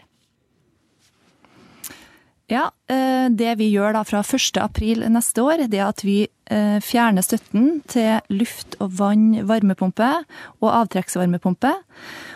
Ja, 2.51 2.71
eh, 2.89 3.29
Det 3.29 3.55
vi 3.57 3.71
gjør 3.71 3.93
da 3.95 4.03
fra 4.03 4.21
1.4 4.21 5.09
neste 5.09 5.41
år, 5.41 5.67
det 5.71 5.79
er 5.79 5.87
at 5.87 6.03
vi 6.03 6.27
eh, 6.51 6.79
fjerner 6.83 7.23
støtten 7.23 7.81
til 7.87 8.19
luft- 8.29 8.75
og 8.83 8.91
vann 8.99 9.45
varmepumpe 9.47 10.09
og 10.61 10.69
avtrekksvarmepumpe. 10.69 11.71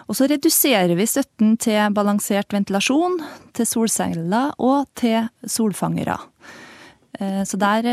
Og 0.07 0.15
så 0.15 0.29
reduserer 0.31 0.95
vi 0.95 1.05
støtten 1.05 1.57
til 1.57 1.91
balansert 1.93 2.55
ventilasjon, 2.55 3.19
til 3.53 3.67
solceller 3.67 4.55
og 4.57 4.87
til 4.95 5.27
solfangere. 5.43 6.17
Eh, 7.19 7.43
så 7.43 7.59
der 7.59 7.91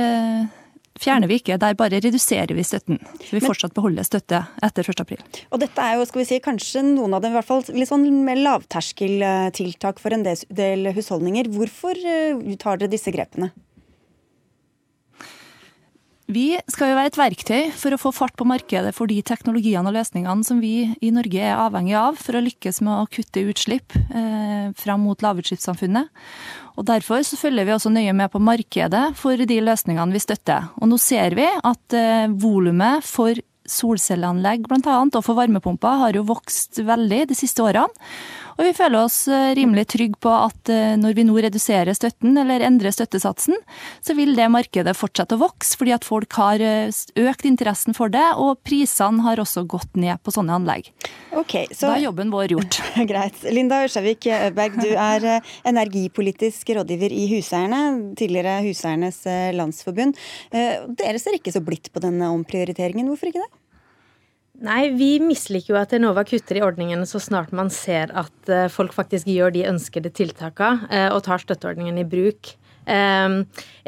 fjerner 1.00 1.30
vi 1.30 1.38
ikke, 1.40 1.58
der 1.60 1.76
bare 1.78 2.00
reduserer 2.02 2.54
vi 2.54 2.64
støtten. 2.66 3.00
Så 3.20 3.36
vi 3.36 3.42
fortsatt 3.44 3.74
beholder 3.76 4.06
støtte 4.06 4.44
etter 4.64 4.86
1.4. 4.94 5.44
Og 5.50 5.62
dette 5.62 5.84
er 5.84 5.98
jo 5.98 6.06
skal 6.08 6.22
vi 6.22 6.28
si, 6.28 6.40
kanskje 6.44 6.84
noen 6.86 7.16
av 7.16 7.24
dem 7.24 7.34
i 7.34 7.38
hvert 7.38 7.48
fall 7.48 7.64
litt 7.74 7.90
sånn 7.90 8.06
mer 8.26 8.40
lavterskeltiltak 8.40 10.02
for 10.02 10.14
en 10.14 10.26
del 10.26 10.90
husholdninger. 10.94 11.50
Hvorfor 11.54 11.98
eh, 11.98 12.56
tar 12.60 12.80
dere 12.80 12.92
disse 12.94 13.14
grepene? 13.14 13.50
Vi 16.24 16.54
skal 16.72 16.88
jo 16.88 16.96
være 16.96 17.10
et 17.10 17.18
verktøy 17.20 17.66
for 17.76 17.92
å 17.92 18.00
få 18.00 18.10
fart 18.16 18.32
på 18.38 18.46
markedet 18.48 18.94
for 18.96 19.10
de 19.10 19.18
teknologiene 19.26 19.90
og 19.90 19.92
løsningene 19.98 20.46
som 20.46 20.62
vi 20.62 20.86
i 21.04 21.10
Norge 21.12 21.42
er 21.42 21.58
avhengig 21.60 21.98
av 22.00 22.16
for 22.16 22.38
å 22.38 22.44
lykkes 22.46 22.80
med 22.86 22.94
å 22.96 23.08
kutte 23.12 23.42
utslipp 23.44 23.92
eh, 23.92 24.70
fram 24.80 25.04
mot 25.04 25.20
lavutslippssamfunnet. 25.20 26.08
Og 26.80 26.86
Derfor 26.88 27.20
så 27.28 27.36
følger 27.36 27.68
vi 27.68 27.74
også 27.76 27.92
nøye 27.92 28.14
med 28.16 28.32
på 28.32 28.40
markedet 28.40 29.10
for 29.20 29.36
de 29.36 29.58
løsningene 29.68 30.16
vi 30.16 30.22
støtter. 30.24 30.70
Og 30.80 30.88
Nå 30.88 31.00
ser 31.02 31.36
vi 31.36 31.44
at 31.44 31.98
eh, 31.98 32.32
volumet 32.32 33.04
for 33.04 33.36
solcelleanlegg 33.68 34.64
annet, 34.68 35.16
og 35.16 35.24
for 35.24 35.36
varmepumper 35.36 36.00
har 36.02 36.16
jo 36.16 36.24
vokst 36.28 36.80
veldig 36.84 37.24
de 37.30 37.36
siste 37.36 37.64
årene. 37.64 37.92
Og 38.54 38.68
vi 38.68 38.74
føler 38.76 39.00
oss 39.00 39.24
eh, 39.30 39.52
rimelig 39.58 39.86
trygge 39.94 40.20
på 40.22 40.30
at 40.30 40.70
eh, 40.72 40.94
når 41.00 41.16
vi 41.18 41.26
nå 41.26 41.36
reduserer 41.46 41.96
støtten, 41.96 42.36
eller 42.38 42.64
endrer 42.66 42.94
støttesatsen, 42.94 43.56
så 44.04 44.16
vil 44.16 44.34
det 44.38 44.50
markedet 44.52 44.94
fortsette 44.98 45.38
å 45.38 45.42
vokse, 45.42 45.74
fordi 45.80 45.94
at 45.96 46.06
folk 46.06 46.38
har 46.38 46.62
eh, 46.62 47.02
økt 47.24 47.48
interessen 47.48 47.96
for 47.96 48.12
det, 48.14 48.26
og 48.38 48.60
prisene 48.66 49.24
har 49.26 49.42
også 49.42 49.64
gått 49.70 49.98
ned 49.98 50.22
på 50.22 50.34
sånne 50.34 50.58
anlegg. 50.60 50.92
Okay, 51.34 51.66
så... 51.72 51.88
Da 51.88 51.96
er 51.96 52.06
jobben 52.06 52.30
vår 52.34 52.54
gjort. 52.54 52.80
Greit. 53.10 53.42
Linda 53.50 53.82
Ørsavik 53.86 54.28
Øberg, 54.30 54.78
du 54.82 54.92
er 54.92 55.28
energipolitisk 55.66 56.74
rådgiver 56.78 57.14
i 57.14 57.26
Huseierne, 57.34 57.82
tidligere 58.18 58.60
Huseiernes 58.64 59.22
Landsforbund. 59.56 60.18
Dere 60.52 61.20
ser 61.20 61.36
ikke 61.38 61.52
så 61.54 61.62
blidt 61.64 61.90
på 61.94 62.02
denne 62.04 62.30
omprioriteringen, 62.34 63.10
hvorfor 63.10 63.32
ikke 63.32 63.42
det? 63.42 63.52
Nei, 64.64 64.88
vi 64.96 65.18
misliker 65.20 65.74
jo 65.74 65.76
at 65.76 65.92
Enova 65.92 66.22
kutter 66.24 66.56
i 66.56 66.64
ordningene 66.64 67.04
så 67.08 67.20
snart 67.20 67.52
man 67.52 67.68
ser 67.72 68.12
at 68.16 68.48
eh, 68.52 68.70
folk 68.72 68.94
faktisk 68.96 69.28
gjør 69.28 69.52
de 69.52 69.66
ønskede 69.68 70.12
tiltakene 70.14 70.88
eh, 70.88 71.08
og 71.12 71.20
tar 71.26 71.42
støtteordningen 71.42 71.98
i 72.00 72.06
bruk. 72.08 72.54
Eh, 72.88 73.34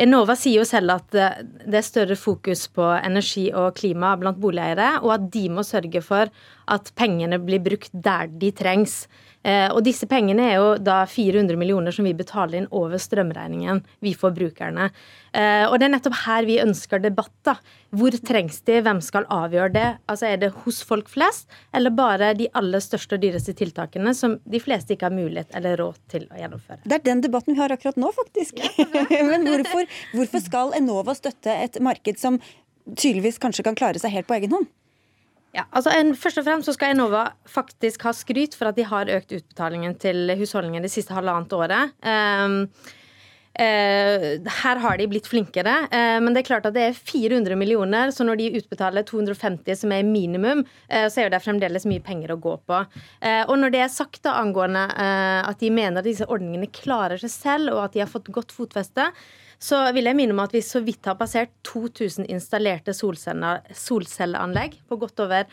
Enova 0.04 0.36
sier 0.36 0.60
jo 0.60 0.66
selv 0.68 0.98
at 0.98 1.16
det 1.16 1.78
er 1.80 1.86
større 1.86 2.18
fokus 2.20 2.66
på 2.68 2.90
energi 2.98 3.46
og 3.56 3.72
klima 3.78 4.12
blant 4.20 4.40
boligeiere, 4.42 4.98
og 5.00 5.14
at 5.16 5.30
de 5.32 5.46
må 5.56 5.64
sørge 5.64 6.04
for 6.04 6.28
at 6.68 6.92
pengene 6.98 7.40
blir 7.40 7.64
brukt 7.64 7.94
der 7.94 8.28
de 8.28 8.52
trengs. 8.52 9.06
Eh, 9.46 9.68
og 9.70 9.85
disse 9.87 10.09
pengene 10.11 10.48
er 10.50 10.56
jo 10.59 10.70
da 10.82 11.04
400 11.06 11.59
millioner 11.61 11.94
som 11.94 12.06
vi 12.09 12.14
betaler 12.18 12.59
inn 12.59 12.68
over 12.74 12.98
strømregningen, 12.98 13.85
vi 14.02 14.14
forbrukerne. 14.14 14.37
brukerne. 14.37 15.68
og 15.70 15.78
det 15.78 15.87
er 15.87 15.90
nettopp 15.92 16.16
her 16.24 16.46
vi 16.48 16.59
ønsker 16.61 17.00
debatt. 17.02 17.32
da. 17.44 17.56
Hvor 17.96 18.11
trengs 18.11 18.61
de, 18.66 18.80
hvem 18.82 19.00
skal 19.00 19.26
avgjøre 19.30 19.72
det? 19.72 19.87
Altså 20.09 20.26
Er 20.26 20.37
det 20.37 20.52
hos 20.64 20.82
folk 20.82 21.09
flest, 21.09 21.48
eller 21.72 21.90
bare 21.90 22.35
de 22.35 22.48
aller 22.54 22.80
største 22.80 23.16
og 23.16 23.22
dyreste 23.22 23.54
tiltakene 23.54 24.14
som 24.14 24.38
de 24.44 24.61
fleste 24.61 24.94
ikke 24.94 25.06
har 25.06 25.14
mulighet 25.14 25.54
eller 25.54 25.76
råd 25.76 26.00
til 26.09 26.26
å 26.30 26.40
gjennomføre? 26.40 26.80
Det 26.85 26.98
er 26.98 27.04
den 27.04 27.20
debatten 27.20 27.54
vi 27.54 27.61
har 27.61 27.72
akkurat 27.72 27.96
nå, 27.96 28.11
faktisk. 28.16 28.59
Men 29.30 29.46
hvorfor, 29.46 29.87
hvorfor 30.14 30.42
skal 30.42 30.74
Enova 30.76 31.14
støtte 31.14 31.52
et 31.52 31.78
marked 31.80 32.18
som 32.18 32.40
tydeligvis 32.94 33.38
kanskje 33.42 33.66
kan 33.66 33.78
klare 33.78 34.02
seg 34.02 34.14
helt 34.14 34.28
på 34.28 34.37
egen 34.38 34.54
hånd? 34.56 34.68
Ja, 35.57 35.64
altså 35.73 35.92
en, 35.97 36.12
Først 36.19 36.40
og 36.42 36.45
fremst 36.45 36.69
så 36.69 36.75
skal 36.77 36.92
Enova 36.92 37.31
faktisk 37.49 38.05
ha 38.05 38.12
skryt 38.16 38.57
for 38.59 38.69
at 38.69 38.77
de 38.77 38.85
har 38.85 39.09
økt 39.14 39.33
utbetalingen 39.38 39.97
til 40.01 40.35
husholdningen 40.37 40.85
det 40.85 40.92
siste 40.92 41.16
halvannet 41.16 41.55
året. 41.57 41.95
Um, 42.05 42.66
her 43.57 44.81
har 44.83 44.99
de 45.01 45.07
blitt 45.09 45.29
flinkere, 45.31 45.75
uh, 45.88 46.19
men 46.23 46.35
det 46.35 46.42
er 46.42 46.49
klart 46.51 46.66
at 46.69 46.75
det 46.77 46.85
er 46.90 46.99
400 46.99 47.57
millioner. 47.59 48.12
Så 48.12 48.27
når 48.27 48.40
de 48.40 48.51
utbetaler 48.61 49.07
250, 49.09 49.79
som 49.81 49.95
er 49.97 50.07
minimum, 50.07 50.64
uh, 50.92 51.07
så 51.12 51.25
er 51.25 51.33
det 51.33 51.42
fremdeles 51.45 51.88
mye 51.88 52.05
penger 52.05 52.35
å 52.35 52.40
gå 52.40 52.57
på. 52.69 52.83
og 53.47 53.57
når 53.59 53.73
det 53.73 53.81
er 53.85 53.92
sagt 53.92 54.23
da 54.25 54.37
angående 54.40 54.83
at 54.87 55.61
de 55.61 55.71
mener 55.73 56.01
at 56.01 56.07
disse 56.07 56.27
ordningene 56.29 56.69
klarer 56.73 57.21
seg 57.21 57.33
selv, 57.33 57.73
og 57.75 57.85
at 57.85 57.95
de 57.95 58.03
har 58.03 58.11
fått 58.11 58.29
godt 58.33 58.53
fotfeste, 58.55 59.09
så 59.59 59.81
vil 59.97 60.09
jeg 60.09 60.19
minne 60.19 60.37
om 60.37 60.42
at 60.45 60.55
vi 60.55 60.62
så 60.64 60.83
vidt 60.85 61.07
har 61.09 61.16
passert 61.19 61.53
2000 61.66 62.29
installerte 62.33 62.95
solcelleanlegg 62.97 64.81
på 64.88 64.99
godt 65.01 65.25
over 65.25 65.47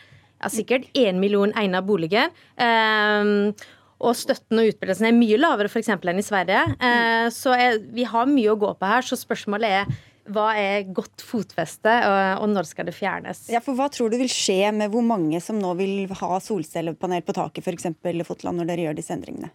ja, 0.44 0.50
sikkert 0.52 0.88
1 0.92 1.20
million 1.20 1.52
egna 1.56 1.80
boliger. 1.82 2.32
Um, 2.58 3.54
og 4.02 4.16
støtten 4.18 4.60
og 4.60 4.72
utbredelsen 4.72 5.08
er 5.08 5.16
mye 5.16 5.38
lavere 5.38 5.70
f.eks. 5.70 5.92
enn 5.94 6.20
i 6.20 6.26
Sverige. 6.26 6.64
Uh, 6.80 7.28
så 7.34 7.54
er, 7.54 7.78
vi 7.94 8.06
har 8.08 8.30
mye 8.30 8.52
å 8.52 8.58
gå 8.60 8.72
på 8.78 8.90
her. 8.90 9.06
Så 9.06 9.18
spørsmålet 9.20 9.78
er 9.78 9.94
hva 10.32 10.46
er 10.56 10.86
godt 10.96 11.20
fotfeste, 11.20 11.92
og 12.40 12.46
når 12.48 12.64
skal 12.64 12.88
det 12.88 12.94
fjernes? 12.96 13.42
Ja, 13.52 13.60
for 13.60 13.76
Hva 13.76 13.90
tror 13.92 14.08
du 14.08 14.16
vil 14.16 14.30
skje 14.32 14.70
med 14.72 14.88
hvor 14.94 15.04
mange 15.04 15.36
som 15.44 15.58
nå 15.60 15.74
vil 15.76 16.06
ha 16.08 16.38
solcellepanel 16.40 17.20
på 17.26 17.34
taket 17.36 17.66
f.eks. 17.66 17.90
Fotland, 18.24 18.56
når 18.56 18.70
dere 18.70 18.86
gjør 18.86 18.96
disse 18.96 19.12
endringene? 19.12 19.52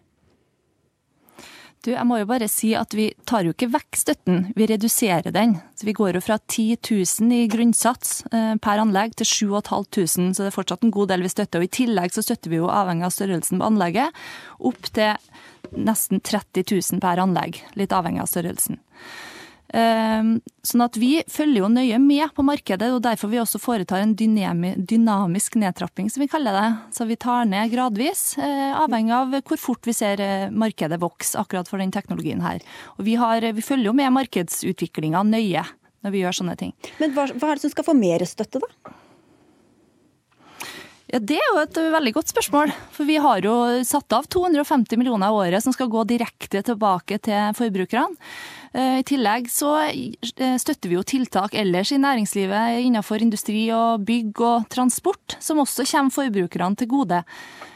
Du, 1.80 1.94
jeg 1.94 2.04
må 2.04 2.18
jo 2.20 2.26
bare 2.28 2.44
si 2.50 2.74
at 2.76 2.92
vi 2.92 3.06
tar 3.28 3.46
jo 3.46 3.54
ikke 3.54 3.70
vekk 3.72 3.96
støtten, 3.96 4.40
vi 4.52 4.66
reduserer 4.68 5.32
den. 5.32 5.54
Så 5.72 5.86
Vi 5.88 5.94
går 5.96 6.18
jo 6.18 6.20
fra 6.20 6.36
10 6.36 6.76
000 6.76 7.32
i 7.32 7.46
grunnsats 7.48 8.20
eh, 8.36 8.52
per 8.60 8.82
anlegg 8.82 9.16
til 9.16 9.24
7500, 9.24 10.34
så 10.36 10.44
det 10.44 10.50
er 10.50 10.58
fortsatt 10.58 10.84
en 10.84 10.92
god 10.92 11.08
del 11.08 11.24
vi 11.24 11.32
støtter. 11.32 11.62
Og 11.62 11.70
I 11.70 11.72
tillegg 11.78 12.12
så 12.12 12.24
støtter 12.26 12.52
vi 12.52 12.60
jo 12.60 12.68
avhengig 12.68 13.08
av 13.08 13.16
størrelsen 13.16 13.62
på 13.62 13.70
anlegget, 13.70 14.20
opp 14.60 14.92
til 14.92 15.16
nesten 15.72 16.20
30 16.20 16.68
000 16.68 17.00
per 17.00 17.22
anlegg. 17.24 17.62
Litt 17.80 17.96
avhengig 17.96 18.26
av 18.26 18.28
størrelsen. 18.28 18.76
Ehm, 19.70 20.40
sånn 20.66 20.82
at 20.82 20.96
vi 20.98 21.20
følger 21.30 21.62
jo 21.62 21.70
nøye 21.70 21.98
med 22.02 22.32
på 22.34 22.42
markedet, 22.46 22.88
og 22.90 23.02
derfor 23.04 23.30
vi 23.30 23.38
også 23.42 23.60
foretar 23.62 24.02
en 24.02 24.16
dynamisk 24.18 25.58
nedtrapping, 25.60 26.10
som 26.10 26.24
vi 26.24 26.30
kaller 26.30 26.56
det. 26.56 26.68
Så 26.96 27.06
vi 27.06 27.18
tar 27.20 27.46
ned 27.46 27.70
gradvis, 27.70 28.36
eh, 28.38 28.74
avhengig 28.74 29.14
av 29.14 29.36
hvor 29.46 29.60
fort 29.60 29.86
vi 29.86 29.94
ser 29.94 30.20
eh, 30.20 30.48
markedet 30.50 30.98
vokse 31.00 31.38
akkurat 31.38 31.70
for 31.70 31.78
den 31.78 31.94
teknologien 31.94 32.42
her. 32.42 32.64
Og 32.98 33.06
vi, 33.06 33.14
har, 33.20 33.46
vi 33.54 33.62
følger 33.62 33.92
jo 33.92 33.94
med 33.96 34.16
markedsutviklinga 34.16 35.22
nøye 35.28 35.66
når 36.00 36.14
vi 36.14 36.24
gjør 36.24 36.40
sånne 36.40 36.56
ting. 36.58 36.74
Men 36.98 37.14
hva, 37.14 37.28
hva 37.30 37.52
er 37.52 37.58
det 37.58 37.66
som 37.66 37.74
skal 37.74 37.86
få 37.86 37.94
mer 37.94 38.24
støtte, 38.26 38.62
da? 38.62 38.96
Ja, 41.10 41.18
Det 41.18 41.40
er 41.42 41.48
jo 41.50 41.58
et 41.62 41.78
veldig 41.90 42.12
godt 42.14 42.30
spørsmål. 42.30 42.72
For 42.94 43.08
vi 43.08 43.16
har 43.18 43.42
jo 43.42 43.54
satt 43.86 44.14
av 44.14 44.28
250 44.30 44.98
millioner 45.00 45.30
i 45.30 45.38
året 45.42 45.64
som 45.64 45.74
skal 45.74 45.90
gå 45.90 46.04
direkte 46.06 46.62
tilbake 46.62 47.18
til 47.18 47.54
forbrukerne. 47.58 48.14
Eh, 48.72 49.00
I 49.00 49.06
tillegg 49.06 49.48
så 49.50 49.72
eh, 49.90 50.56
støtter 50.62 50.90
vi 50.90 50.94
jo 50.98 51.06
tiltak 51.06 51.56
ellers 51.58 51.90
i 51.90 51.98
næringslivet 51.98 52.84
innenfor 52.84 53.22
industri 53.22 53.64
og 53.74 54.04
bygg 54.06 54.42
og 54.46 54.68
transport, 54.70 55.38
som 55.42 55.62
også 55.62 55.86
kommer 55.90 56.14
forbrukerne 56.14 56.78
til 56.78 56.90
gode. 56.90 57.22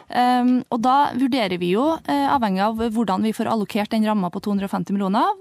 Eh, 0.09 0.53
og 0.71 0.85
da 0.85 0.99
vurderer 1.19 1.59
vi 1.59 1.73
jo, 1.75 1.89
avhengig 2.07 2.63
av 2.69 2.87
hvordan 2.95 3.27
vi 3.27 3.35
får 3.35 3.51
allokert 3.51 3.91
den 3.95 4.07
ramma 4.07 4.31
på 4.31 4.45
250 4.47 4.95
millioner, 4.95 5.35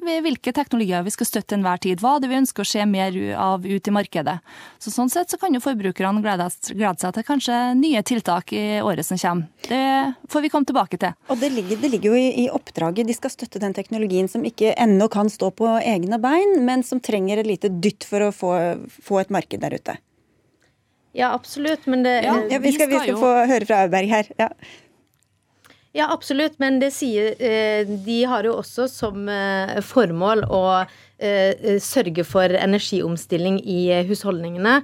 hvilke 0.00 0.52
teknologier 0.56 1.04
vi 1.06 1.12
skal 1.14 1.28
støtte 1.28 1.56
enhver 1.56 1.80
tid. 1.82 2.00
Hva 2.02 2.16
det 2.20 2.30
vi 2.30 2.38
ønsker 2.38 2.64
å 2.64 2.68
se 2.68 2.84
mer 2.88 3.16
av 3.36 3.66
ut 3.66 3.88
i 3.88 3.94
markedet. 3.94 4.38
Så 4.78 4.92
Sånn 4.94 5.10
sett 5.12 5.30
så 5.30 5.38
kan 5.40 5.54
jo 5.54 5.62
forbrukerne 5.62 6.22
glede, 6.24 6.48
glede 6.72 7.00
seg 7.00 7.14
til 7.16 7.26
kanskje 7.28 7.58
nye 7.78 8.02
tiltak 8.06 8.52
i 8.56 8.80
året 8.84 9.06
som 9.06 9.20
kommer. 9.20 9.48
Det 9.68 9.80
får 10.32 10.44
vi 10.44 10.52
komme 10.52 10.68
tilbake 10.68 11.00
til. 11.00 11.16
Og 11.28 11.40
Det 11.40 11.52
ligger, 11.54 11.80
det 11.80 11.92
ligger 11.94 12.12
jo 12.12 12.20
i, 12.20 12.28
i, 12.44 12.50
oppdraget. 12.50 13.06
De 13.06 13.16
skal 13.16 13.32
støtte 13.32 13.62
den 13.62 13.76
teknologien 13.76 14.28
som 14.28 14.44
ikke 14.44 14.74
ennå 14.76 15.08
kan 15.12 15.30
stå 15.30 15.52
på 15.56 15.72
egne 15.78 16.20
bein, 16.22 16.60
men 16.66 16.84
som 16.86 17.00
trenger 17.00 17.40
et 17.40 17.48
lite 17.48 17.72
dytt 17.72 18.06
for 18.08 18.28
å 18.28 18.34
få, 18.34 18.54
få 19.02 19.22
et 19.22 19.34
marked 19.34 19.62
der 19.62 19.76
ute. 19.76 19.96
Ja, 21.12 21.32
absolutt, 21.34 21.86
men 21.90 22.04
det 22.06 22.20
ja, 22.22 22.36
ja, 22.50 22.58
vi, 22.62 22.72
skal, 22.72 22.90
vi 22.90 23.00
skal, 23.02 23.18
få 23.18 23.32
høre 23.50 23.66
fra 23.66 23.82
Auberg 23.86 24.10
her. 24.12 24.30
Ja. 24.38 24.52
Ja, 25.92 26.06
absolutt. 26.12 26.58
Men 26.62 26.78
det 26.78 26.92
sier 26.94 27.34
eh, 27.42 27.88
De 28.06 28.22
har 28.30 28.46
jo 28.46 28.54
også 28.60 28.86
som 28.90 29.26
eh, 29.28 29.80
formål 29.82 30.44
å 30.46 30.62
eh, 30.78 31.80
sørge 31.82 32.22
for 32.24 32.54
energiomstilling 32.54 33.58
i 33.66 33.80
husholdningene. 34.06 34.76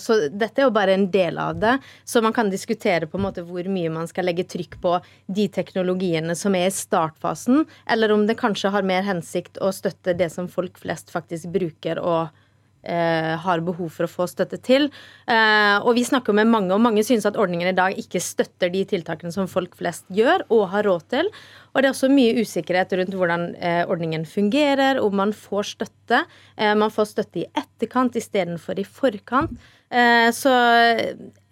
Så 0.00 0.16
dette 0.32 0.62
er 0.62 0.66
jo 0.66 0.74
bare 0.74 0.96
en 0.96 1.06
del 1.12 1.36
av 1.38 1.60
det. 1.60 1.76
Så 2.08 2.22
man 2.24 2.32
kan 2.32 2.48
diskutere 2.50 3.06
på 3.06 3.20
en 3.20 3.26
måte 3.26 3.44
hvor 3.44 3.68
mye 3.68 3.92
man 3.92 4.08
skal 4.08 4.26
legge 4.30 4.48
trykk 4.48 4.78
på 4.82 4.96
de 5.28 5.46
teknologiene 5.52 6.36
som 6.38 6.56
er 6.56 6.70
i 6.70 6.74
startfasen, 6.74 7.66
eller 7.92 8.14
om 8.14 8.24
det 8.26 8.38
kanskje 8.40 8.72
har 8.72 8.88
mer 8.88 9.04
hensikt 9.06 9.60
å 9.60 9.70
støtte 9.76 10.16
det 10.16 10.32
som 10.32 10.48
folk 10.48 10.80
flest 10.80 11.12
faktisk 11.12 11.52
bruker 11.54 12.00
og 12.00 12.22
eh, 12.24 12.47
har 12.82 13.60
behov 13.66 13.90
for 13.90 14.06
å 14.06 14.10
få 14.10 14.26
støtte 14.30 14.58
til. 14.64 14.88
Eh, 15.28 15.76
og 15.82 15.96
vi 15.98 16.04
snakker 16.06 16.36
med 16.36 16.50
mange, 16.50 16.72
og 16.74 16.82
mange 16.84 17.02
synes 17.06 17.26
at 17.28 17.38
ordningen 17.40 17.70
i 17.70 17.76
dag 17.76 17.96
ikke 17.98 18.22
støtter 18.22 18.70
de 18.72 18.84
tiltakene 18.88 19.34
som 19.34 19.50
folk 19.50 19.76
flest 19.78 20.06
gjør 20.14 20.46
og 20.54 20.68
har 20.72 20.86
råd 20.88 21.08
til. 21.12 21.32
Og 21.74 21.82
det 21.82 21.90
er 21.90 21.94
også 21.94 22.10
mye 22.12 22.42
usikkerhet 22.42 22.94
rundt 22.98 23.16
hvordan 23.18 23.48
eh, 23.56 23.82
ordningen 23.86 24.24
fungerer, 24.28 25.02
om 25.02 25.14
man 25.20 25.34
får 25.36 25.72
støtte. 25.74 26.24
Eh, 26.56 26.74
man 26.78 26.92
får 26.94 27.12
støtte 27.12 27.42
i 27.42 27.48
etterkant 27.58 28.16
istedenfor 28.18 28.80
i 28.80 28.86
forkant. 28.86 29.58
Eh, 29.90 30.28
så 30.36 30.52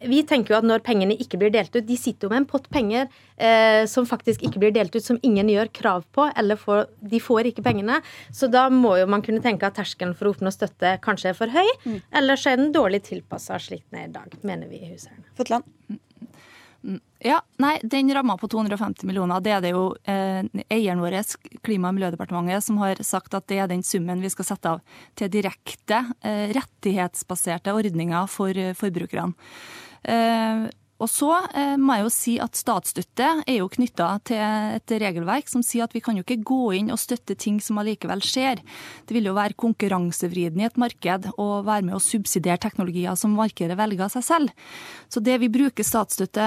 vi 0.05 0.19
tenker 0.29 0.53
jo 0.53 0.59
at 0.59 0.67
når 0.69 0.83
pengene 0.85 1.15
ikke 1.17 1.39
blir 1.41 1.53
delt 1.55 1.73
ut 1.73 1.87
De 1.89 1.95
sitter 1.97 2.27
jo 2.27 2.29
med 2.29 2.43
en 2.43 2.49
pott 2.51 2.67
penger 2.69 3.07
eh, 3.41 3.87
som 3.89 4.05
faktisk 4.09 4.45
ikke 4.45 4.61
blir 4.61 4.75
delt 4.77 4.93
ut, 4.93 5.05
som 5.05 5.21
ingen 5.25 5.49
gjør 5.49 5.71
krav 5.73 6.05
på, 6.13 6.27
eller 6.37 6.61
får, 6.61 6.85
de 7.01 7.21
får 7.23 7.51
ikke 7.51 7.65
pengene. 7.65 8.03
Så 8.35 8.51
da 8.53 8.67
må 8.73 8.97
jo 9.01 9.09
man 9.09 9.25
kunne 9.25 9.41
tenke 9.45 9.69
at 9.69 9.79
terskelen 9.81 10.13
for 10.17 10.29
å 10.29 10.35
oppnå 10.37 10.53
støtte 10.53 10.99
kanskje 11.05 11.33
er 11.33 11.39
for 11.39 11.53
høy, 11.53 11.67
mm. 11.87 12.01
eller 12.21 12.41
så 12.41 12.53
er 12.53 12.61
den 12.61 12.75
dårlig 12.77 13.07
tilpassa 13.09 13.61
slik 13.63 13.87
den 13.89 14.03
er 14.03 14.11
i 14.11 14.17
dag, 14.19 14.37
mener 14.47 14.69
vi 14.69 14.83
i 14.83 14.91
Huseierne. 14.93 15.25
Ja, 17.25 17.41
nei, 17.59 17.79
Den 17.83 18.13
ramma 18.15 18.37
på 18.39 18.49
250 18.49 19.07
millioner, 19.09 19.41
det 19.43 19.53
er 19.57 19.63
det 19.65 19.73
jo 19.73 19.89
eh, 20.07 20.45
eieren 20.71 21.01
vår, 21.03 21.17
Klima- 21.67 21.91
og 21.91 21.97
miljødepartementet, 21.97 22.63
som 22.63 22.79
har 22.83 23.01
sagt 23.03 23.35
at 23.35 23.47
det 23.51 23.59
er 23.63 23.71
den 23.71 23.83
summen 23.87 24.23
vi 24.23 24.31
skal 24.31 24.47
sette 24.51 24.75
av 24.77 25.01
til 25.19 25.33
direkte 25.33 26.03
eh, 26.21 26.53
rettighetsbaserte 26.55 27.75
ordninger 27.75 28.29
for 28.31 28.55
eh, 28.55 28.75
forbrukerne. 28.77 29.35
Eh, 30.07 30.67
og 30.97 31.11
så 31.13 31.29
eh, 31.53 31.75
må 31.77 31.99
jeg 31.99 32.05
jo 32.07 32.13
si 32.13 32.35
at 32.41 32.57
statsstøtte 32.57 33.29
er 33.45 33.59
jo 33.59 33.69
knytta 33.73 34.09
til 34.29 34.41
et 34.41 34.95
regelverk 35.03 35.51
som 35.51 35.65
sier 35.67 35.85
at 35.85 35.93
vi 35.93 36.01
kan 36.05 36.17
jo 36.17 36.25
ikke 36.25 36.41
gå 36.47 36.61
inn 36.79 36.93
og 36.95 37.01
støtte 37.01 37.37
ting 37.37 37.59
som 37.61 37.81
allikevel 37.83 38.25
skjer. 38.25 38.63
Det 39.05 39.17
vil 39.17 39.29
jo 39.29 39.37
være 39.37 39.59
konkurransevridende 39.61 40.65
i 40.65 40.69
et 40.71 40.81
marked 40.81 41.31
å 41.37 41.49
være 41.67 41.89
med 41.91 41.99
å 41.99 42.03
subsidiere 42.03 42.63
teknologier 42.65 43.19
som 43.21 43.37
markedet 43.37 43.77
velger 43.77 44.07
av 44.07 44.15
seg 44.17 44.25
selv. 44.25 44.67
Så 45.13 45.21
det 45.21 45.37
vi 45.43 45.53
bruker 45.53 45.85
statsstøtte, 45.87 46.47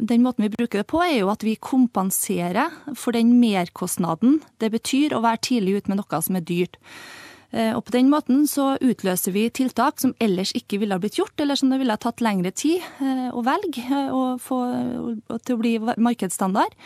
den 0.00 0.24
måten 0.24 0.48
vi 0.48 0.54
bruker 0.54 0.80
det 0.80 0.88
på, 0.90 1.02
er 1.04 1.20
jo 1.20 1.32
at 1.32 1.44
vi 1.44 1.58
kompenserer 1.60 2.72
for 2.96 3.16
den 3.16 3.36
merkostnaden 3.42 4.40
det 4.60 4.72
betyr 4.72 5.12
å 5.12 5.24
være 5.24 5.44
tidlig 5.50 5.80
ute 5.80 5.92
med 5.92 6.00
noe 6.00 6.24
som 6.24 6.40
er 6.40 6.46
dyrt. 6.48 6.80
Eh, 7.50 7.72
og 7.74 7.82
på 7.86 7.94
den 7.96 8.10
måten 8.12 8.44
så 8.46 8.76
utløser 8.78 9.34
vi 9.34 9.48
tiltak 9.50 9.98
som 10.02 10.14
ellers 10.22 10.52
ikke 10.54 10.78
ville 10.82 10.94
ha 10.94 11.02
blitt 11.02 11.18
gjort, 11.18 11.34
eller 11.42 11.58
som 11.58 11.72
det 11.72 11.80
ville 11.80 11.94
ha 11.96 12.00
tatt 12.00 12.22
lengre 12.22 12.52
tid 12.54 12.84
eh, 13.02 13.28
å 13.34 13.42
velge 13.46 13.82
eh, 13.82 14.12
og 14.14 14.38
få 14.44 14.60
til 15.42 15.56
å 15.56 15.60
bli 15.60 15.74
markedsstandard. 15.82 16.76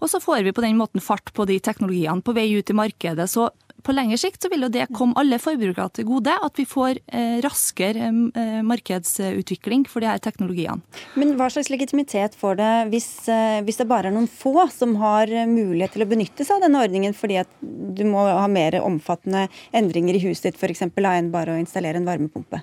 Og 0.00 0.10
så 0.10 0.20
får 0.22 0.42
vi 0.46 0.54
på 0.56 0.64
den 0.64 0.78
måten 0.80 1.02
fart 1.04 1.30
på 1.36 1.46
de 1.46 1.60
teknologiene 1.62 2.24
på 2.24 2.34
vei 2.34 2.48
ut 2.56 2.72
i 2.72 2.76
markedet. 2.76 3.28
Så 3.30 3.50
på 3.84 3.94
lengre 3.94 4.18
sikt 4.20 4.42
så 4.42 4.50
vil 4.52 4.66
jo 4.66 4.70
det 4.72 4.88
komme 4.96 5.16
alle 5.20 5.38
forbrukere 5.42 5.90
til 5.96 6.08
gode, 6.08 6.32
at 6.32 6.58
vi 6.60 6.66
får 6.68 7.00
eh, 7.06 7.38
raskere 7.44 8.10
eh, 8.10 8.58
markedsutvikling 8.66 9.86
for 9.90 10.04
de 10.04 10.10
her 10.10 10.22
teknologiene. 10.22 10.80
Men 11.20 11.36
hva 11.38 11.50
slags 11.52 11.70
legitimitet 11.72 12.36
får 12.38 12.60
det 12.60 12.72
hvis, 12.94 13.10
eh, 13.32 13.60
hvis, 13.66 13.80
det 13.80 13.88
bare 13.90 14.10
er 14.10 14.16
noen 14.16 14.30
få 14.30 14.66
som 14.72 14.96
har 15.00 15.30
mulighet 15.50 15.96
til 15.96 16.04
å 16.04 16.10
benytte 16.10 16.46
seg 16.46 16.58
av 16.58 16.66
denne 16.66 16.82
ordningen 16.84 17.16
fordi 17.16 17.40
at 17.42 17.54
du 17.60 18.04
må 18.08 18.26
ha 18.28 18.46
mer 18.50 18.80
omfattende 18.82 19.46
endringer 19.76 20.18
i 20.18 20.24
huset 20.28 20.50
ditt 20.50 20.60
f.eks. 20.60 20.86
enn 20.86 21.32
bare 21.32 21.56
å 21.56 21.62
installere 21.62 22.00
en 22.00 22.08
varmepumpe? 22.08 22.62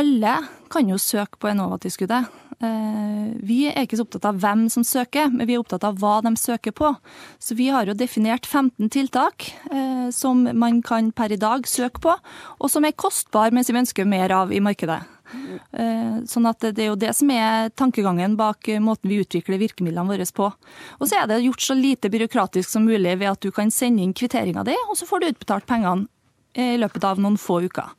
Alle 0.00 0.40
kan 0.72 0.88
jo 0.90 0.98
søke 1.00 1.38
på 1.40 1.48
Enova-tilskuddet. 1.48 2.28
Eh, 2.56 3.24
vi 3.44 3.66
er 3.68 3.84
ikke 3.84 3.98
så 3.98 4.04
opptatt 4.06 4.26
av 4.30 4.38
hvem 4.40 4.66
som 4.72 4.84
søker, 4.86 5.28
men 5.32 5.48
vi 5.48 5.56
er 5.56 5.60
opptatt 5.60 5.84
av 5.84 5.98
hva 6.00 6.18
de 6.24 6.32
søker 6.40 6.72
på. 6.76 6.94
Så 7.42 7.56
vi 7.56 7.68
har 7.72 7.88
jo 7.88 7.96
definert 7.96 8.48
15 8.48 8.88
tiltak 8.92 9.50
eh, 9.70 10.08
som 10.12 10.46
man 10.56 10.80
kan 10.84 11.12
per 11.16 11.32
i 11.32 11.40
dag 11.40 11.68
søke 11.68 12.00
på, 12.04 12.16
og 12.56 12.72
som 12.72 12.84
er 12.84 12.96
kostbare, 12.96 13.52
mens 13.52 13.68
vi 13.72 13.80
ønsker 13.80 14.08
mer 14.08 14.32
av 14.32 14.52
i 14.52 14.62
markedet. 14.64 15.02
Eh, 15.26 16.18
sånn 16.30 16.46
at 16.48 16.60
Det 16.60 16.84
er 16.84 16.92
jo 16.92 17.00
det 17.00 17.12
som 17.18 17.30
er 17.34 17.72
tankegangen 17.74 18.36
bak 18.38 18.68
måten 18.80 19.10
vi 19.10 19.20
utvikler 19.24 19.60
virkemidlene 19.60 20.08
våre 20.08 20.28
på. 20.32 20.52
Og 21.00 21.08
så 21.08 21.22
er 21.22 21.26
det 21.26 21.42
gjort 21.44 21.60
så 21.60 21.74
lite 21.76 22.12
byråkratisk 22.12 22.68
som 22.70 22.84
mulig 22.86 23.18
ved 23.18 23.32
at 23.32 23.40
du 23.40 23.50
kan 23.50 23.70
sende 23.70 24.02
inn 24.02 24.14
kvitteringa 24.14 24.64
di, 24.64 24.76
og 24.88 24.96
så 24.96 25.08
får 25.08 25.20
du 25.20 25.32
utbetalt 25.32 25.66
pengene 25.66 26.08
i 26.56 26.76
løpet 26.80 27.04
av 27.04 27.20
noen 27.20 27.36
få 27.36 27.60
uker. 27.66 27.92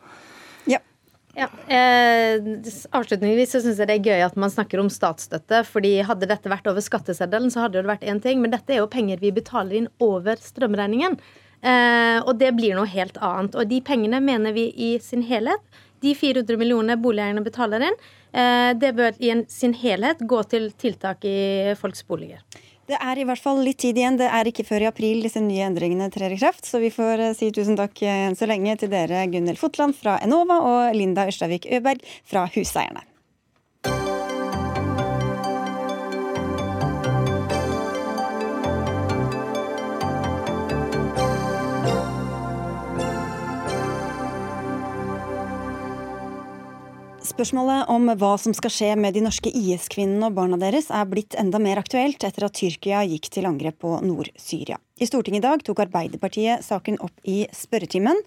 Ja, 1.38 1.48
eh, 1.70 2.42
Avslutningsvis 2.98 3.52
så 3.54 3.60
syns 3.62 3.78
jeg 3.78 3.90
det 3.90 3.98
er 4.00 4.08
gøy 4.10 4.24
at 4.26 4.38
man 4.42 4.50
snakker 4.50 4.82
om 4.82 4.90
statsstøtte. 4.90 5.62
fordi 5.70 6.00
Hadde 6.02 6.30
dette 6.30 6.50
vært 6.50 6.66
over 6.70 6.82
skatteseddelen, 6.82 7.52
så 7.54 7.66
hadde 7.66 7.84
det 7.84 7.92
vært 7.92 8.08
én 8.10 8.22
ting. 8.22 8.42
Men 8.42 8.56
dette 8.56 8.74
er 8.74 8.82
jo 8.82 8.90
penger 8.90 9.22
vi 9.22 9.32
betaler 9.32 9.78
inn 9.78 9.90
over 10.02 10.42
strømregningen. 10.42 11.20
Eh, 11.62 12.18
og 12.24 12.40
det 12.42 12.56
blir 12.58 12.74
noe 12.78 12.90
helt 12.90 13.18
annet. 13.22 13.54
Og 13.54 13.70
de 13.70 13.82
pengene 13.86 14.22
mener 14.22 14.56
vi 14.56 14.72
i 14.74 14.98
sin 14.98 15.22
helhet. 15.22 15.62
De 16.02 16.16
400 16.18 16.58
millionene 16.58 16.98
boligeierne 17.02 17.46
betaler 17.46 17.86
inn, 17.86 17.96
eh, 18.34 18.74
det 18.74 18.96
bør 18.98 19.14
i 19.22 19.46
sin 19.50 19.74
helhet 19.74 20.18
gå 20.20 20.42
til 20.50 20.72
tiltak 20.72 21.26
i 21.26 21.74
folks 21.78 22.02
boliger. 22.02 22.42
Det 22.88 22.96
er 22.96 23.20
i 23.20 23.26
hvert 23.28 23.44
fall 23.44 23.60
litt 23.66 23.82
tid 23.84 23.98
igjen. 24.00 24.20
Det 24.20 24.30
er 24.32 24.48
ikke 24.48 24.64
før 24.68 24.86
i 24.86 24.88
april 24.88 25.26
disse 25.26 25.42
nye 25.44 25.66
endringene 25.68 26.08
trer 26.14 26.32
i 26.32 26.40
kraft. 26.40 26.64
Så 26.70 26.80
vi 26.80 26.94
får 26.94 27.26
eh, 27.26 27.36
si 27.36 27.52
tusen 27.52 27.76
takk 27.80 28.00
igjen 28.00 28.38
så 28.40 28.48
lenge 28.48 28.78
til 28.80 28.94
dere 28.94 29.26
Gunhild 29.28 29.60
Fotland 29.60 29.98
fra 29.98 30.16
Enova 30.24 30.62
og 30.72 30.96
Linda 30.96 31.28
Ørstavik 31.28 31.68
Øberg 31.68 32.06
fra 32.24 32.48
Huseierne. 32.56 33.04
Spørsmålet 47.38 47.92
om 47.94 48.08
hva 48.18 48.32
som 48.42 48.54
skal 48.58 48.72
skje 48.74 48.88
med 48.98 49.14
de 49.14 49.22
norske 49.22 49.52
IS-kvinnene 49.54 50.32
og 50.32 50.40
barna 50.40 50.58
deres 50.58 50.88
er 50.90 51.06
blitt 51.06 51.36
enda 51.38 51.60
mer 51.62 51.78
aktuelt 51.78 52.24
etter 52.26 52.48
at 52.48 52.56
Tyrkia 52.58 53.04
gikk 53.06 53.28
til 53.30 53.46
angrep 53.46 53.78
på 53.84 53.92
Nord-Syria. 54.02 54.80
I 54.98 55.06
Stortinget 55.06 55.44
i 55.44 55.46
dag 55.46 55.62
tok 55.62 55.84
Arbeiderpartiet 55.84 56.64
saken 56.66 56.96
opp 57.06 57.28
i 57.30 57.44
spørretimen. 57.54 58.18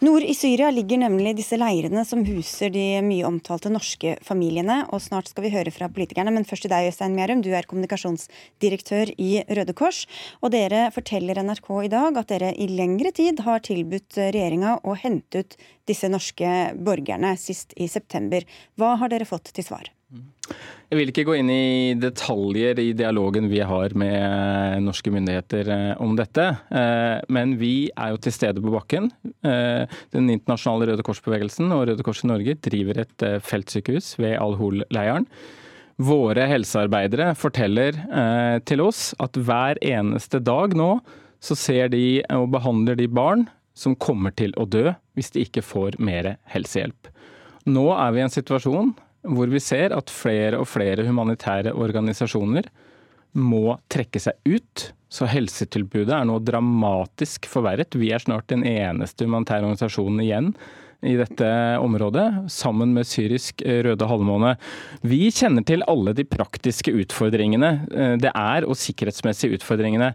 Nord 0.00 0.24
i 0.24 0.32
Syria 0.32 0.70
ligger 0.72 1.02
nemlig 1.02 1.34
disse 1.36 1.58
leirene 1.60 2.06
som 2.08 2.22
huser 2.24 2.72
de 2.72 3.02
mye 3.04 3.26
omtalte 3.28 3.68
norske 3.72 4.14
familiene. 4.24 4.78
Og 4.96 5.02
snart 5.04 5.28
skal 5.28 5.44
vi 5.44 5.52
høre 5.52 5.74
fra 5.74 5.90
politikerne, 5.92 6.32
men 6.32 6.48
først 6.48 6.64
til 6.64 6.72
deg, 6.72 6.88
Øystein 6.88 7.12
Mjærum. 7.18 7.42
Du 7.44 7.50
er 7.52 7.68
kommunikasjonsdirektør 7.68 9.12
i 9.20 9.42
Røde 9.58 9.76
Kors. 9.76 10.06
Og 10.40 10.54
dere 10.56 10.86
forteller 10.94 11.42
NRK 11.44 11.68
i 11.84 11.92
dag 11.92 12.22
at 12.22 12.32
dere 12.32 12.54
i 12.56 12.70
lengre 12.72 13.12
tid 13.12 13.44
har 13.44 13.60
tilbudt 13.68 14.16
regjeringa 14.16 14.78
å 14.88 14.96
hente 14.96 15.44
ut 15.44 15.60
disse 15.86 16.08
norske 16.08 16.56
borgerne, 16.80 17.36
sist 17.36 17.76
i 17.76 17.92
september. 17.92 18.48
Hva 18.80 18.94
har 19.02 19.12
dere 19.12 19.28
fått 19.28 19.52
til 19.52 19.68
svar? 19.68 19.92
Jeg 20.86 21.00
vil 21.00 21.10
ikke 21.10 21.24
gå 21.26 21.34
inn 21.40 21.48
i 21.50 21.94
detaljer 21.98 22.78
i 22.78 22.92
dialogen 22.94 23.48
vi 23.50 23.58
har 23.66 23.94
med 23.98 24.84
norske 24.84 25.10
myndigheter 25.10 25.70
eh, 25.74 26.02
om 26.02 26.12
dette. 26.18 26.44
Eh, 26.70 27.18
men 27.34 27.56
vi 27.58 27.88
er 27.90 28.12
jo 28.14 28.20
til 28.22 28.34
stede 28.34 28.62
på 28.62 28.70
bakken. 28.70 29.08
Eh, 29.42 29.82
den 30.14 30.30
internasjonale 30.30 30.92
Røde 30.92 31.06
Kors-bevegelsen 31.06 31.74
og 31.74 31.88
Røde 31.90 32.06
Kors 32.06 32.22
i 32.22 32.30
Norge 32.30 32.54
driver 32.68 33.02
et 33.02 33.26
feltsykehus 33.42 34.12
ved 34.22 34.36
Al-Hol-leiren. 34.38 35.26
Våre 36.06 36.44
helsearbeidere 36.52 37.30
forteller 37.40 37.96
til 38.68 38.82
oss 38.84 39.14
at 39.24 39.38
hver 39.40 39.80
eneste 39.80 40.42
dag 40.44 40.74
nå 40.76 40.90
så 41.40 41.56
ser 41.56 41.88
de 41.94 42.20
og 42.36 42.50
behandler 42.52 42.98
de 43.00 43.08
barn 43.08 43.46
som 43.72 43.96
kommer 43.96 44.34
til 44.36 44.52
å 44.60 44.68
dø 44.68 44.90
hvis 45.16 45.32
de 45.32 45.46
ikke 45.48 45.64
får 45.64 45.96
mer 45.96 46.34
helsehjelp. 46.52 47.08
Nå 47.64 47.88
er 47.96 48.12
vi 48.12 48.20
i 48.20 48.26
en 48.26 48.34
situasjon 48.36 48.92
hvor 49.26 49.50
vi 49.52 49.62
ser 49.62 49.94
at 49.96 50.12
flere 50.12 50.60
og 50.60 50.68
flere 50.70 51.06
humanitære 51.06 51.74
organisasjoner 51.76 52.68
må 53.36 53.76
trekke 53.92 54.22
seg 54.22 54.38
ut. 54.48 54.88
Så 55.12 55.28
helsetilbudet 55.30 56.14
er 56.16 56.26
nå 56.28 56.38
dramatisk 56.42 57.46
forverret. 57.50 57.94
Vi 57.98 58.10
er 58.14 58.22
snart 58.22 58.48
den 58.52 58.64
eneste 58.66 59.28
humanitære 59.28 59.66
organisasjonen 59.66 60.24
igjen 60.24 60.52
i 61.04 61.12
dette 61.18 61.46
området, 61.78 62.24
sammen 62.50 62.94
med 62.96 63.06
Syrisk 63.06 63.60
Røde 63.62 64.08
Halvmåne. 64.08 64.54
Vi 65.06 65.26
kjenner 65.34 65.62
til 65.68 65.84
alle 65.86 66.14
de 66.16 66.24
praktiske 66.26 66.94
utfordringene 67.04 67.72
eh, 67.92 68.14
det 68.22 68.32
er, 68.32 68.66
og 68.66 68.78
sikkerhetsmessige 68.80 69.58
utfordringene. 69.58 70.14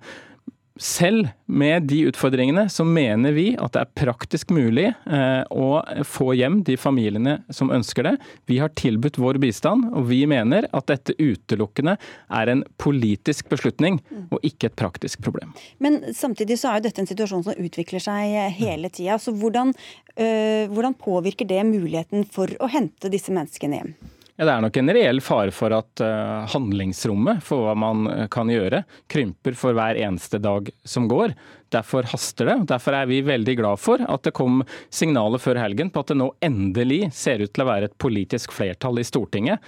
Selv 0.79 1.27
med 1.51 1.83
de 1.91 1.97
utfordringene 2.07 2.63
så 2.71 2.85
mener 2.87 3.33
vi 3.35 3.49
at 3.59 3.73
det 3.75 3.81
er 3.81 3.89
praktisk 3.99 4.53
mulig 4.55 4.85
eh, 4.87 5.41
å 5.51 5.81
få 6.07 6.31
hjem 6.39 6.61
de 6.67 6.77
familiene 6.79 7.41
som 7.51 7.73
ønsker 7.75 8.07
det. 8.07 8.13
Vi 8.47 8.61
har 8.61 8.71
tilbudt 8.79 9.19
vår 9.19 9.41
bistand, 9.43 9.89
og 9.91 10.07
vi 10.07 10.21
mener 10.31 10.69
at 10.71 10.87
dette 10.87 11.17
utelukkende 11.19 11.97
er 12.31 12.53
en 12.53 12.63
politisk 12.79 13.51
beslutning 13.51 13.99
og 14.29 14.39
ikke 14.47 14.71
et 14.71 14.79
praktisk 14.79 15.19
problem. 15.25 15.51
Men 15.83 15.99
samtidig 16.15 16.61
så 16.61 16.71
er 16.71 16.79
jo 16.79 16.87
dette 16.87 17.03
en 17.03 17.11
situasjon 17.11 17.45
som 17.49 17.67
utvikler 17.67 18.03
seg 18.07 18.55
hele 18.55 18.93
tida. 18.95 19.19
Så 19.19 19.35
hvordan, 19.35 19.75
øh, 20.15 20.71
hvordan 20.71 20.95
påvirker 20.95 21.51
det 21.51 21.65
muligheten 21.67 22.23
for 22.31 22.47
å 22.63 22.71
hente 22.71 23.11
disse 23.11 23.35
menneskene 23.35 23.81
hjem? 23.81 23.93
Det 24.41 24.49
er 24.49 24.61
nok 24.63 24.77
en 24.79 24.89
reell 24.89 25.19
fare 25.21 25.51
for 25.53 25.73
at 25.75 26.01
uh, 26.01 26.47
handlingsrommet 26.49 27.43
for 27.45 27.67
hva 27.67 27.75
man 27.77 28.07
eh, 28.09 28.23
kan 28.33 28.49
gjøre, 28.49 28.79
krymper 29.11 29.53
for 29.53 29.77
hver 29.77 29.99
eneste 30.01 30.39
dag 30.41 30.71
som 30.81 31.05
går. 31.11 31.35
Derfor 31.69 32.09
haster 32.09 32.49
det. 32.49 32.55
Derfor 32.71 32.97
er 32.97 33.05
vi 33.11 33.19
veldig 33.27 33.55
glad 33.59 33.81
for 33.83 34.01
at 34.01 34.25
det 34.25 34.33
kom 34.33 34.63
signaler 34.89 35.37
før 35.41 35.61
helgen 35.61 35.93
på 35.93 36.01
at 36.01 36.09
det 36.09 36.17
nå 36.23 36.31
endelig 36.41 37.11
ser 37.13 37.43
ut 37.45 37.53
til 37.53 37.67
å 37.67 37.69
være 37.69 37.91
et 37.91 37.97
politisk 38.01 38.55
flertall 38.55 38.97
i 38.97 39.05
Stortinget 39.05 39.61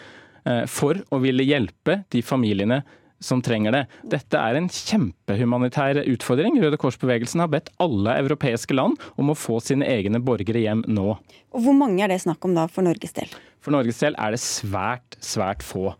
uh, 0.49 0.65
for 0.65 1.03
å 1.13 1.21
ville 1.21 1.45
hjelpe 1.45 2.01
de 2.09 2.25
familiene 2.25 2.81
som 3.23 3.41
trenger 3.43 3.75
det. 3.75 3.83
Dette 4.11 4.39
er 4.39 4.59
en 4.59 4.69
kjempehumanitær 4.71 6.01
utfordring. 6.03 6.59
Røde 6.63 6.79
Kors-bevegelsen 6.81 7.43
har 7.43 7.51
bedt 7.53 7.71
alle 7.83 8.17
europeiske 8.21 8.75
land 8.75 8.99
om 9.19 9.33
å 9.33 9.37
få 9.37 9.59
sine 9.63 9.87
egne 9.89 10.21
borgere 10.23 10.63
hjem 10.65 10.85
nå. 10.87 11.17
Og 11.53 11.65
Hvor 11.65 11.77
mange 11.77 12.03
er 12.03 12.13
det 12.13 12.21
snakk 12.25 12.43
om 12.47 12.55
da 12.57 12.67
for 12.71 12.85
Norges 12.85 13.15
del? 13.15 13.31
For 13.63 13.75
Norges 13.75 14.01
del 14.03 14.17
er 14.19 14.35
det 14.35 14.41
svært, 14.43 15.19
svært 15.23 15.63
få. 15.65 15.93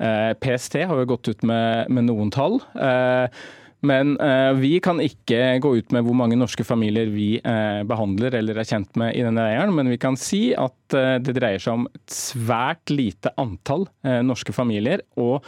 Eh, 0.00 0.32
PST 0.40 0.84
har 0.86 1.02
jo 1.02 1.08
gått 1.10 1.32
ut 1.32 1.42
med, 1.46 1.90
med 1.92 2.06
noen 2.08 2.30
tall. 2.32 2.60
Eh, 2.78 3.40
men 3.86 4.12
eh, 4.20 4.52
vi 4.60 4.74
kan 4.84 5.00
ikke 5.00 5.56
gå 5.64 5.72
ut 5.78 5.94
med 5.94 6.04
hvor 6.04 6.16
mange 6.16 6.36
norske 6.38 6.64
familier 6.68 7.08
vi 7.12 7.30
eh, 7.38 7.80
behandler 7.88 8.36
eller 8.40 8.60
er 8.60 8.68
kjent 8.68 8.98
med 9.00 9.16
i 9.16 9.24
denne 9.24 9.46
leiren, 9.46 9.72
men 9.76 9.88
vi 9.88 9.96
kan 10.00 10.18
si 10.20 10.50
at 10.52 10.96
eh, 10.96 11.16
det 11.24 11.36
dreier 11.38 11.62
seg 11.62 11.78
om 11.78 11.88
et 11.88 12.12
svært 12.12 12.92
lite 12.92 13.32
antall 13.40 13.88
norske 14.26 14.52
familier. 14.52 15.00
og 15.16 15.44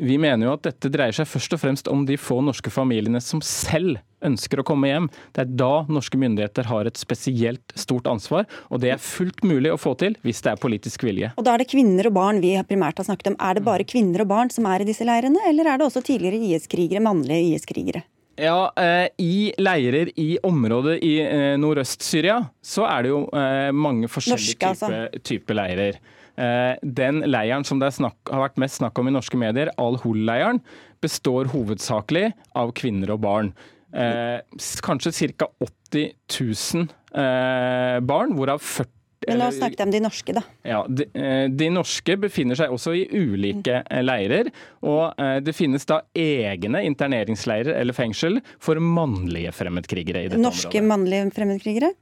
vi 0.00 0.16
mener 0.20 0.48
jo 0.48 0.54
at 0.56 0.64
dette 0.64 0.90
dreier 0.92 1.14
seg 1.16 1.28
først 1.28 1.56
og 1.56 1.60
fremst 1.62 1.90
om 1.90 2.06
de 2.08 2.16
få 2.20 2.40
norske 2.44 2.72
familiene 2.72 3.20
som 3.24 3.42
selv 3.44 4.00
ønsker 4.24 4.60
å 4.60 4.66
komme 4.66 4.90
hjem. 4.90 5.08
Det 5.36 5.44
er 5.44 5.52
da 5.60 5.72
norske 5.88 6.18
myndigheter 6.20 6.68
har 6.68 6.88
et 6.88 7.00
spesielt 7.00 7.74
stort 7.78 8.08
ansvar, 8.10 8.46
og 8.68 8.82
det 8.82 8.94
er 8.94 9.02
fullt 9.02 9.44
mulig 9.46 9.72
å 9.72 9.80
få 9.80 9.94
til 10.00 10.16
hvis 10.24 10.42
det 10.44 10.54
er 10.54 10.60
politisk 10.60 11.04
vilje. 11.08 11.32
Og 11.36 11.46
Da 11.46 11.54
er 11.54 11.64
det 11.64 11.70
kvinner 11.72 12.08
og 12.10 12.16
barn 12.16 12.40
vi 12.44 12.54
primært 12.68 13.00
har 13.00 13.08
snakket 13.08 13.32
om. 13.32 13.40
Er 13.40 13.58
det 13.58 13.66
bare 13.66 13.88
kvinner 13.88 14.24
og 14.24 14.32
barn 14.32 14.52
som 14.52 14.68
er 14.70 14.84
i 14.84 14.88
disse 14.88 15.06
leirene, 15.08 15.40
eller 15.48 15.68
er 15.68 15.80
det 15.80 15.88
også 15.88 16.04
tidligere 16.04 16.40
IS-krigere, 16.50 17.04
mannlige 17.04 17.56
IS-krigere? 17.56 18.04
Ja, 18.40 18.72
eh, 18.76 19.08
I 19.20 19.52
leirer 19.60 20.12
i 20.16 20.38
området 20.46 20.96
i 21.04 21.18
eh, 21.20 21.56
nordøst-Syria 21.60 22.38
så 22.64 22.86
er 22.88 23.04
det 23.04 23.12
jo 23.12 23.24
eh, 23.36 23.68
mange 23.76 24.08
forskjellige 24.08 24.70
altså. 24.70 24.88
typer 24.88 25.24
type 25.30 25.56
leirer. 25.58 26.00
Eh, 26.40 26.76
den 26.82 27.20
leiren 27.28 27.66
som 27.66 27.80
det 27.82 27.92
snakk, 27.96 28.16
har 28.30 28.46
vært 28.46 28.60
mest 28.62 28.80
snakk 28.80 28.98
om 29.00 29.10
i 29.10 29.14
norske 29.14 29.40
medier, 29.40 29.72
Al-Hol-leiren, 29.80 30.62
består 31.04 31.50
hovedsakelig 31.52 32.30
av 32.56 32.72
kvinner 32.78 33.12
og 33.16 33.20
barn. 33.24 33.52
Eh, 33.92 34.38
kanskje 34.86 35.32
ca. 35.34 35.50
80 35.60 36.14
000 36.30 36.88
eh, 37.18 38.00
barn, 38.06 38.34
hvorav 38.38 38.62
40 38.62 38.96
men 39.28 39.36
nå 39.36 39.46
oss 39.50 39.58
snakke 39.60 39.84
om 39.84 39.90
de 39.92 39.98
norske, 40.00 40.32
da. 40.32 40.40
Ja, 40.64 40.78
de, 40.88 41.04
eh, 41.12 41.42
de, 41.52 41.66
norske 41.68 42.14
befinner 42.22 42.56
seg 42.56 42.72
også 42.72 42.94
i 42.96 43.02
ulike 43.12 43.82
eh, 43.82 44.00
leirer. 44.00 44.48
Og 44.80 45.12
det 45.44 45.52
finnes 45.52 45.84
da 45.84 46.00
egne 46.16 46.80
interneringsleirer 46.88 47.76
eller 47.76 47.92
fengsel 47.92 48.40
for 48.64 48.80
mannlige 48.80 49.52
fremmedkrigere 49.52 50.24
i 50.24 50.30
dette 50.30 50.40
norske 50.40 50.70
området. 50.70 50.72
Norske 50.72 50.86
mannlige 50.88 51.34
fremmedkrigere? 51.36 51.92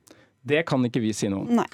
Det 0.47 0.62
kan 0.68 0.84
ikke 0.86 1.01
vi 1.03 1.11
si 1.16 1.28
noe 1.30 1.43
om. 1.43 1.59
Nei. 1.59 1.66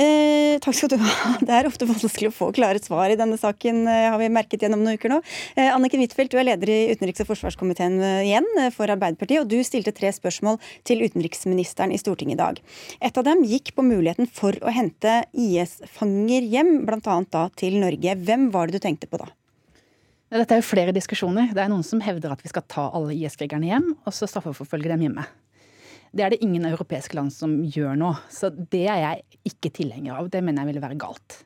Eh, 0.00 0.56
takk 0.62 0.74
skal 0.74 0.90
du 0.90 0.96
ha. 1.02 1.10
Det 1.46 1.52
er 1.52 1.68
ofte 1.68 1.86
vanskelig 1.88 2.30
å 2.30 2.34
få 2.34 2.48
klare 2.56 2.80
svar 2.82 3.12
i 3.12 3.18
denne 3.18 3.36
saken, 3.38 3.82
eh, 3.92 4.06
har 4.10 4.18
vi 4.20 4.30
merket 4.32 4.64
gjennom 4.64 4.82
noen 4.82 4.96
uker 4.96 5.12
nå. 5.12 5.20
Eh, 5.54 5.68
Anniken 5.68 6.02
Huitfeldt, 6.02 6.32
du 6.32 6.40
er 6.40 6.48
leder 6.48 6.72
i 6.72 6.78
utenriks- 6.96 7.22
og 7.22 7.30
forsvarskomiteen 7.30 8.00
eh, 8.00 8.24
igjen 8.30 8.48
eh, 8.62 8.72
for 8.74 8.90
Arbeiderpartiet, 8.92 9.44
og 9.44 9.52
du 9.52 9.60
stilte 9.66 9.94
tre 9.96 10.10
spørsmål 10.16 10.58
til 10.88 11.04
utenriksministeren 11.04 11.94
i 11.94 12.00
Stortinget 12.00 12.38
i 12.38 12.40
dag. 12.40 12.60
Et 13.04 13.20
av 13.20 13.28
dem 13.28 13.44
gikk 13.46 13.74
på 13.76 13.84
muligheten 13.86 14.30
for 14.32 14.56
å 14.64 14.74
hente 14.74 15.20
IS-fanger 15.36 16.50
hjem, 16.56 16.76
bl.a. 16.88 17.18
da 17.30 17.48
til 17.60 17.78
Norge. 17.82 18.18
Hvem 18.26 18.50
var 18.54 18.70
det 18.70 18.80
du 18.80 18.86
tenkte 18.88 19.10
på 19.12 19.20
da? 19.22 19.30
Dette 20.32 20.56
er 20.56 20.58
jo 20.58 20.66
flere 20.66 20.94
diskusjoner. 20.94 21.52
Det 21.54 21.62
er 21.62 21.70
noen 21.70 21.86
som 21.86 22.00
hevder 22.02 22.32
at 22.34 22.40
vi 22.42 22.50
skal 22.50 22.64
ta 22.66 22.88
alle 22.96 23.14
IS-krigerne 23.14 23.68
hjem, 23.68 23.92
og 24.02 24.14
så 24.14 24.26
straffeforfølge 24.26 24.90
dem 24.90 25.04
hjemme. 25.06 25.26
Det 26.16 26.24
er 26.24 26.32
det 26.32 26.42
ingen 26.44 26.64
europeiske 26.64 27.16
land 27.18 27.32
som 27.34 27.58
gjør 27.60 27.96
nå. 28.00 28.14
Så 28.32 28.50
det 28.54 28.86
er 28.88 29.02
jeg 29.02 29.40
ikke 29.52 29.72
tilhenger 29.82 30.16
av. 30.16 30.30
Det 30.32 30.40
mener 30.44 30.64
jeg 30.64 30.72
ville 30.72 30.84
være 30.84 30.98
galt. 31.00 31.42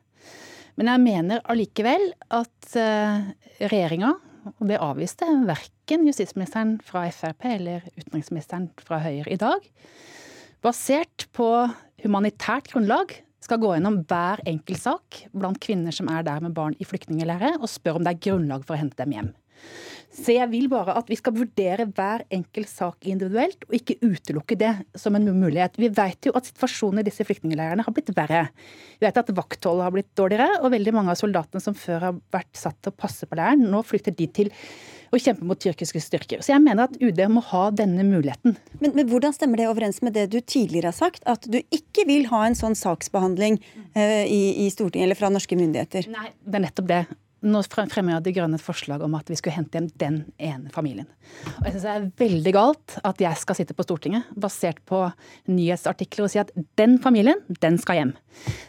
Men 0.79 0.93
jeg 0.93 1.03
mener 1.03 1.43
allikevel 1.51 2.12
at 2.33 2.75
uh, 2.79 3.27
regjeringa, 3.61 4.14
og 4.55 4.62
det 4.71 4.79
avviste 4.81 5.27
verken 5.49 6.07
justisministeren 6.09 6.79
fra 6.87 7.03
Frp 7.12 7.49
eller 7.51 7.85
utenriksministeren 7.99 8.71
fra 8.81 9.01
Høyre 9.03 9.35
i 9.35 9.41
dag, 9.41 9.66
basert 10.64 11.27
på 11.37 11.49
humanitært 12.05 12.71
grunnlag 12.73 13.18
skal 13.45 13.61
gå 13.61 13.75
gjennom 13.75 14.01
hver 14.09 14.41
enkelt 14.49 14.81
sak 14.81 15.21
blant 15.37 15.61
kvinner 15.64 15.95
som 15.95 16.09
er 16.12 16.25
der 16.25 16.41
med 16.45 16.55
barn 16.57 16.77
i 16.79 16.87
flyktningleirer, 16.87 17.59
og 17.61 17.68
spør 17.73 17.99
om 17.99 18.07
det 18.07 18.14
er 18.14 18.25
grunnlag 18.29 18.64
for 18.64 18.77
å 18.77 18.81
hente 18.81 19.01
dem 19.01 19.16
hjem. 19.16 19.31
Så 20.11 20.35
jeg 20.35 20.51
vil 20.51 20.67
bare 20.71 20.97
at 20.99 21.09
vi 21.09 21.17
skal 21.17 21.35
vurdere 21.37 21.87
hver 21.95 22.25
enkelt 22.35 22.69
sak 22.69 23.07
individuelt, 23.09 23.63
og 23.69 23.77
ikke 23.79 23.99
utelukke 24.03 24.59
det 24.59 24.73
som 24.99 25.15
en 25.17 25.29
mulighet. 25.31 25.79
Vi 25.79 25.91
vet 25.95 26.27
jo 26.27 26.35
at 26.37 26.51
situasjonen 26.51 27.01
i 27.01 27.07
disse 27.07 27.25
flyktningleirene 27.27 27.87
har 27.87 27.95
blitt 27.95 28.11
verre. 28.17 28.49
Vi 28.99 29.07
vet 29.07 29.21
at 29.23 29.31
vaktholdet 29.37 29.87
har 29.87 29.95
blitt 29.95 30.11
dårligere, 30.19 30.61
og 30.65 30.75
veldig 30.75 30.97
mange 30.97 31.15
av 31.15 31.21
soldatene 31.21 31.63
som 31.63 31.79
før 31.79 32.09
har 32.09 32.19
vært 32.35 32.51
satt 32.59 32.81
til 32.83 32.93
å 32.93 32.99
passe 33.07 33.29
på 33.31 33.39
leiren, 33.39 33.69
nå 33.71 33.85
flykter 33.87 34.17
de 34.19 34.27
til 34.41 34.51
å 35.11 35.19
kjempe 35.19 35.47
mot 35.47 35.59
tyrkiske 35.59 36.03
styrker. 36.03 36.43
Så 36.43 36.53
jeg 36.53 36.63
mener 36.63 36.87
at 36.87 36.99
UD 37.03 37.23
må 37.31 37.43
ha 37.51 37.65
denne 37.75 38.05
muligheten. 38.07 38.59
Men, 38.83 38.93
men, 38.95 39.07
hvordan 39.11 39.35
stemmer 39.35 39.63
det 39.63 39.71
overens 39.71 40.03
med 40.07 40.15
det 40.19 40.29
du 40.35 40.39
tidligere 40.41 40.93
har 40.93 40.99
sagt, 40.99 41.25
at 41.31 41.47
du 41.51 41.59
ikke 41.75 42.07
vil 42.11 42.29
ha 42.31 42.45
en 42.47 42.59
sånn 42.59 42.79
saksbehandling 42.79 43.59
uh, 43.97 44.23
i, 44.27 44.67
i 44.67 44.71
Stortinget 44.75 45.09
eller 45.09 45.19
fra 45.19 45.33
norske 45.33 45.59
myndigheter? 45.59 46.11
Nei, 46.11 46.31
det 46.47 46.61
er 46.61 46.67
nettopp 46.67 46.91
det. 46.91 47.03
Nå 47.41 47.62
fremmer 47.64 48.18
jeg 48.18 48.24
De 48.26 48.32
Grønne 48.36 48.59
et 48.59 48.64
forslag 48.64 49.01
om 49.05 49.14
at 49.16 49.30
vi 49.30 49.36
skulle 49.38 49.57
hente 49.57 49.78
hjem 49.78 49.88
den 50.01 50.16
ene 50.36 50.72
familien. 50.74 51.07
Og 51.61 51.68
jeg 51.68 51.72
synes 51.72 51.84
Det 51.86 51.93
er 51.95 52.09
veldig 52.20 52.53
galt 52.53 52.97
at 53.07 53.22
jeg 53.22 53.41
skal 53.41 53.57
sitte 53.57 53.76
på 53.76 53.86
Stortinget 53.86 54.28
basert 54.36 54.82
på 54.88 55.07
nyhetsartikler 55.49 56.26
og 56.26 56.32
si 56.32 56.41
at 56.43 56.53
den 56.76 56.99
familien, 57.01 57.41
den 57.62 57.78
skal 57.80 58.01
hjem. 58.01 58.12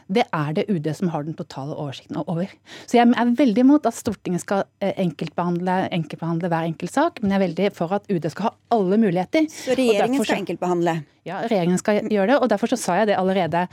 Det 0.08 0.24
er 0.32 0.54
det 0.56 0.68
UD 0.72 0.88
som 0.96 1.12
har 1.12 1.28
den 1.28 1.36
totale 1.36 1.76
oversikten 1.76 2.22
over. 2.24 2.52
Så 2.88 2.98
jeg 3.00 3.12
er 3.12 3.34
veldig 3.42 3.66
imot 3.66 3.90
at 3.90 3.98
Stortinget 3.98 4.46
skal 4.46 4.64
eh, 4.80 4.96
enkeltbehandle, 5.04 5.90
enkeltbehandle 5.92 6.52
hver 6.52 6.70
enkelt 6.72 6.96
sak, 6.96 7.20
men 7.22 7.34
jeg 7.34 7.40
er 7.42 7.46
veldig 7.48 7.74
for 7.76 7.98
at 7.98 8.08
UD 8.08 8.30
skal 8.32 8.50
ha 8.50 8.54
alle 8.78 9.02
muligheter. 9.02 9.52
Så 9.52 9.76
regjeringen 9.76 10.24
skal 10.24 10.46
enkeltbehandle? 10.46 10.96
Ja, 11.28 11.44
regjeringen 11.44 11.78
skal 11.78 12.02
gjøre 12.08 12.32
det. 12.32 12.40
og 12.40 12.50
Derfor 12.50 12.72
så 12.72 12.80
sa 12.80 13.02
jeg 13.02 13.12
det 13.12 13.20
allerede 13.20 13.68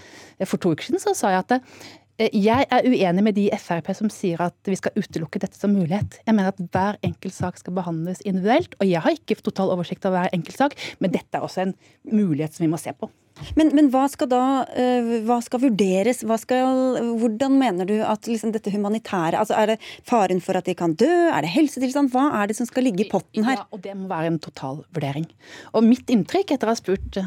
for 0.45 0.59
to 0.59 0.75
uker 0.75 0.91
siden. 0.91 1.01
så 1.01 1.15
sa 1.17 1.33
jeg 1.33 1.47
at 1.47 1.59
Eh, 1.59 2.08
jeg 2.19 2.67
er 2.67 2.87
uenig 2.89 3.23
med 3.23 3.37
de 3.37 3.45
i 3.47 3.61
Frp 3.63 3.93
som 3.95 4.11
sier 4.11 4.41
at 4.43 4.57
vi 4.67 4.75
skal 4.79 4.97
utelukke 4.99 5.39
dette 5.43 5.59
som 5.59 5.71
mulighet. 5.71 6.19
Jeg 6.27 6.35
mener 6.35 6.51
at 6.51 6.59
hver 6.75 6.99
enkelt 7.07 7.37
sak 7.37 7.61
skal 7.61 7.77
behandles 7.77 8.25
individuelt. 8.27 8.75
Og 8.83 8.91
jeg 8.91 9.05
har 9.05 9.15
ikke 9.15 9.39
total 9.39 9.71
oversikt 9.75 10.07
over 10.09 10.25
hver 10.25 10.35
enkelt 10.35 10.59
sak, 10.59 10.75
men 10.99 11.15
dette 11.15 11.39
er 11.39 11.47
også 11.47 11.69
en 11.69 11.77
mulighet 12.11 12.57
som 12.57 12.67
vi 12.67 12.73
må 12.73 12.81
se 12.81 12.95
på. 12.97 13.11
Men, 13.55 13.71
men 13.77 13.87
hva 13.93 14.03
skal 14.11 14.27
da 14.33 14.43
uh, 14.67 15.13
hva 15.29 15.37
skal 15.47 15.63
vurderes? 15.63 16.25
Hva 16.27 16.41
skal, 16.43 16.99
hvordan 17.21 17.55
mener 17.61 17.87
du 17.87 17.95
at 18.03 18.27
liksom, 18.27 18.51
dette 18.55 18.73
humanitære 18.75 19.39
altså 19.39 19.55
Er 19.55 19.71
det 19.71 19.79
faren 20.09 20.43
for 20.43 20.59
at 20.59 20.67
de 20.67 20.75
kan 20.79 20.97
dø? 20.99 21.13
Er 21.31 21.47
det 21.47 21.53
helsetilstand? 21.55 22.11
Hva 22.11 22.29
er 22.41 22.51
det 22.51 22.59
som 22.59 22.67
skal 22.67 22.89
ligge 22.89 23.07
i 23.07 23.11
potten 23.13 23.47
her? 23.47 23.63
Ja, 23.63 23.69
og 23.71 23.85
Det 23.85 23.95
må 23.95 24.11
være 24.11 24.33
en 24.33 24.43
total 24.43 24.83
vurdering. 24.91 25.31
Og 25.71 25.87
mitt 25.87 26.11
inntrykk 26.11 26.57
etter 26.57 26.67
å 26.67 26.75
ha 26.75 26.81
spurt 26.83 27.23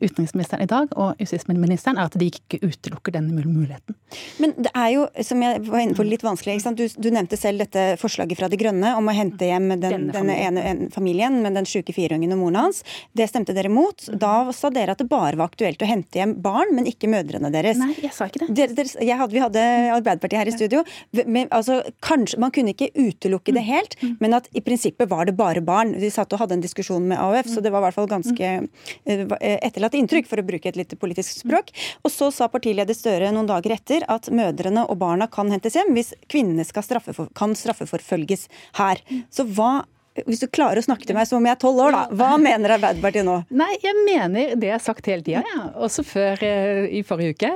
utenriksministeren 0.00 0.64
i 0.64 0.70
dag 0.70 0.92
og 0.98 1.20
justisministeren, 1.22 1.98
er 1.98 2.08
at 2.08 2.18
de 2.18 2.30
ikke 2.30 2.60
utelukker 2.62 3.14
den 3.14 3.30
muligheten. 3.34 3.96
Men 4.42 4.54
det 4.56 4.70
er 4.74 4.90
jo, 4.94 5.06
som 5.26 5.42
jeg 5.42 5.62
var 5.66 5.82
inne 5.82 5.96
på, 5.96 6.06
litt 6.06 6.24
vanskelig. 6.24 6.60
Du, 6.78 6.84
du, 6.86 7.08
nevnte 7.14 7.38
selv 7.38 7.62
dette 7.64 7.84
forslaget 8.00 8.38
fra 8.38 8.48
De 8.50 8.58
Grønne 8.58 8.94
om 8.98 9.08
å 9.10 9.14
hente 9.14 9.48
hjem 9.48 9.68
den, 9.74 9.82
denne, 9.84 10.14
denne 10.14 10.36
ene 10.46 10.64
en, 10.70 10.82
familien 10.94 11.40
med 11.44 11.56
den 11.58 11.68
sjuke 11.68 11.94
fireungen 11.96 12.34
og 12.34 12.40
moren 12.42 12.60
hans. 12.62 12.82
Det 13.16 13.28
stemte 13.30 13.54
dere 13.56 13.72
mot. 13.72 14.06
Da 14.20 14.52
sa 14.54 14.70
dere 14.74 14.94
at 14.94 15.02
det 15.02 15.08
bare 15.10 15.38
var 15.40 15.52
aktuelt 15.52 15.82
å 15.82 15.88
hente 15.88 16.20
hjem 16.20 16.36
barn, 16.44 16.74
men 16.76 16.88
ikke 16.90 17.10
mødrene 17.10 17.50
deres. 17.54 17.80
Nei, 17.80 17.92
jeg 18.02 18.14
sa 18.16 18.28
ikke 18.30 18.44
det. 18.44 18.50
Dere, 18.58 18.76
dere, 18.76 19.18
hadde, 19.20 19.34
vi 19.34 19.42
hadde 19.42 19.64
Arbeiderpartiet 19.94 20.40
her 20.40 20.50
i 20.50 20.56
studio. 20.56 20.84
Men, 21.24 21.48
altså, 21.54 21.80
kanskje, 22.04 22.40
man 22.42 22.54
kunne 22.54 22.74
ikke 22.74 22.90
utelukke 22.94 23.54
det 23.54 23.64
mm. 23.64 23.70
helt, 23.70 23.98
mm. 24.00 24.16
men 24.22 24.38
at 24.38 24.48
i 24.54 24.62
prinsippet 24.64 25.10
var 25.10 25.28
det 25.28 25.36
bare 25.38 25.62
barn. 25.64 25.94
Vi 26.00 26.12
satt 26.12 26.32
og 26.34 26.42
hadde 26.42 26.58
en 26.58 26.64
diskusjon 26.64 27.06
med 27.10 27.20
AUF, 27.20 27.50
så 27.50 27.62
det 27.64 27.72
var 27.74 27.82
i 27.82 27.88
hvert 27.88 27.98
fall 27.98 28.10
ganske 28.10 28.52
eh, 28.54 29.24
etterlatt 29.54 29.83
etterlatt 29.84 30.00
inntrykk, 30.00 30.28
for 30.30 30.40
å 30.40 30.46
bruke 30.46 30.70
et 30.70 30.78
litt 30.78 30.94
politisk 31.00 31.44
språk. 31.44 31.72
Og 32.02 32.12
så 32.12 32.30
sa 32.34 32.48
partileder 32.48 32.94
Støre 32.94 33.32
noen 33.34 33.48
dager 33.48 33.74
etter 33.74 34.04
at 34.08 34.30
mødrene 34.32 34.86
og 34.88 34.98
barna 35.00 35.28
kan 35.28 35.50
hentes 35.52 35.76
hjem 35.76 35.92
hvis 35.96 36.14
kvinnene 36.30 36.64
straffefor, 36.64 37.28
kan 37.36 37.54
straffeforfølges 37.58 38.48
her. 38.78 39.02
Så 39.34 39.46
hva 39.50 39.84
hvis 40.28 40.44
du 40.44 40.46
klarer 40.46 40.78
å 40.78 40.84
snakke 40.84 41.08
til 41.08 41.16
meg 41.16 41.26
som 41.26 41.40
om 41.40 41.46
jeg 41.48 41.56
er 41.56 41.58
tolv 41.58 41.80
år, 41.88 41.96
da. 41.96 42.02
Hva 42.14 42.36
mener 42.38 42.76
Arbeiderpartiet 42.76 43.26
nå? 43.26 43.40
Nei, 43.50 43.72
jeg 43.82 43.98
mener 44.06 44.54
det 44.54 44.68
jeg 44.68 44.76
har 44.76 44.84
sagt 44.84 45.08
hele 45.10 45.26
tida, 45.26 45.42
ja. 45.42 45.64
også 45.74 46.04
før 46.06 46.38
uh, 46.38 46.86
i 46.86 47.02
forrige 47.06 47.34
uke. 47.34 47.50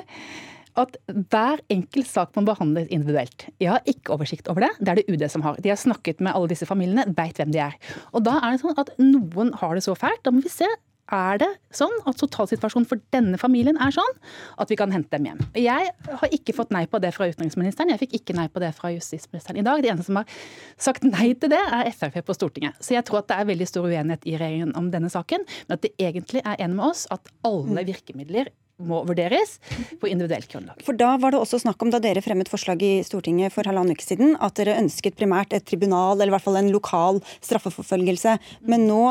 At 0.78 0.98
hver 1.06 1.62
enkelt 1.70 2.10
sak 2.10 2.34
må 2.34 2.42
behandles 2.46 2.90
individuelt. 2.90 3.46
Jeg 3.62 3.70
har 3.70 3.86
ikke 3.86 4.16
oversikt 4.16 4.50
over 4.50 4.66
det. 4.66 4.72
Det 4.82 4.90
er 4.90 5.00
det 5.00 5.06
UD 5.14 5.24
som 5.30 5.46
har. 5.46 5.62
De 5.62 5.70
har 5.70 5.78
snakket 5.78 6.18
med 6.18 6.34
alle 6.34 6.50
disse 6.50 6.66
familiene, 6.66 7.06
veit 7.14 7.38
hvem 7.38 7.54
de 7.54 7.62
er. 7.62 7.78
Og 8.10 8.26
da 8.26 8.40
er 8.42 8.56
det 8.56 8.62
sånn 8.64 8.82
at 8.82 8.90
noen 8.98 9.54
har 9.62 9.78
det 9.78 9.86
så 9.86 9.94
fælt. 9.98 10.24
Da 10.26 10.34
må 10.34 10.42
vi 10.42 10.50
se 10.50 10.66
er 11.14 11.40
det 11.40 11.48
sånn 11.74 11.94
at 12.08 12.18
totalsituasjonen 12.20 12.88
for 12.88 13.00
denne 13.14 13.38
familien 13.40 13.78
er 13.80 13.94
sånn 13.94 14.14
at 14.60 14.70
vi 14.72 14.78
kan 14.78 14.92
hente 14.92 15.10
dem 15.14 15.28
hjem. 15.30 15.40
Jeg 15.58 15.92
har 16.20 16.34
ikke 16.34 16.54
fått 16.56 16.72
nei 16.74 16.84
på 16.90 17.00
det 17.02 17.12
fra 17.16 17.28
utenriksministeren, 17.30 17.92
jeg 17.94 18.02
fikk 18.04 18.18
ikke 18.20 18.36
nei 18.38 18.48
på 18.52 18.62
det 18.62 18.72
fra 18.76 18.92
justisministeren 18.94 19.60
i 19.60 19.66
dag. 19.66 19.82
De 19.84 19.92
eneste 19.92 20.10
som 20.10 20.20
har 20.20 20.38
sagt 20.76 21.06
nei 21.08 21.32
til 21.38 21.52
det, 21.52 21.60
er 21.60 21.90
Frp 21.96 22.20
på 22.28 22.36
Stortinget. 22.36 22.78
Så 22.84 22.94
jeg 22.96 23.06
tror 23.08 23.22
at 23.22 23.30
det 23.32 23.38
er 23.40 23.50
veldig 23.50 23.68
stor 23.68 23.88
uenighet 23.88 24.28
i 24.28 24.36
regjeringen 24.40 24.76
om 24.78 24.92
denne 24.92 25.10
saken, 25.12 25.44
men 25.68 25.78
at 25.78 25.84
det 25.84 25.94
egentlig 25.98 26.44
er 26.44 26.60
en 26.64 26.76
med 26.78 26.90
oss 26.90 27.06
at 27.14 27.32
alle 27.46 27.86
virkemidler 27.88 28.52
må 28.78 29.00
vurderes 29.08 29.56
på 29.98 30.08
individuelt 30.10 30.48
grunnlag. 30.50 30.82
For 30.86 30.96
da 30.98 31.14
var 31.20 31.34
det 31.34 31.40
også 31.42 31.60
snakk 31.64 31.82
om, 31.82 31.90
da 31.92 32.00
dere 32.02 32.22
fremmet 32.24 32.50
forslag 32.50 32.82
i 32.86 32.92
Stortinget 33.06 33.54
for 33.54 33.66
halvannen 33.66 33.96
uke 33.96 34.06
siden, 34.06 34.36
at 34.44 34.58
dere 34.58 34.78
ønsket 34.78 35.18
primært 35.18 35.54
et 35.56 35.66
tribunal, 35.66 36.16
eller 36.16 36.30
i 36.30 36.36
hvert 36.36 36.46
fall 36.46 36.60
en 36.60 36.70
lokal 36.74 37.18
straffeforfølgelse. 37.40 38.36
Men 38.70 38.86
nå 38.88 39.02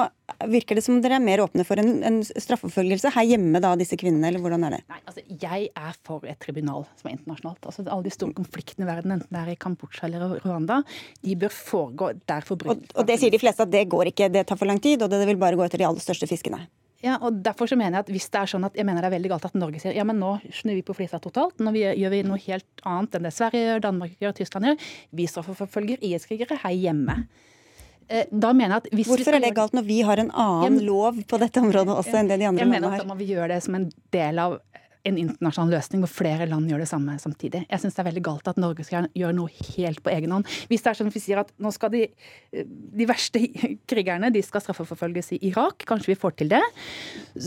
virker 0.51 0.77
det 0.77 0.83
som 0.83 1.01
dere 1.03 1.19
er 1.19 1.23
mer 1.23 1.43
åpne 1.43 1.65
for 1.67 1.79
en, 1.79 2.01
en 2.07 2.19
straffeforfølgelse 2.27 3.11
her 3.15 3.27
hjemme, 3.33 3.61
da, 3.63 3.73
disse 3.79 3.99
kvinnene, 3.99 4.31
eller 4.31 4.43
hvordan 4.43 4.67
er 4.67 4.77
det? 4.77 4.81
Nei, 4.91 5.01
altså 5.03 5.23
Jeg 5.27 5.69
er 5.71 5.99
for 6.07 6.27
et 6.27 6.39
tribunal 6.43 6.87
som 6.99 7.11
er 7.11 7.17
internasjonalt. 7.17 7.61
Altså 7.63 7.85
Alle 7.85 8.07
de 8.07 8.15
store 8.15 8.35
konfliktene 8.39 8.87
i 8.87 8.91
verden, 8.91 9.15
enten 9.17 9.35
det 9.35 9.43
er 9.43 9.53
i 9.53 9.59
Kambodsja 9.59 10.07
eller 10.07 10.39
Rwanda, 10.43 10.81
de 11.23 11.37
bør 11.39 11.53
foregå 11.53 12.11
der 12.27 12.47
forbrytelser 12.47 12.91
og, 12.95 12.99
og 13.01 13.07
det 13.07 13.19
sier 13.19 13.33
de 13.33 13.41
fleste 13.41 13.63
at 13.63 13.71
det 13.71 13.87
går 13.91 14.11
ikke, 14.11 14.31
det 14.31 14.47
tar 14.47 14.59
for 14.59 14.69
lang 14.69 14.81
tid, 14.83 15.03
og 15.03 15.11
det 15.11 15.23
vil 15.27 15.39
bare 15.39 15.59
gå 15.59 15.65
etter 15.65 15.83
de 15.83 15.87
aller 15.87 16.03
største 16.03 16.29
fiskene. 16.29 16.67
Ja, 17.05 17.19
og 17.21 17.43
derfor 17.45 17.69
så 17.69 17.77
mener 17.77 17.99
jeg 17.99 18.07
at 18.07 18.13
hvis 18.15 18.25
det 18.33 18.39
er 18.39 18.49
sånn 18.49 18.65
at 18.65 18.77
jeg 18.77 18.85
mener 18.87 19.05
det 19.05 19.11
er 19.11 19.15
veldig 19.17 19.29
galt 19.35 19.45
at 19.45 19.57
Norge 19.57 19.81
sier 19.83 19.93
ja, 19.93 20.05
men 20.07 20.17
nå 20.17 20.31
snur 20.49 20.73
vi 20.79 20.85
på 20.85 20.95
flisa 20.97 21.19
totalt, 21.21 21.59
nå 21.61 21.73
gjør 21.77 22.13
vi 22.13 22.23
noe 22.25 22.41
helt 22.47 22.85
annet 22.89 23.19
enn 23.19 23.27
det 23.27 23.33
Sverige 23.35 23.67
gjør, 23.67 23.83
Danmark 23.85 24.15
gjør, 24.23 24.33
Tyskland 24.39 24.71
gjør. 24.71 24.87
Vi 25.19 25.27
straffeforfølger 25.29 26.01
IS-krigere 26.09 26.57
her 26.63 26.73
hjemme. 26.73 27.19
Eh, 28.07 28.25
da 28.31 28.53
mener 28.55 28.77
jeg 28.77 28.85
at 28.85 28.89
hvis 28.95 29.11
Hvorfor 29.11 29.35
er 29.35 29.43
det 29.43 29.53
galt 29.57 29.75
når 29.75 29.85
vi 29.85 29.99
har 30.07 30.21
en 30.23 30.31
annen 30.31 30.79
jeg, 30.79 30.87
lov 30.87 31.21
på 31.27 31.39
dette 31.41 31.61
området 31.61 31.97
også 31.99 32.21
enn 32.21 32.29
det 32.31 32.39
de 32.39 32.47
andre 32.49 32.63
landene 32.63 32.79
har? 32.79 32.79
Jeg 32.79 32.87
mener 32.87 33.03
at 33.03 33.05
Da 33.05 33.11
må 33.11 33.19
vi 33.19 33.29
gjøre 33.33 33.49
det 33.51 33.61
som 33.65 33.77
en 33.77 33.89
del 34.15 34.39
av 34.41 34.57
en 35.07 35.19
internasjonal 35.21 35.77
løsning 35.77 36.03
hvor 36.03 36.11
flere 36.11 36.47
land 36.49 36.69
gjør 36.69 36.83
det 36.83 36.89
samme 36.89 37.15
samtidig. 37.21 37.63
Jeg 37.65 37.81
syns 37.81 37.97
det 37.97 38.03
er 38.03 38.09
veldig 38.09 38.23
galt 38.25 38.49
at 38.51 38.59
Norge 38.61 38.85
skal 38.87 39.07
gjøre 39.17 39.35
noe 39.37 39.51
helt 39.75 40.01
på 40.03 40.11
egen 40.13 40.33
hånd. 40.35 40.47
Hvis 40.69 40.83
det 40.83 40.91
er 40.91 40.99
sånn 40.99 41.11
at 41.11 41.17
vi 41.17 41.23
sier 41.23 41.41
at 41.41 41.51
nå 41.63 41.71
skal 41.75 41.93
de, 41.93 42.03
de 42.97 43.07
verste 43.09 43.41
krigerne 43.89 44.31
de 44.33 44.43
skal 44.45 44.63
straffeforfølges 44.63 45.33
i 45.37 45.41
Irak, 45.51 45.85
kanskje 45.89 46.13
vi 46.13 46.19
får 46.19 46.37
til 46.41 46.51
det. 46.53 46.63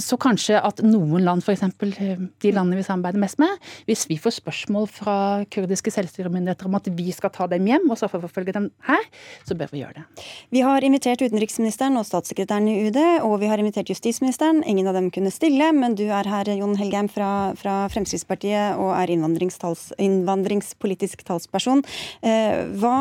Så 0.00 0.18
kanskje 0.20 0.60
at 0.60 0.82
noen 0.84 1.24
land, 1.26 1.44
f.eks. 1.44 1.64
de 1.80 2.54
landene 2.54 2.80
vi 2.80 2.86
samarbeider 2.86 3.22
mest 3.22 3.40
med, 3.42 3.70
hvis 3.88 4.06
vi 4.10 4.18
får 4.20 4.38
spørsmål 4.40 4.88
fra 4.90 5.16
kurdiske 5.52 5.92
selvstyremyndigheter 5.94 6.68
om 6.68 6.78
at 6.78 6.90
vi 6.96 7.10
skal 7.14 7.32
ta 7.34 7.48
dem 7.50 7.68
hjem 7.68 7.88
og 7.90 8.00
straffeforfølge 8.00 8.56
dem 8.56 8.70
her, 8.88 9.06
så 9.48 9.56
bør 9.58 9.72
vi 9.74 9.82
gjøre 9.84 10.00
det. 10.00 10.26
Vi 10.54 10.64
har 10.64 10.84
invitert 10.86 11.22
utenriksministeren 11.22 11.98
og 12.00 12.06
statssekretæren 12.08 12.68
i 12.70 12.76
UD, 12.88 13.00
og 13.26 13.38
vi 13.42 13.50
har 13.50 13.60
invitert 13.60 13.90
justisministeren. 13.92 14.62
Ingen 14.64 14.88
av 14.90 14.96
dem 14.96 15.10
kunne 15.14 15.32
stille, 15.34 15.70
men 15.76 15.96
du 15.98 16.06
er 16.08 16.28
her, 16.28 16.50
Jon 16.60 16.76
Helgheim 16.78 17.10
fra 17.12 17.49
fra 17.58 17.88
Fremskrittspartiet 17.92 18.78
og 18.80 18.90
er 18.96 19.12
innvandringspolitisk 19.14 21.24
talsperson. 21.26 21.82
Eh, 22.22 22.64
hva, 22.80 22.96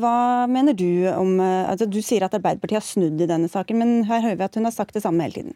hva, 0.00 0.46
mener 0.50 0.72
du 0.76 1.08
om 1.12 1.40
altså 1.40 1.86
Du 1.88 2.00
sier 2.02 2.24
at 2.26 2.34
Arbeiderpartiet 2.36 2.80
har 2.80 2.86
snudd 2.86 3.20
i 3.20 3.30
denne 3.30 3.48
saken, 3.50 3.78
men 3.80 4.04
her 4.08 4.24
hører 4.24 4.40
vi 4.40 4.48
at 4.48 4.56
hun 4.58 4.68
har 4.68 4.74
sagt 4.74 4.94
det 4.96 5.04
samme 5.04 5.22
hele 5.24 5.36
tiden. 5.40 5.54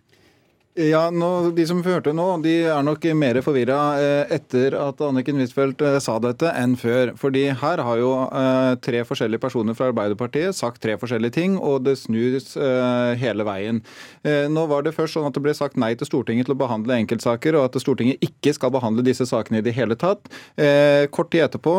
Ja, 0.75 1.11
nå, 1.13 1.51
De 1.53 1.65
som 1.69 1.83
hørte 1.85 2.15
nå, 2.17 2.25
de 2.41 2.55
er 2.65 2.85
nok 2.87 3.05
mer 3.21 3.37
forvirra 3.45 3.79
eh, 4.01 4.31
etter 4.39 4.73
at 4.81 5.03
Anniken 5.05 5.37
Huitfeldt 5.37 5.83
eh, 5.85 5.99
sa 6.01 6.15
dette, 6.23 6.49
enn 6.49 6.79
før. 6.81 7.11
Fordi 7.21 7.43
her 7.61 7.83
har 7.85 7.99
jo 8.01 8.13
eh, 8.25 8.73
tre 8.81 9.03
forskjellige 9.05 9.43
personer 9.43 9.77
fra 9.77 9.91
Arbeiderpartiet 9.91 10.57
sagt 10.57 10.81
tre 10.81 10.95
forskjellige 10.97 11.37
ting, 11.37 11.59
og 11.61 11.85
det 11.85 11.99
snus 12.01 12.55
hele 13.19 13.45
veien. 13.47 13.81
Nå 14.25 14.63
var 14.71 14.85
det 14.85 14.93
først 14.95 15.17
sånn 15.17 15.27
at 15.27 15.35
det 15.37 15.43
ble 15.45 15.53
sagt 15.57 15.77
nei 15.81 15.91
til 15.99 16.09
Stortinget 16.09 16.47
til 16.49 16.55
å 16.55 16.59
behandle 16.61 16.97
enkeltsaker, 17.03 17.57
og 17.59 17.69
at 17.69 17.79
Stortinget 17.83 18.23
ikke 18.25 18.53
skal 18.57 18.73
behandle 18.75 19.05
disse 19.05 19.27
sakene 19.29 19.61
i 19.61 19.65
det 19.65 19.75
hele 19.77 19.97
tatt. 19.99 20.29
Kort 21.15 21.31
tid 21.33 21.47
etterpå 21.47 21.75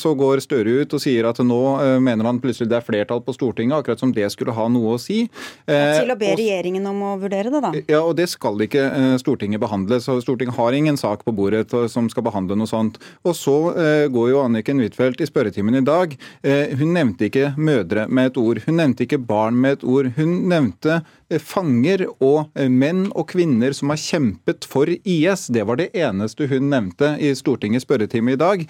så 0.00 0.14
går 0.18 0.42
Støre 0.44 0.82
ut 0.82 0.96
og 0.96 1.02
sier 1.02 1.28
at 1.28 1.40
nå 1.44 1.60
mener 2.04 2.28
han 2.28 2.40
plutselig 2.42 2.70
det 2.70 2.78
er 2.80 2.86
flertall 2.86 3.22
på 3.24 3.36
Stortinget, 3.36 3.78
akkurat 3.80 4.02
som 4.02 4.12
det 4.14 4.28
skulle 4.34 4.54
ha 4.56 4.66
noe 4.72 4.96
å 4.96 5.00
si. 5.00 5.24
Til 5.66 6.12
å 6.12 6.18
be 6.20 6.34
regjeringen 6.34 6.90
om 6.90 7.02
å 7.12 7.14
vurdere 7.22 7.54
det, 7.54 7.62
da? 7.64 7.72
Ja, 7.90 8.03
og 8.04 8.16
det 8.18 8.26
skal 8.32 8.60
ikke 8.64 8.82
eh, 8.86 9.16
Stortinget 9.20 9.62
behandle. 9.62 10.00
så 10.00 10.18
Stortinget 10.22 10.56
har 10.56 10.76
ingen 10.76 10.96
sak 10.96 11.24
på 11.24 11.34
bordet 11.34 11.72
som 11.90 12.08
skal 12.12 12.26
behandle 12.26 12.56
noe 12.58 12.70
sånt. 12.70 13.00
Og 13.24 13.36
så 13.38 13.56
eh, 13.72 14.06
går 14.12 14.30
jo 14.32 14.42
Anniken 14.44 14.82
Huitfeldt 14.82 15.22
i 15.24 15.28
spørretimen 15.28 15.80
i 15.80 15.84
dag. 15.84 16.14
Eh, 16.42 16.74
hun 16.78 16.94
nevnte 16.96 17.28
ikke 17.28 17.54
mødre 17.56 18.06
med 18.08 18.32
et 18.32 18.40
ord. 18.40 18.62
Hun 18.66 18.78
nevnte 18.80 19.06
ikke 19.06 19.20
barn 19.20 19.58
med 19.60 19.78
et 19.78 19.86
ord. 19.88 20.12
Hun 20.18 20.44
nevnte 20.52 21.02
fanger 21.40 22.04
og 22.22 22.52
menn 22.70 23.08
og 23.16 23.26
kvinner 23.32 23.72
som 23.74 23.90
har 23.90 23.98
kjempet 23.98 24.68
for 24.70 24.90
IS. 24.92 25.48
Det 25.50 25.64
var 25.66 25.80
det 25.80 25.88
eneste 25.96 26.46
hun 26.50 26.68
nevnte 26.70 27.14
i 27.18 27.32
Stortingets 27.34 27.88
spørretime 27.88 28.36
i 28.36 28.38
dag. 28.38 28.62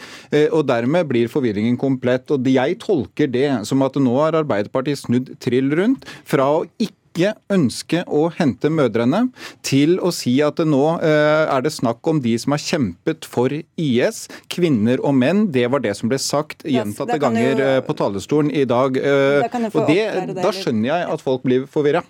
Og 0.46 0.62
dermed 0.70 1.10
blir 1.10 1.28
forvirringen 1.28 1.76
komplett. 1.80 2.30
Og 2.32 2.46
jeg 2.48 2.78
tolker 2.80 3.28
det 3.28 3.48
som 3.68 3.84
at 3.84 3.98
nå 4.00 4.16
har 4.22 4.38
Arbeiderpartiet 4.40 5.02
snudd 5.02 5.34
trill 5.44 5.74
rundt 5.76 6.08
fra 6.24 6.48
å 6.54 6.68
ikke 6.78 7.03
ikke 7.14 7.34
ønske 7.54 8.02
å 8.10 8.26
hente 8.34 8.70
mødrene, 8.72 9.28
til 9.62 10.00
å 10.02 10.10
si 10.14 10.34
at 10.42 10.58
nå 10.66 10.82
eh, 10.98 11.46
er 11.46 11.62
det 11.62 11.70
snakk 11.74 12.02
om 12.10 12.18
de 12.24 12.34
som 12.40 12.54
har 12.56 12.62
kjempet 12.62 13.28
for 13.30 13.54
IS, 13.54 14.24
kvinner 14.50 15.02
og 15.04 15.14
menn. 15.14 15.46
Det 15.54 15.68
var 15.70 15.84
det 15.84 15.94
som 15.98 16.10
ble 16.10 16.18
sagt 16.18 16.66
gjentatte 16.66 17.20
ganger 17.22 17.52
jo, 17.52 17.68
eh, 17.68 17.78
på 17.86 17.94
talerstolen 17.98 18.50
i 18.50 18.66
dag. 18.66 18.98
Eh, 18.98 19.46
og 19.70 19.86
det, 19.86 20.02
Da 20.40 20.50
skjønner 20.54 20.90
jeg 20.90 21.08
at 21.14 21.24
folk 21.24 21.46
blir 21.46 21.68
forvirra. 21.70 22.02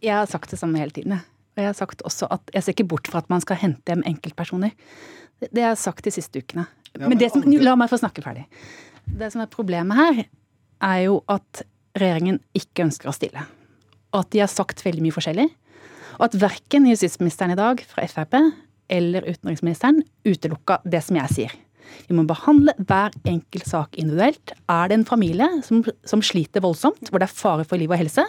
Jeg 0.00 0.14
har 0.16 0.30
sagt 0.30 0.54
det 0.54 0.60
samme 0.60 0.78
hele 0.80 0.94
tiden. 0.94 1.18
Og 1.18 1.60
jeg 1.60 1.68
har 1.68 1.76
sagt 1.76 2.04
også 2.06 2.30
at 2.30 2.54
jeg 2.54 2.64
ser 2.64 2.78
ikke 2.78 2.88
bort 2.94 3.10
fra 3.10 3.24
at 3.24 3.32
man 3.32 3.42
skal 3.42 3.58
hente 3.60 3.90
hjem 3.90 4.06
enkeltpersoner. 4.08 4.76
Det 5.42 5.58
har 5.58 5.74
jeg 5.74 5.82
sagt 5.82 6.06
de 6.06 6.14
siste 6.14 6.40
ukene. 6.40 6.68
Men 7.00 7.18
det 7.18 7.32
som, 7.34 7.42
La 7.42 7.74
meg 7.78 7.90
få 7.90 7.98
snakke 8.00 8.22
ferdig. 8.22 8.46
Det 9.04 9.32
som 9.34 9.42
er 9.42 9.50
problemet 9.50 9.98
her, 9.98 10.26
er 10.80 11.00
jo 11.08 11.20
at 11.28 11.64
regjeringen 11.98 12.38
ikke 12.56 12.86
ønsker 12.86 13.10
å 13.10 13.14
stille 13.16 13.42
at 14.16 14.30
de 14.34 14.42
har 14.42 14.50
sagt 14.50 14.84
veldig 14.84 15.04
mye 15.04 15.16
forskjellig. 15.16 15.48
Og 16.18 16.28
at 16.28 16.36
verken 16.42 16.88
justisministeren 16.90 17.54
i 17.54 17.58
dag 17.58 17.82
fra 17.88 18.06
Frp 18.10 18.36
eller 18.90 19.26
utenriksministeren 19.28 20.02
utelukka 20.26 20.80
det 20.84 21.02
som 21.06 21.18
jeg 21.20 21.36
sier. 21.36 21.58
Vi 22.06 22.14
må 22.14 22.24
behandle 22.28 22.74
hver 22.86 23.14
enkelt 23.28 23.66
sak 23.66 23.96
individuelt. 23.98 24.52
Er 24.70 24.90
det 24.90 24.98
en 24.98 25.06
familie 25.08 25.48
som, 25.66 25.82
som, 26.06 26.22
sliter 26.22 26.62
voldsomt, 26.62 27.10
hvor 27.10 27.22
det 27.22 27.28
er 27.30 27.38
fare 27.38 27.66
for 27.66 27.80
liv 27.80 27.90
og 27.90 27.98
helse, 27.98 28.26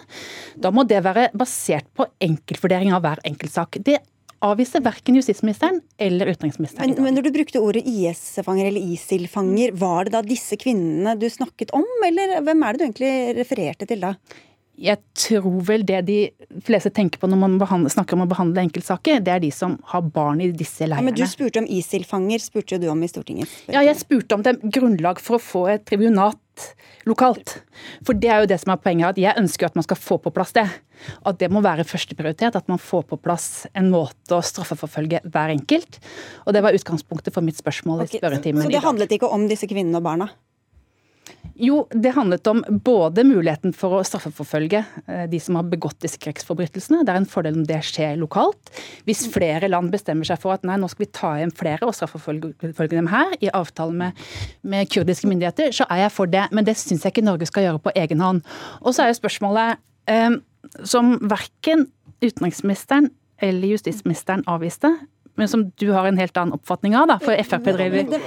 da 0.58 0.72
må 0.74 0.86
det 0.88 1.02
være 1.04 1.28
basert 1.38 1.86
på 1.96 2.08
enkeltvurdering 2.22 2.94
av 2.94 3.04
hver 3.04 3.22
enkelt 3.28 3.54
sak. 3.54 3.78
Det 3.82 4.00
avviser 4.42 4.82
verken 4.82 5.14
justisministeren 5.18 5.78
eller 6.02 6.32
utenriksministeren. 6.32 6.96
Men, 6.96 7.06
men 7.06 7.18
når 7.18 7.28
du 7.28 7.34
brukte 7.36 7.62
ordet 7.62 7.84
IS-fanger 7.86 8.72
eller 8.72 8.94
ISIL-fanger, 8.94 9.76
var 9.78 10.08
det 10.08 10.16
da 10.16 10.22
disse 10.26 10.58
kvinnene 10.58 11.14
du 11.18 11.28
snakket 11.30 11.74
om, 11.78 11.86
eller 12.06 12.40
hvem 12.42 12.64
er 12.66 12.72
det 12.74 12.80
du 12.80 12.88
egentlig 12.88 13.12
refererte 13.38 13.86
til 13.90 14.02
da? 14.02 14.16
Jeg 14.82 14.98
tror 15.14 15.60
vel 15.66 15.84
det 15.86 16.00
de 16.08 16.18
fleste 16.66 16.90
tenker 16.94 17.20
på 17.22 17.28
når 17.30 17.38
man 17.38 17.58
behandler, 17.60 17.92
snakker 17.94 18.18
om 18.18 18.24
å 18.24 18.30
behandle 18.30 18.64
enkeltsaker, 18.66 19.22
det 19.22 19.34
er 19.36 19.42
de 19.44 19.52
som 19.54 19.76
har 19.92 20.02
barn 20.14 20.42
i 20.42 20.50
disse 20.50 20.88
leirene. 20.88 21.04
Ja, 21.04 21.06
men 21.06 21.18
Du 21.18 21.24
spurte 21.30 21.62
om 21.62 21.68
ISIL-fanger, 21.70 22.42
spurte 22.42 22.80
du 22.82 22.88
om 22.90 23.02
i 23.02 23.10
Stortinget? 23.10 23.50
Ja, 23.70 23.84
jeg 23.86 24.00
spurte 24.00 24.38
om 24.38 24.42
det 24.42 24.58
grunnlag 24.62 25.22
for 25.22 25.38
å 25.38 25.42
få 25.42 25.66
et 25.76 25.86
tribunat 25.86 26.40
lokalt. 27.08 27.56
For 28.06 28.18
det 28.18 28.30
er 28.30 28.42
jo 28.42 28.50
det 28.50 28.58
som 28.62 28.74
er 28.74 28.82
poenget, 28.82 29.14
at 29.14 29.22
jeg 29.22 29.38
ønsker 29.38 29.70
at 29.70 29.78
man 29.78 29.86
skal 29.86 29.98
få 29.98 30.18
på 30.22 30.34
plass 30.34 30.54
det. 30.56 30.66
At 31.26 31.38
det 31.40 31.48
må 31.50 31.62
være 31.64 31.86
førsteprioritet, 31.88 32.58
at 32.58 32.70
man 32.70 32.82
får 32.82 33.06
på 33.10 33.18
plass 33.22 33.66
en 33.78 33.90
måte 33.94 34.38
å 34.38 34.42
straffeforfølge 34.44 35.22
hver 35.24 35.54
enkelt. 35.54 35.98
Og 36.46 36.54
det 36.54 36.62
var 36.66 36.76
utgangspunktet 36.76 37.34
for 37.34 37.46
mitt 37.46 37.58
spørsmål 37.58 38.04
okay, 38.04 38.18
i 38.18 38.22
spørretimen 38.22 38.62
i 38.62 38.66
dag. 38.66 38.70
Så 38.70 38.76
det 38.76 38.86
handlet 38.86 39.14
ikke 39.18 39.30
om 39.30 39.46
disse 39.50 39.70
kvinnene 39.70 40.02
og 40.02 40.10
barna? 40.10 40.32
Jo, 41.54 41.82
det 41.90 42.14
handlet 42.16 42.46
om 42.46 42.62
både 42.84 43.24
muligheten 43.28 43.74
for 43.76 43.98
å 43.98 44.04
straffeforfølge 44.06 44.80
eh, 45.06 45.24
de 45.30 45.38
som 45.42 45.58
har 45.58 45.66
begått 45.68 46.00
disse 46.02 46.18
krigsforbrytelsene. 46.22 47.02
Det 47.04 47.12
er 47.12 47.20
en 47.20 47.28
fordel 47.28 47.58
om 47.60 47.66
det 47.68 47.78
skjer 47.86 48.16
lokalt. 48.20 48.72
Hvis 49.06 49.26
flere 49.30 49.68
land 49.68 49.92
bestemmer 49.92 50.26
seg 50.26 50.40
for 50.42 50.56
at 50.56 50.64
nei, 50.66 50.78
nå 50.80 50.88
skal 50.90 51.04
vi 51.04 51.10
ta 51.12 51.34
igjen 51.36 51.54
flere 51.54 51.86
og 51.86 51.94
straffeforfølge 51.98 52.90
dem 52.94 53.10
her, 53.12 53.36
i 53.44 53.52
avtale 53.52 53.94
med, 53.94 54.24
med, 54.64 54.88
kurdiske 54.92 55.28
myndigheter, 55.28 55.74
så 55.76 55.86
er 55.92 56.06
jeg 56.06 56.16
for 56.16 56.32
det. 56.32 56.46
Men 56.56 56.66
det 56.66 56.78
syns 56.80 57.04
jeg 57.04 57.14
ikke 57.14 57.26
Norge 57.28 57.50
skal 57.50 57.68
gjøre 57.68 57.84
på 57.84 57.94
egen 58.00 58.24
hånd. 58.24 58.42
Og 58.80 58.96
så 58.96 59.04
er 59.04 59.12
jo 59.12 59.20
spørsmålet, 59.20 59.82
eh, 60.10 60.38
som 60.88 61.18
verken 61.30 61.90
utenriksministeren 62.24 63.10
eller 63.42 63.74
justisministeren 63.74 64.44
avviste, 64.50 64.94
men 65.34 65.48
som 65.48 65.70
du 65.80 65.90
har 65.92 66.06
en 66.06 66.18
helt 66.18 66.36
annen 66.36 66.58
oppfatning 66.58 66.96
av, 66.96 67.08
da, 67.08 67.18
for 67.22 67.36
Frp 67.44 67.70
driver 67.72 68.18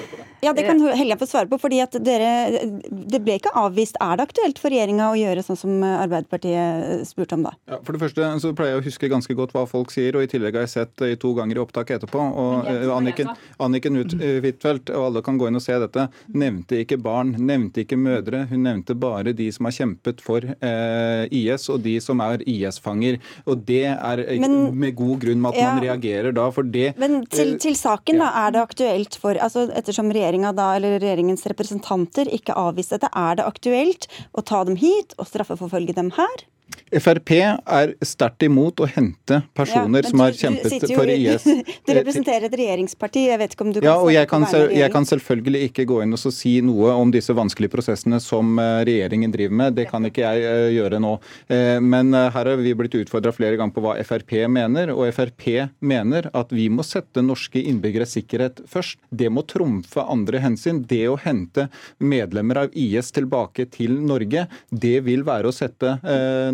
ja, 0.45 0.53
det 0.53 0.64
kan 0.64 0.82
Helga 0.82 1.18
få 1.18 1.26
svare 1.26 1.47
på. 1.47 1.58
fordi 1.58 1.80
at 1.82 1.95
dere, 2.06 2.62
Det 2.89 3.22
ble 3.24 3.38
ikke 3.39 3.53
avvist. 3.58 3.97
Er 4.03 4.18
det 4.18 4.28
aktuelt 4.28 4.60
for 4.62 4.74
regjeringa 4.74 5.08
å 5.10 5.18
gjøre 5.18 5.43
sånn 5.45 5.58
som 5.58 5.84
Arbeiderpartiet 5.86 7.06
spurte 7.08 7.38
om 7.38 7.45
da? 7.47 7.53
Ja, 7.70 7.80
for 7.82 7.95
det 7.95 8.03
første 8.03 8.30
så 8.43 8.51
pleier 8.58 8.76
jeg 8.76 8.84
å 8.84 8.86
huske 8.86 9.10
ganske 9.12 9.38
godt 9.38 9.56
hva 9.56 9.66
folk 9.70 9.93
sier, 9.93 10.18
og 10.18 10.26
i 10.26 10.30
tillegg 10.30 10.58
har 10.58 10.68
jeg 10.68 10.74
sett 10.76 11.06
i 11.08 11.16
to 11.20 11.34
ganger 11.38 11.58
i 11.58 11.64
opptak 11.64 11.95
etterpå. 11.95 12.22
og 12.43 12.70
Anniken, 12.95 13.32
Anniken 13.60 14.01
Huitfeldt, 14.01 14.91
og 14.93 15.10
alle 15.10 15.24
kan 15.26 15.39
gå 15.39 15.49
inn 15.49 15.60
og 15.60 15.66
se 15.66 15.78
dette, 15.82 16.08
nevnte 16.28 16.82
ikke 16.84 16.99
barn, 17.01 17.36
nevnte 17.39 17.86
ikke 17.86 17.99
mødre. 17.99 18.45
Hun 18.51 18.66
nevnte 18.68 18.97
bare 18.97 19.34
de 19.34 19.49
som 19.56 19.70
har 19.70 19.78
kjempet 19.78 20.22
for 20.26 20.45
eh, 20.45 21.26
IS, 21.32 21.70
og 21.74 21.82
de 21.86 21.97
som 22.03 22.22
er 22.26 22.43
IS-fanger. 22.45 23.20
Og 23.49 23.66
det 23.66 23.86
er 23.95 24.24
men, 24.41 24.60
med 24.76 24.97
god 24.99 25.24
grunn 25.26 25.41
med 25.41 25.56
at 25.56 25.62
ja, 25.62 25.72
man 25.74 25.84
reagerer 25.86 26.36
da, 26.36 26.49
for 26.53 26.68
det 26.68 26.95
Men 27.00 27.26
til, 27.28 27.56
til 27.60 27.76
saken, 27.76 28.22
da, 28.24 28.32
er 28.46 28.56
det 28.56 28.62
aktuelt 28.64 29.18
for 29.20 29.36
altså 29.36 29.66
Ettersom 29.76 30.12
regjeringa 30.16 30.54
da, 30.56 30.72
eller 30.78 30.98
regjeringens 31.00 31.46
representanter 31.52 32.32
ikke 32.32 32.56
avviste 32.56 33.00
dette, 33.00 33.12
er 33.12 33.39
det 33.39 33.48
aktuelt 33.48 34.10
å 34.32 34.43
ta 34.46 34.64
dem 34.68 34.80
hit 34.80 35.16
og 35.20 35.28
straffeforfølge 35.30 35.98
dem 35.98 36.14
her? 36.16 36.46
Frp 36.95 37.32
er 37.36 37.91
sterkt 38.05 38.43
imot 38.45 38.80
å 38.82 38.88
hente 38.88 39.39
personer 39.57 40.05
Ja, 40.05 40.09
som 40.09 40.22
har 40.22 40.36
kjempet 40.38 40.86
jo 40.86 40.97
for 40.97 41.09
IS. 41.09 41.45
Du 41.86 41.91
representerer 41.93 42.47
et 42.47 42.55
regjeringsparti. 42.57 43.26
Jeg 43.30 43.39
vet 43.41 43.55
ikke 43.55 43.66
om 43.66 43.72
du 43.74 43.80
kan 43.80 43.88
Ja, 43.88 43.95
og 44.01 44.11
jeg 44.13 44.30
kan, 44.30 44.45
jeg 44.72 44.91
kan 44.93 45.07
selvfølgelig 45.09 45.61
ikke 45.70 45.86
gå 45.89 45.99
inn 46.03 46.16
og 46.16 46.22
så 46.22 46.32
si 46.34 46.55
noe 46.66 46.93
om 46.95 47.11
disse 47.13 47.34
vanskelige 47.36 47.74
prosessene 47.74 48.20
som 48.24 48.53
eh, 48.61 48.84
regjeringen 48.88 49.34
driver 49.34 49.59
med. 49.61 49.76
Det 49.78 49.88
kan 49.89 50.05
ikke 50.07 50.24
jeg 50.24 50.45
eh, 50.45 50.70
gjøre 50.78 51.01
nå. 51.03 51.16
Eh, 51.49 51.80
Men 51.84 52.13
her 52.16 52.34
har 52.38 52.61
vi 52.61 52.76
blitt 52.78 52.97
utfordra 53.01 53.34
flere 53.36 53.59
ganger 53.59 53.76
på 53.76 53.86
hva 53.86 53.95
Frp 54.05 54.36
mener. 54.51 54.93
Og 54.95 55.09
Frp 55.16 55.47
mener 55.86 56.30
at 56.34 56.53
vi 56.55 56.70
må 56.74 56.86
sette 56.86 57.24
norske 57.26 57.61
innbyggeres 57.61 58.16
sikkerhet 58.16 58.63
først. 58.72 59.01
Det 59.09 59.32
må 59.34 59.45
trumfe 59.49 60.05
andre 60.05 60.41
hensyn. 60.43 60.84
Det 60.86 61.03
å 61.11 61.20
hente 61.22 61.68
medlemmer 61.97 62.66
av 62.66 62.78
IS 62.78 63.11
tilbake 63.16 63.68
til 63.74 63.97
Norge, 64.05 64.47
det 64.72 64.97
vil 65.05 65.26
være 65.28 65.49
å 65.49 65.55
sette 65.55 65.97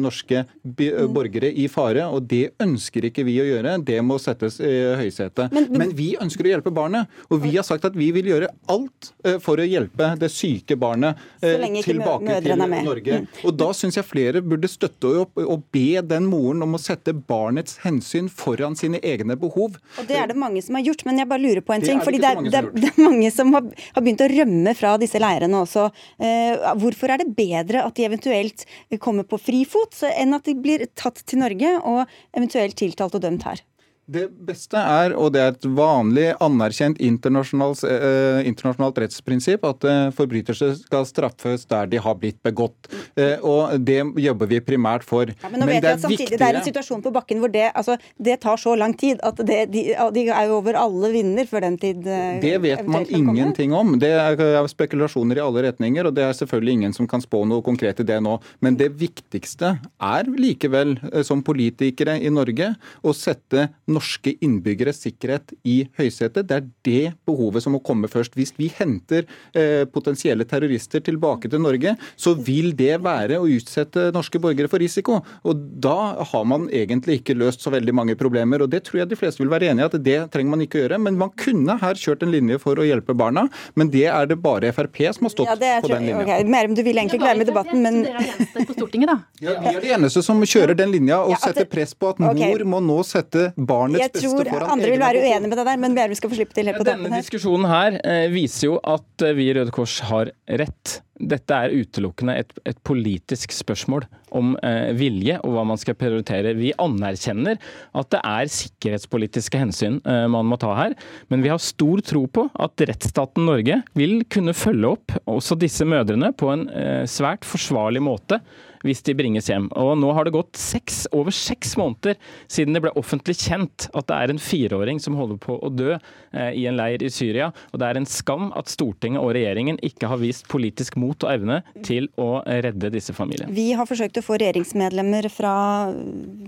norske 0.01 0.45
Mm. 0.61 1.13
borgere 1.13 1.49
i 1.53 1.67
fare. 1.67 2.05
Og 2.11 2.27
det 2.27 2.53
ønsker 2.59 3.05
ikke 3.09 3.23
vi 3.25 3.37
å 3.41 3.45
gjøre. 3.47 3.77
Det 3.85 3.99
må 4.05 4.17
settes 4.21 4.59
i 4.59 4.71
høysetet. 4.99 5.51
Men- 5.51 5.69
Men 5.81 5.89
vi 5.95 6.15
ønsker 6.19 6.45
å 6.45 6.51
hjelpe 6.55 6.71
barnet. 6.73 7.07
Og 7.29 7.41
vi 7.41 7.55
har 7.55 7.63
sagt 7.63 7.85
at 7.85 7.93
vi 7.95 8.11
vil 8.11 8.25
gjøre 8.25 8.47
alt 8.69 9.11
eh, 9.25 9.37
for 9.39 9.57
å 9.57 9.65
hjelpe 9.67 10.17
det 10.19 10.29
syke 10.31 10.75
barnet 10.77 11.15
eh, 11.41 11.57
tilbake 11.83 12.41
til. 12.43 12.57
Norge. 12.61 13.21
Mm. 13.21 13.27
Og 13.45 13.57
da 13.57 13.69
syns 13.73 13.95
jeg 13.95 14.05
flere 14.05 14.41
burde 14.41 14.67
støtte 14.69 15.11
opp 15.21 15.37
og 15.37 15.63
be 15.71 16.01
den 16.01 16.25
moren 16.29 16.61
om 16.63 16.73
å 16.75 16.79
sette 16.81 17.13
barnets 17.13 17.77
hensyn 17.83 18.29
foran 18.29 18.75
sine 18.77 18.99
egne 19.01 19.35
behov. 19.39 19.77
Og 19.99 20.07
det 20.07 20.17
er 20.17 20.27
det 20.27 20.35
mange 20.37 20.61
som 20.63 20.75
har 20.75 20.83
gjort, 20.83 21.05
men 21.05 21.17
jeg 21.17 21.27
bare 21.29 21.41
lurer 21.41 21.61
på 21.61 21.73
en 21.75 21.81
ting. 21.81 21.99
det 21.99 22.05
fordi 22.05 22.19
det 22.21 22.29
er, 22.29 22.41
det, 22.41 22.51
som 22.51 22.65
er, 22.65 22.81
det 22.81 22.91
er 22.91 23.03
mange 23.03 23.31
som 23.31 23.53
har, 23.53 23.61
har 23.95 24.01
begynt 24.05 24.21
å 24.25 24.29
rømme 24.31 24.75
fra 24.77 24.97
disse 25.01 25.19
leirene 25.21 25.61
også. 25.65 25.91
Eh, 26.19 26.75
hvorfor 26.81 27.09
er 27.13 27.17
det 27.23 27.35
bedre 27.35 27.83
at 27.85 27.95
de 27.95 28.05
eventuelt 28.07 28.65
kommer 28.99 29.23
på 29.27 29.39
frifot, 29.41 29.90
så- 29.91 30.11
enn 30.15 30.33
at 30.33 30.45
de 30.47 30.55
blir 30.55 30.85
tatt 30.95 31.21
til 31.25 31.39
Norge 31.39 31.71
og 31.83 32.07
eventuelt 32.33 32.75
tiltalt 32.79 33.15
og 33.15 33.21
dømt 33.21 33.43
her? 33.43 33.61
Det 34.05 34.25
beste 34.47 34.77
er, 34.77 35.13
og 35.15 35.31
det 35.35 35.41
er 35.41 35.53
et 35.53 35.67
vanlig 35.77 36.27
anerkjent 36.41 36.97
internasjonalt, 36.99 37.83
eh, 37.87 38.41
internasjonalt 38.49 38.97
rettsprinsipp, 39.03 39.63
at 39.67 39.85
eh, 39.87 40.09
forbrytelser 40.17 40.73
skal 40.81 41.05
straffes 41.07 41.67
der 41.69 41.87
de 41.91 42.01
har 42.01 42.17
blitt 42.19 42.41
begått. 42.43 42.89
Eh, 43.15 43.37
og 43.39 43.77
det 43.79 44.01
jobber 44.19 44.49
vi 44.51 44.59
primært 44.65 45.05
for. 45.07 45.31
Ja, 45.31 45.51
men 45.51 45.63
nå 45.63 45.69
vet 45.69 45.85
jeg 45.85 45.99
at 45.99 46.03
samtidig, 46.03 46.39
Det 46.41 46.47
er 46.49 46.59
en 46.59 46.67
situasjon 46.67 47.05
på 47.05 47.13
bakken 47.13 47.39
hvor 47.39 47.53
det, 47.53 47.69
altså, 47.71 47.97
det 48.17 48.39
tar 48.43 48.59
så 48.59 48.75
lang 48.75 48.97
tid 48.97 49.21
at 49.23 49.39
det, 49.47 49.61
de, 49.71 49.85
de 50.17 50.25
er 50.27 50.49
jo 50.49 50.59
over 50.59 50.79
alle 50.81 51.13
vinder 51.13 51.47
før 51.47 51.67
den 51.69 51.77
tid 51.81 52.07
eh, 52.07 52.41
Det 52.43 52.57
vet 52.65 52.83
man 52.87 53.07
ingenting 53.07 53.73
om. 53.77 53.95
Det 54.01 54.11
er 54.11 54.41
er 54.41 54.69
spekulasjoner 54.69 55.39
i 55.39 55.43
alle 55.43 55.65
retninger, 55.67 56.07
og 56.07 56.15
det 56.15 56.25
er 56.25 56.35
selvfølgelig 56.37 56.75
ingen 56.77 56.95
som 56.95 57.07
kan 57.09 57.23
spå 57.23 57.43
noe 57.49 57.63
konkret 57.65 58.01
i 58.01 58.07
det 58.07 58.19
nå. 58.23 58.37
Men 58.63 58.77
det 58.79 58.91
viktigste 58.99 59.75
er 60.01 60.29
likevel, 60.29 60.97
eh, 61.11 61.23
som 61.27 61.43
politikere 61.45 62.17
i 62.19 62.31
Norge, 62.33 62.73
å 63.03 63.15
sette 63.15 63.69
norske 63.91 64.33
innbyggeres 64.43 65.01
sikkerhet 65.05 65.53
i 65.67 65.81
høysetet. 65.99 66.47
Det 66.49 66.57
er 66.57 66.67
det 66.87 67.13
behovet 67.27 67.63
som 67.63 67.75
må 67.75 67.81
komme 67.85 68.09
først. 68.11 68.35
Hvis 68.37 68.53
vi 68.57 68.71
henter 68.77 69.25
eh, 69.57 69.83
potensielle 69.91 70.47
terrorister 70.47 71.03
tilbake 71.05 71.51
til 71.51 71.63
Norge, 71.63 71.95
så 72.15 72.33
vil 72.37 72.71
det 72.77 72.97
være 73.03 73.39
å 73.41 73.49
utsette 73.49 74.09
norske 74.15 74.41
borgere 74.41 74.71
for 74.71 74.81
risiko. 74.81 75.19
Og 75.47 75.65
da 75.83 76.13
har 76.31 76.47
man 76.47 76.67
egentlig 76.71 77.21
ikke 77.21 77.37
løst 77.37 77.63
så 77.65 77.73
veldig 77.73 77.95
mange 77.97 78.17
problemer. 78.19 78.63
Og 78.63 78.71
det 78.71 78.83
tror 78.87 79.03
jeg 79.03 79.11
de 79.11 79.19
fleste 79.19 79.43
vil 79.43 79.51
være 79.51 79.71
enig 79.71 79.85
i 79.85 79.89
at 79.89 79.99
det 80.03 80.17
trenger 80.33 80.55
man 80.55 80.65
ikke 80.65 80.79
å 80.79 80.83
gjøre. 80.85 81.01
Men 81.07 81.19
man 81.19 81.33
kunne 81.39 81.77
her 81.81 81.99
kjørt 81.99 82.25
en 82.25 82.33
linje 82.33 82.59
for 82.61 82.79
å 82.79 82.87
hjelpe 82.87 83.15
barna, 83.17 83.47
men 83.79 83.91
det 83.93 84.07
er 84.11 84.29
det 84.29 84.39
bare 84.41 84.71
Frp 84.75 85.01
som 85.15 85.27
har 85.27 85.33
stått 85.33 85.49
Ja, 85.49 85.55
er, 85.55 85.81
på 85.83 85.91
den 85.91 86.07
linja. 86.07 86.23
Okay. 86.23 86.47
Merum, 86.51 86.75
du 86.77 86.83
vil 86.85 86.99
egentlig 86.99 87.19
ikke 87.19 87.29
være 87.29 87.39
med 87.41 87.47
i 87.47 87.51
debatten, 87.51 87.81
men 87.83 88.01
er 88.07 88.67
på 88.67 88.75
Stortinget, 88.75 89.11
da. 89.11 89.17
Ja, 89.41 89.55
vi 89.61 89.73
er 89.75 89.83
de 89.83 89.93
eneste 89.97 90.23
som 90.25 90.41
kjører 90.41 90.77
den 90.77 90.93
linja 90.93 91.21
og 91.25 91.33
Ja, 91.35 91.39
setter 91.41 91.67
press 91.69 91.93
på 91.97 92.11
at 92.11 92.21
mor 92.21 92.65
må 92.73 92.81
nå 92.83 92.99
sette 93.07 93.51
barnets 93.81 94.05
jeg 94.05 94.15
beste 94.15 94.47
tror 94.47 94.67
andre 94.71 94.93
vil 94.93 95.01
være 95.01 95.25
uenig 95.25 95.41
uenige 95.41 95.51
med 95.51 95.59
deg 95.59 95.69
der, 95.69 95.79
men 95.81 95.99
vi 96.11 96.17
skal 96.19 96.31
få 96.31 96.39
slippe 96.39 96.57
til 96.57 96.69
helt 96.69 96.81
på 96.81 96.87
toppen 96.87 97.05
her. 97.05 97.11
Denne 97.11 97.21
diskusjonen 97.23 97.69
her 97.71 98.01
eh, 98.01 98.25
viser 98.33 98.67
jo 98.69 98.81
at 98.83 99.25
eh, 99.25 99.37
vi 99.37 99.47
i 99.49 99.55
Røde 99.57 99.73
Kors 99.75 99.99
har 100.09 100.31
rett. 100.61 100.99
Dette 101.21 101.53
er 101.53 101.75
utelukkende 101.75 102.35
et, 102.41 102.53
et 102.65 102.79
politisk 102.87 103.53
spørsmål 103.53 104.07
om 104.37 104.55
eh, 104.65 104.89
vilje 104.97 105.37
og 105.45 105.53
hva 105.55 105.65
man 105.67 105.79
skal 105.81 105.97
prioritere. 105.99 106.55
Vi 106.57 106.73
anerkjenner 106.81 107.59
at 107.97 108.11
det 108.13 108.21
er 108.25 108.51
sikkerhetspolitiske 108.55 109.61
hensyn 109.61 109.99
eh, 110.01 110.25
man 110.31 110.49
må 110.49 110.57
ta 110.61 110.73
her, 110.77 110.97
men 111.33 111.45
vi 111.45 111.51
har 111.53 111.61
stor 111.61 112.01
tro 112.05 112.25
på 112.31 112.47
at 112.61 112.85
rettsstaten 112.89 113.45
Norge 113.49 113.81
vil 113.97 114.21
kunne 114.31 114.57
følge 114.57 114.95
opp 114.95 115.15
også 115.29 115.59
disse 115.61 115.85
mødrene 115.87 116.33
på 116.37 116.51
en 116.53 116.67
eh, 116.73 117.05
svært 117.09 117.47
forsvarlig 117.47 118.03
måte 118.05 118.41
hvis 118.85 119.03
de 119.07 119.15
bringes 119.17 119.49
hjem. 119.51 119.69
Og 119.77 119.93
nå 119.99 120.11
har 120.15 120.27
det 120.27 120.35
gått 120.35 120.59
seks, 120.59 121.03
over 121.15 121.33
seks 121.35 121.75
måneder 121.79 122.17
siden 122.51 122.75
det 122.75 122.83
ble 122.85 122.93
offentlig 122.99 123.37
kjent 123.41 123.87
at 123.97 124.07
det 124.09 124.17
er 124.17 124.33
en 124.33 124.41
fireåring 124.41 125.01
som 125.03 125.17
holder 125.19 125.39
på 125.41 125.57
å 125.57 125.71
dø 125.73 125.93
eh, 125.95 126.51
i 126.57 126.67
en 126.69 126.77
leir 126.79 127.03
i 127.03 127.11
Syria. 127.13 127.51
Og 127.71 127.81
det 127.81 127.89
er 127.89 127.99
en 127.99 128.09
skam 128.09 128.49
at 128.57 128.71
Stortinget 128.71 129.21
og 129.21 129.33
regjeringen 129.37 129.79
ikke 129.85 130.09
har 130.11 130.21
vist 130.21 130.47
politisk 130.51 130.97
mot 131.01 131.25
og 131.25 131.33
evne 131.33 131.61
til 131.85 132.09
å 132.21 132.29
redde 132.45 132.91
disse 132.93 133.15
familiene. 133.15 133.51
Vi 133.55 133.71
har 133.77 133.89
forsøkt 133.89 134.19
å 134.19 134.25
få 134.25 134.39
regjeringsmedlemmer 134.41 135.29
fra 135.33 135.53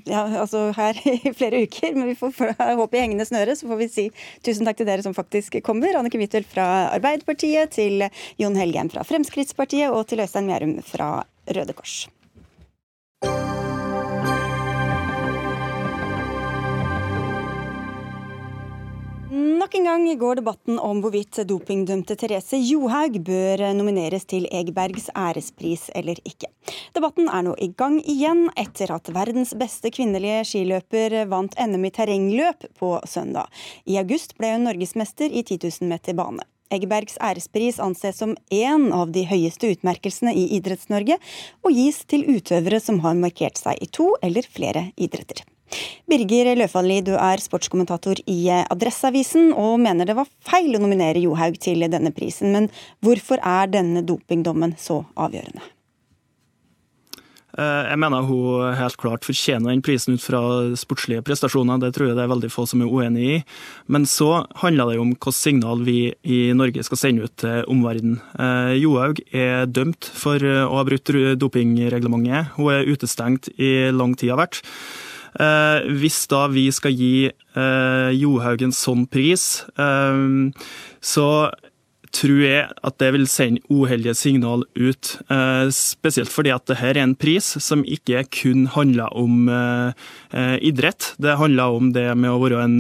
ja, 0.09 0.23
altså 0.43 0.69
her 0.77 0.99
i 1.15 1.33
flere 1.35 1.63
uker, 1.67 1.93
men 1.97 2.11
vi 2.11 2.17
får 2.19 2.55
håpe 2.79 2.97
i 2.99 3.03
hengende 3.03 3.27
snøre. 3.27 3.57
Så 3.59 3.69
får 3.69 3.81
vi 3.83 3.89
si 3.91 4.07
tusen 4.45 4.67
takk 4.67 4.81
til 4.81 4.89
dere 4.89 5.05
som 5.05 5.15
faktisk 5.17 5.59
kommer. 5.65 5.95
Annike 5.99 6.21
Huitfeldt 6.21 6.49
fra 6.53 6.69
Arbeiderpartiet, 6.93 7.73
til 7.73 8.03
Jon 8.41 8.57
Helgheim 8.59 8.91
fra 8.93 9.05
Fremskrittspartiet 9.07 9.93
og 9.93 10.05
til 10.09 10.23
Øystein 10.23 10.49
Mjærum 10.49 10.75
fra 10.85 11.13
Røde 11.47 11.75
Kors. 11.77 12.03
Nok 19.33 19.75
en 19.75 19.83
gang 19.83 20.03
går 20.19 20.35
debatten 20.35 20.75
om 20.77 20.99
hvorvidt 21.01 21.39
dopingdømte 21.49 22.13
Therese 22.21 22.59
Johaug 22.61 23.15
bør 23.25 23.63
nomineres 23.73 24.27
til 24.29 24.43
Egbergs 24.53 25.07
ærespris 25.17 25.87
eller 25.97 26.19
ikke. 26.21 26.51
Debatten 26.93 27.31
er 27.33 27.41
nå 27.47 27.55
i 27.57 27.71
gang 27.73 27.95
igjen 28.05 28.43
etter 28.61 28.91
at 28.93 29.09
verdens 29.15 29.55
beste 29.57 29.89
kvinnelige 29.95 30.43
skiløper 30.51 31.15
vant 31.31 31.57
NM 31.57 31.87
i 31.89 31.91
terrengløp 31.95 32.67
på 32.77 32.91
søndag. 33.09 33.49
I 33.89 33.97
august 34.03 34.37
ble 34.37 34.51
hun 34.53 34.67
norgesmester 34.67 35.33
i 35.33 35.41
10 35.41 35.57
000 35.63 35.89
meter 35.89 36.13
bane. 36.19 36.45
Egbergs 36.69 37.17
ærespris 37.17 37.79
anses 37.81 38.21
som 38.21 38.35
én 38.53 38.91
av 38.93 39.15
de 39.17 39.25
høyeste 39.25 39.71
utmerkelsene 39.73 40.35
i 40.37 40.45
Idretts-Norge, 40.59 41.17
og 41.65 41.73
gis 41.73 42.03
til 42.05 42.29
utøvere 42.29 42.81
som 42.85 43.01
har 43.01 43.17
markert 43.17 43.57
seg 43.57 43.81
i 43.81 43.89
to 43.89 44.11
eller 44.21 44.45
flere 44.45 44.91
idretter. 44.93 45.41
Birger 46.09 46.53
Løfanli, 46.59 47.01
du 47.05 47.13
er 47.15 47.41
sportskommentator 47.43 48.19
i 48.29 48.39
Adresseavisen 48.63 49.53
og 49.53 49.79
mener 49.83 50.09
det 50.09 50.17
var 50.17 50.31
feil 50.45 50.75
å 50.75 50.83
nominere 50.83 51.23
Johaug 51.23 51.59
til 51.63 51.85
denne 51.89 52.11
prisen. 52.15 52.51
Men 52.55 52.71
hvorfor 53.03 53.41
er 53.43 53.71
denne 53.71 54.03
dopingdommen 54.05 54.75
så 54.79 55.03
avgjørende? 55.15 55.63
Eh, 57.53 57.85
Jeg 57.91 57.99
mener 58.01 58.25
hun 58.25 58.73
helt 58.73 58.97
klart 58.97 59.25
fortjener 59.27 59.69
den 59.69 59.83
prisen 59.85 60.17
ut 60.17 60.23
fra 60.23 60.41
sportslige 60.79 61.21
prestasjoner. 61.25 61.79
Det 61.81 61.93
tror 61.93 62.09
jeg 62.09 62.17
det 62.17 62.25
er 62.25 62.31
veldig 62.33 62.49
få 62.51 62.65
som 62.69 62.81
er 62.81 62.89
uenig 62.89 63.27
i. 63.29 63.37
Men 63.87 64.07
så 64.09 64.45
handler 64.63 64.89
det 64.89 64.97
jo 64.97 65.05
om 65.05 65.13
hvilket 65.13 65.37
signal 65.37 65.85
vi 65.85 66.13
i 66.25 66.41
Norge 66.57 66.83
skal 66.83 66.97
sende 66.97 67.29
ut 67.29 67.35
til 67.37 67.63
omverdenen. 67.69 68.19
Eh, 68.39 68.73
Johaug 68.81 69.21
er 69.31 69.67
dømt 69.69 70.09
for 70.09 70.41
eh, 70.41 70.65
å 70.65 70.81
ha 70.81 70.85
brutt 70.87 71.13
dopingreglementet. 71.37 72.55
Hun 72.57 72.73
er 72.73 72.89
utestengt 72.89 73.51
i 73.57 73.91
lang 73.93 74.17
tid 74.17 74.33
har 74.33 74.41
vært. 74.47 74.63
Eh, 75.39 75.89
hvis 75.97 76.23
da 76.29 76.45
vi 76.53 76.67
skal 76.73 76.93
gi 76.93 77.15
eh, 77.29 78.09
Johaug 78.13 78.63
en 78.65 78.75
sånn 78.75 79.05
pris, 79.09 79.63
eh, 79.81 80.23
så 81.01 81.27
tror 82.13 82.41
jeg 82.45 82.65
at 82.85 82.97
det 83.01 83.09
vil 83.15 83.23
sende 83.25 83.63
uheldige 83.73 84.13
signal 84.13 84.67
ut. 84.77 85.15
Spesielt 85.73 86.29
fordi 86.29 86.51
at 86.53 86.67
dette 86.69 86.91
er 86.91 86.99
en 87.01 87.15
pris 87.17 87.47
som 87.57 87.81
ikke 87.81 88.21
kun 88.29 88.67
handler 88.75 89.09
om 89.17 89.49
idrett. 90.61 91.07
Det 91.17 91.39
handler 91.39 91.79
om 91.79 91.89
det 91.95 92.05
med 92.13 92.29
å 92.29 92.37
være 92.43 92.59
en 92.67 92.75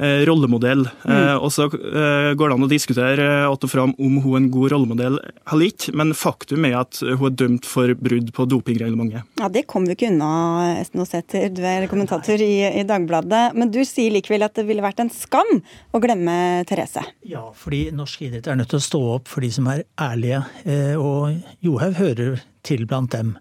rollemodell. 0.00 0.86
Eh, 1.08 1.36
og 1.36 1.52
så 1.54 1.68
eh, 1.68 2.32
går 2.34 2.50
det 2.50 2.56
an 2.56 2.66
å 2.66 2.70
diskutere 2.70 3.26
eh, 3.44 3.50
att 3.50 3.64
og 3.64 3.70
fram 3.70 3.94
om 3.98 4.16
hun 4.22 4.34
er 4.34 4.40
en 4.40 4.50
god 4.50 4.72
rollemodell 4.72 5.18
eller 5.20 5.66
ikke, 5.68 5.94
men 5.96 6.12
faktum 6.16 6.66
er 6.66 6.76
at 6.80 7.00
hun 7.02 7.26
er 7.28 7.36
dømt 7.38 7.68
for 7.68 7.94
brudd 7.94 8.32
på 8.34 8.46
dopingreglementet. 8.50 9.24
Ja, 9.40 9.48
Det 9.48 9.66
kommer 9.70 9.92
vi 9.92 9.98
ikke 9.98 10.10
unna, 10.12 10.74
Esten 10.80 11.02
Aaseter, 11.04 11.48
du 11.54 11.62
er 11.62 11.86
kommentator 11.90 12.40
i, 12.42 12.64
i 12.80 12.84
Dagbladet. 12.88 13.44
Men 13.54 13.72
du 13.72 13.80
sier 13.86 14.12
likevel 14.14 14.44
at 14.46 14.56
det 14.58 14.66
ville 14.68 14.84
vært 14.84 15.02
en 15.04 15.12
skam 15.12 15.60
å 15.94 16.02
glemme 16.02 16.64
Therese. 16.68 17.04
Ja, 17.28 17.46
fordi 17.56 17.86
norsk 17.94 18.26
idrett 18.26 18.48
er 18.50 18.58
nødt 18.60 18.72
til 18.74 18.82
å 18.82 18.88
stå 18.88 19.02
opp 19.16 19.30
for 19.30 19.44
de 19.44 19.52
som 19.54 19.68
er 19.72 19.84
ærlige, 20.00 20.44
eh, 20.64 20.94
og 20.98 21.38
Johaug 21.64 21.98
hører 22.00 22.42
til 22.64 22.86
blant 22.88 23.12
dem. 23.14 23.36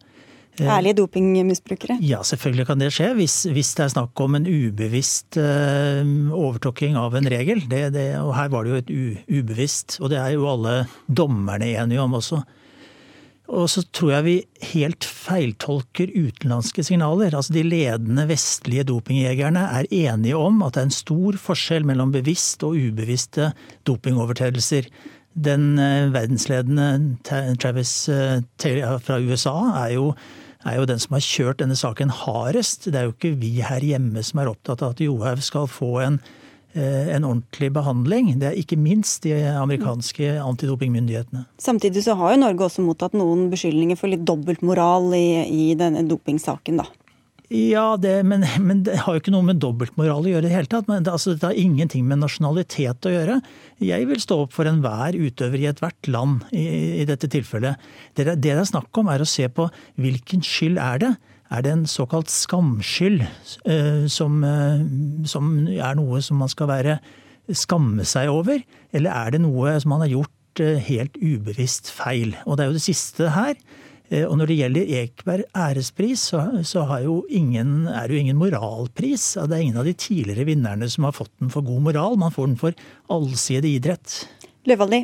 Eh, 0.59 0.69
Ærlige 0.69 0.99
dopingmisbrukere. 1.01 1.97
Ja, 2.05 2.19
selvfølgelig 2.21 2.67
kan 2.69 2.81
det 2.81 2.91
skje, 2.93 3.13
hvis, 3.17 3.37
hvis 3.49 3.71
det 3.77 3.87
er 3.87 3.93
snakk 3.95 4.19
om 4.21 4.35
en 4.37 4.45
ubevisst 4.45 5.39
uh, 5.41 6.03
overtråkking 6.29 6.97
av 6.99 7.15
en 7.17 7.29
regel. 7.31 7.63
Det, 7.69 7.87
det, 7.95 8.09
og 8.21 8.35
her 8.37 8.51
var 8.53 8.65
det 8.65 8.73
jo 8.73 8.81
et 8.81 8.91
u, 8.93 9.39
ubevisst, 9.39 9.97
og 10.01 10.13
det 10.13 10.19
er 10.21 10.35
jo 10.35 10.45
alle 10.51 10.83
dommerne 11.09 11.71
enige 11.73 12.03
om 12.03 12.19
også. 12.19 12.43
Og 13.53 13.65
så 13.67 13.83
tror 13.91 14.11
jeg 14.13 14.25
vi 14.25 14.35
helt 14.71 15.05
feiltolker 15.05 16.13
utenlandske 16.13 16.85
signaler. 16.85 17.33
Altså 17.35 17.53
De 17.53 17.65
ledende 17.65 18.23
vestlige 18.29 18.85
dopingjegerne 18.87 19.65
er 19.81 19.89
enige 19.89 20.37
om 20.39 20.61
at 20.63 20.77
det 20.77 20.83
er 20.83 20.87
en 20.87 20.95
stor 20.95 21.39
forskjell 21.41 21.85
mellom 21.85 22.13
bevisst 22.13 22.63
og 22.63 22.77
ubevisste 22.79 23.51
dopingovertredelser. 23.89 24.87
Den 25.33 25.73
eh, 25.81 26.13
verdensledende 26.13 27.17
Travis 27.59 28.07
eh, 28.09 28.39
Taylor 28.61 29.01
fra 29.03 29.19
USA 29.19 29.55
er 29.83 29.95
jo, 29.97 30.13
er 30.65 30.79
jo 30.79 30.87
den 30.89 31.01
som 31.01 31.17
har 31.17 31.25
kjørt 31.25 31.59
denne 31.63 31.75
saken 31.79 32.13
hardest. 32.23 32.87
Det 32.91 32.99
er 32.99 33.09
jo 33.09 33.15
ikke 33.15 33.35
vi 33.41 33.57
her 33.65 33.83
hjemme 33.83 34.23
som 34.23 34.41
er 34.41 34.51
opptatt 34.51 34.83
av 34.85 34.95
at 34.95 35.03
Johaug 35.03 35.43
skal 35.43 35.69
få 35.71 35.97
en 36.05 36.23
Eh, 36.75 37.15
en 37.15 37.23
ordentlig 37.23 37.69
behandling. 37.69 38.31
Det 38.41 38.47
er 38.49 38.55
ikke 38.57 38.79
minst 38.81 39.27
de 39.27 39.35
amerikanske 39.45 40.31
antidopingmyndighetene. 40.41 41.43
Samtidig 41.61 42.01
så 42.07 42.15
har 42.17 42.33
jo 42.33 42.39
Norge 42.41 42.65
også 42.65 42.81
mottatt 42.81 43.13
noen 43.13 43.51
beskyldninger 43.51 43.99
for 43.99 44.09
litt 44.09 44.23
dobbeltmoral 44.25 45.13
i, 45.13 45.27
i 45.45 45.67
denne 45.77 46.01
dopingsaken, 46.09 46.81
da. 46.81 46.87
Ja, 47.53 47.97
det, 48.01 48.15
men, 48.25 48.41
men, 48.65 48.79
det 48.87 48.95
har 49.03 49.13
jo 49.13 49.21
ikke 49.21 49.33
noe 49.33 49.45
med 49.45 49.59
dobbeltmoral 49.61 50.25
å 50.25 50.31
gjøre 50.31 50.47
i 50.47 50.49
det 50.49 50.55
hele 50.55 50.69
tatt. 50.71 50.87
Men 50.89 51.05
det, 51.05 51.11
altså, 51.13 51.35
det 51.37 51.45
har 51.45 51.59
ingenting 51.59 52.07
med 52.09 52.23
nasjonalitet 52.23 53.05
å 53.05 53.11
gjøre. 53.13 53.35
Jeg 53.83 54.07
vil 54.09 54.23
stå 54.23 54.39
opp 54.45 54.55
for 54.55 54.69
enhver 54.69 55.13
utøver 55.13 55.61
i 55.61 55.67
ethvert 55.69 56.09
land 56.09 56.47
i, 56.49 56.65
i 57.03 57.05
dette 57.05 57.29
tilfellet. 57.29 57.77
Det 58.17 58.25
det 58.41 58.55
er 58.55 58.65
snakk 58.65 58.89
om, 58.97 59.11
er 59.13 59.21
å 59.21 59.29
se 59.29 59.45
på 59.53 59.67
hvilken 60.01 60.41
skyld 60.45 60.81
er 60.81 61.03
det. 61.03 61.11
Er 61.53 61.61
det 61.61 61.75
en 61.75 61.85
såkalt 61.85 62.31
skamskyld, 62.33 63.21
eh, 63.69 64.05
som, 64.09 64.41
eh, 64.47 64.81
som, 65.29 65.51
er 65.69 65.99
noe 65.99 66.21
som 66.25 66.41
man 66.41 66.49
skal 66.49 66.71
være 66.71 66.97
skamme 67.53 68.07
seg 68.09 68.31
over? 68.33 68.63
Eller 68.95 69.13
er 69.13 69.35
det 69.35 69.43
noe 69.43 69.75
som 69.83 69.93
man 69.93 70.01
har 70.07 70.15
gjort 70.15 70.63
eh, 70.63 70.81
helt 70.89 71.21
ubevisst 71.21 71.93
feil? 71.93 72.33
Og 72.47 72.57
det 72.57 72.65
er 72.65 72.71
jo 72.71 72.79
det 72.79 72.87
siste 72.87 73.29
her. 73.35 73.53
Og 74.13 74.35
når 74.37 74.49
det 74.49 74.57
gjelder 74.59 74.89
Ekeberg 74.99 75.45
ærespris, 75.57 76.25
så, 76.33 76.43
så 76.67 76.83
jo 77.01 77.21
ingen, 77.33 77.87
er 77.87 78.05
det 78.05 78.17
jo 78.17 78.23
ingen 78.25 78.37
moralpris. 78.37 79.31
Det 79.39 79.55
er 79.55 79.63
ingen 79.63 79.79
av 79.81 79.87
de 79.87 79.95
tidligere 79.97 80.45
vinnerne 80.51 80.89
som 80.91 81.07
har 81.07 81.15
fått 81.17 81.31
den 81.41 81.49
for 81.53 81.65
god 81.65 81.87
moral. 81.87 82.19
Man 82.21 82.35
får 82.35 82.51
den 82.51 82.59
for 82.61 82.77
allsidig 83.15 83.77
idrett. 83.79 84.19
Løvaldi. 84.69 85.01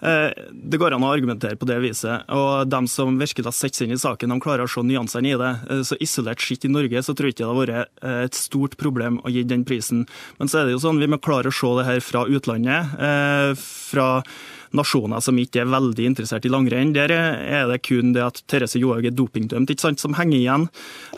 Eh, 0.00 0.30
det 0.50 0.78
går 0.80 0.94
an 0.96 1.04
å 1.04 1.10
argumentere 1.12 1.58
på 1.60 1.68
det 1.68 1.76
viset. 1.82 2.24
og 2.32 2.68
De 2.72 2.80
som 2.88 3.18
virkelig 3.20 3.46
har 3.46 3.56
sett 3.56 3.76
seg 3.76 3.88
inn 3.88 3.98
i 3.98 4.00
saken, 4.00 4.32
de 4.32 4.40
klarer 4.40 4.64
å 4.64 4.70
se 4.70 4.84
nyansene 4.86 5.34
i 5.34 5.40
det. 5.40 5.50
Eh, 5.68 5.82
så 5.86 5.98
Isolert 6.00 6.40
sett 6.40 6.64
i 6.64 6.72
Norge 6.72 7.02
så 7.04 7.14
tror 7.14 7.28
jeg 7.28 7.36
ikke 7.36 7.44
det 7.44 7.50
har 7.50 7.60
vært 7.60 8.06
eh, 8.08 8.22
et 8.28 8.38
stort 8.38 8.78
problem 8.80 9.20
å 9.24 9.32
gi 9.32 9.44
den 9.44 9.66
prisen. 9.68 10.06
Men 10.40 10.48
så 10.48 10.60
er 10.62 10.68
det 10.68 10.78
jo 10.78 10.84
sånn, 10.86 11.02
vi 11.02 11.10
må 11.10 11.20
klare 11.20 11.52
å 11.52 11.54
se 11.54 11.74
det 11.80 11.88
her 11.88 12.00
fra 12.04 12.24
utlandet. 12.28 12.96
fra 13.60 14.08
nasjoner 14.76 15.22
som 15.24 15.38
ikke 15.40 15.62
er 15.62 15.70
veldig 15.70 16.06
interessert 16.10 16.46
i 16.46 16.52
langrenn. 16.52 16.94
Der 16.94 17.12
er 17.12 17.68
det 17.70 17.80
kun 17.86 18.14
det 18.14 18.22
at 18.24 18.40
Therese 18.50 18.80
Johaug 18.80 19.06
er 19.06 19.14
dopingdømt 19.14 19.70
ikke 19.72 19.86
sant, 19.88 20.02
som 20.02 20.16
henger 20.18 20.38
igjen. 20.38 20.66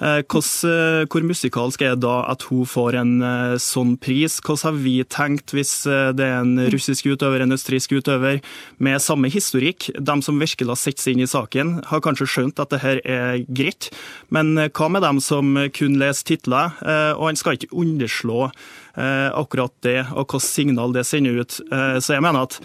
Eh, 0.01 0.21
hvordan, 0.23 1.09
hvor 1.13 1.27
musikalsk 1.27 1.85
er 1.85 1.97
det 1.97 2.05
da 2.05 2.17
at 2.33 2.47
hun 2.49 2.69
får 2.69 2.99
en 3.01 3.15
eh, 3.27 3.57
sånn 3.63 3.97
pris? 4.03 4.39
Hvordan 4.41 4.65
har 4.69 4.83
vi 4.85 4.97
tenkt 5.05 5.55
hvis 5.57 5.75
eh, 5.87 6.11
det 6.17 6.29
er 6.29 6.43
en 6.43 6.67
russisk 6.73 7.11
utøver, 7.13 7.45
en 7.45 7.57
østerriksk 7.57 7.97
utøver 7.99 8.43
med 8.83 9.03
samme 9.05 9.31
historikk? 9.33 9.91
De 9.99 10.19
som 10.25 10.41
virkelig 10.41 10.73
har 10.73 10.83
sett 10.83 11.03
seg 11.03 11.17
inn 11.17 11.27
i 11.27 11.31
saken, 11.31 11.79
har 11.91 12.05
kanskje 12.05 12.31
skjønt 12.31 12.63
at 12.63 12.73
det 12.73 12.83
her 12.85 13.03
er 13.05 13.43
greit, 13.49 13.91
men 14.33 14.55
hva 14.69 14.89
med 14.93 15.05
dem 15.05 15.21
som 15.23 15.57
kun 15.77 15.99
leser 16.01 16.33
titler? 16.33 16.79
Og 17.17 17.27
han 17.29 17.39
skal 17.39 17.59
ikke 17.59 17.73
underslå 17.83 18.49
Eh, 18.92 18.92
akkurat 18.95 19.73
det, 19.85 20.03
og 20.13 20.27
hvilket 20.27 20.45
signal 20.45 20.93
det 20.93 21.07
sender 21.09 21.41
ut. 21.41 21.59
Eh, 21.73 21.97
så 22.03 22.17
jeg 22.17 22.25
mener 22.25 22.47
at 22.47 22.59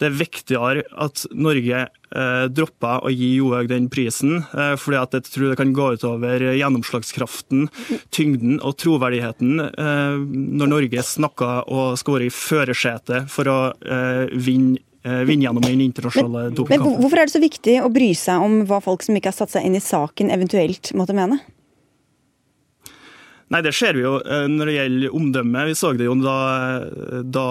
det 0.00 0.08
er 0.08 0.16
viktigere 0.18 0.84
at 1.00 1.26
Norge 1.32 1.86
droppa 2.14 2.50
dropper 2.54 3.06
å 3.08 3.10
gi 3.10 3.28
Johaug 3.40 3.66
den 3.72 3.88
prisen, 3.90 4.44
fordi 4.52 4.98
at 5.00 5.16
jeg 5.16 5.24
tror 5.26 5.48
det 5.48 5.56
kan 5.58 5.72
gå 5.74 5.86
utover 5.96 6.44
gjennomslagskraften, 6.54 7.64
tyngden 8.14 8.60
og 8.62 8.76
troverdigheten 8.78 9.58
når 9.58 10.70
Norge 10.70 11.02
snakker 11.02 11.66
og 11.66 11.98
skal 11.98 12.18
være 12.20 12.28
i 12.28 12.34
førersetet 12.34 13.30
for 13.34 13.50
å 13.50 13.58
vinne 14.30 14.78
vinne 15.04 15.44
gjennom 15.44 15.64
den 15.64 15.82
internasjonale 15.84 16.52
dopingkampen. 16.54 16.94
Men 16.94 17.02
hvorfor 17.02 17.20
er 17.20 17.28
det 17.28 17.34
så 17.34 17.42
viktig 17.42 17.74
å 17.84 17.90
bry 17.92 18.12
seg 18.16 18.44
om 18.44 18.62
hva 18.68 18.78
folk 18.84 19.04
som 19.04 19.18
ikke 19.18 19.32
har 19.32 19.36
satt 19.36 19.52
seg 19.52 19.66
inn 19.66 19.76
i 19.76 19.82
saken, 19.82 20.30
eventuelt 20.32 20.94
måtte 20.96 21.16
mene? 21.16 21.42
Nei, 23.52 23.60
Det 23.62 23.74
ser 23.76 23.96
vi 23.96 24.04
jo 24.04 24.16
eh, 24.24 24.46
når 24.48 24.70
det 24.70 24.76
gjelder 24.78 25.16
omdømme. 25.20 25.64
Vi 25.68 25.76
så 25.76 25.92
det 25.96 26.08
jo 26.08 26.16
da, 26.22 26.36
da 27.22 27.48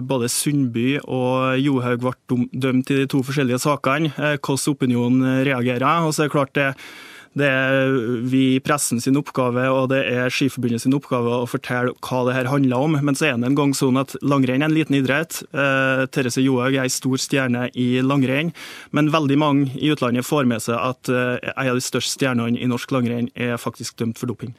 både 0.00 0.30
Sundby 0.32 0.98
og 1.04 1.58
Johaug 1.60 2.04
ble 2.06 2.46
dømt 2.52 2.92
i 2.92 3.02
de 3.02 3.08
to 3.10 3.20
forskjellige 3.26 3.60
sakene, 3.66 4.14
eh, 4.16 4.38
hvordan 4.38 4.72
opinionen 4.72 5.42
reagerer. 5.44 6.06
Og 6.06 6.14
så 6.14 6.24
er 6.24 6.30
det 6.30 6.36
klart 6.36 6.56
det, 6.56 6.70
det 7.34 7.48
er 7.50 7.92
vi 8.30 8.42
i 8.54 8.62
pressen 8.62 9.00
sin 9.02 9.18
oppgave 9.18 9.66
og 9.74 9.88
det 9.90 10.00
er 10.06 10.32
Skiforbundet 10.32 10.84
sin 10.84 10.94
oppgave 10.94 11.40
å 11.42 11.48
fortelle 11.50 11.92
hva 11.98 12.22
det 12.28 12.36
her 12.38 12.50
handler 12.50 12.88
om. 12.88 12.98
Men 13.04 13.18
så 13.18 13.28
er 13.28 13.36
det 13.36 13.50
en 13.50 13.58
gang 13.58 13.74
sånn 13.76 13.98
at 14.00 14.14
langrenn 14.22 14.62
er 14.62 14.70
en 14.70 14.76
liten 14.76 14.96
idrett. 14.96 15.42
Eh, 15.52 16.04
Therese 16.14 16.44
Johaug 16.44 16.72
er 16.72 16.86
en 16.86 16.94
stor 16.94 17.20
stjerne 17.20 17.68
i 17.74 17.88
langrenn. 18.06 18.54
Men 18.96 19.12
veldig 19.12 19.40
mange 19.40 19.74
i 19.76 19.90
utlandet 19.92 20.26
får 20.26 20.46
med 20.48 20.64
seg 20.64 20.78
at 20.78 21.10
eh, 21.10 21.52
en 21.52 21.74
av 21.74 21.80
de 21.80 21.84
største 21.84 22.16
stjernene 22.16 22.56
i 22.56 22.70
norsk 22.70 22.94
langrenn 22.94 23.28
er 23.34 23.58
faktisk 23.60 23.98
dømt 24.00 24.16
for 24.16 24.30
doping. 24.30 24.54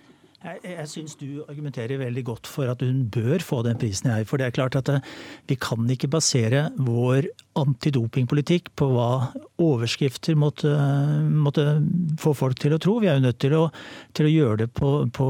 Jeg, 0.46 0.60
jeg 0.76 0.90
syns 0.92 1.16
du 1.18 1.42
argumenterer 1.50 1.98
veldig 1.98 2.22
godt 2.28 2.50
for 2.50 2.70
at 2.70 2.84
hun 2.86 3.08
bør 3.10 3.42
få 3.42 3.64
den 3.66 3.80
prisen, 3.82 4.12
jeg. 4.12 4.28
For 4.30 4.38
det 4.38 4.46
er 4.46 4.54
klart 4.54 4.76
at 4.78 4.90
eh, 4.94 5.06
vi 5.50 5.58
kan 5.58 5.88
ikke 5.90 6.12
basere 6.14 6.68
vår 6.78 7.32
antidopingpolitikk 7.58 8.70
på 8.78 8.92
hva 8.92 9.08
overskrifter 9.64 10.38
måtte, 10.38 10.70
måtte, 11.32 11.66
få 12.22 12.36
folk 12.38 12.60
til 12.62 12.76
å 12.76 12.80
tro. 12.84 13.00
Vi 13.02 13.10
er 13.10 13.18
jo 13.18 13.26
nødt 13.26 13.40
til 13.42 13.56
å, 13.58 13.64
til 14.14 14.28
å 14.28 14.34
gjøre 14.34 14.60
det 14.62 14.68
på, 14.78 14.92
på, 15.16 15.30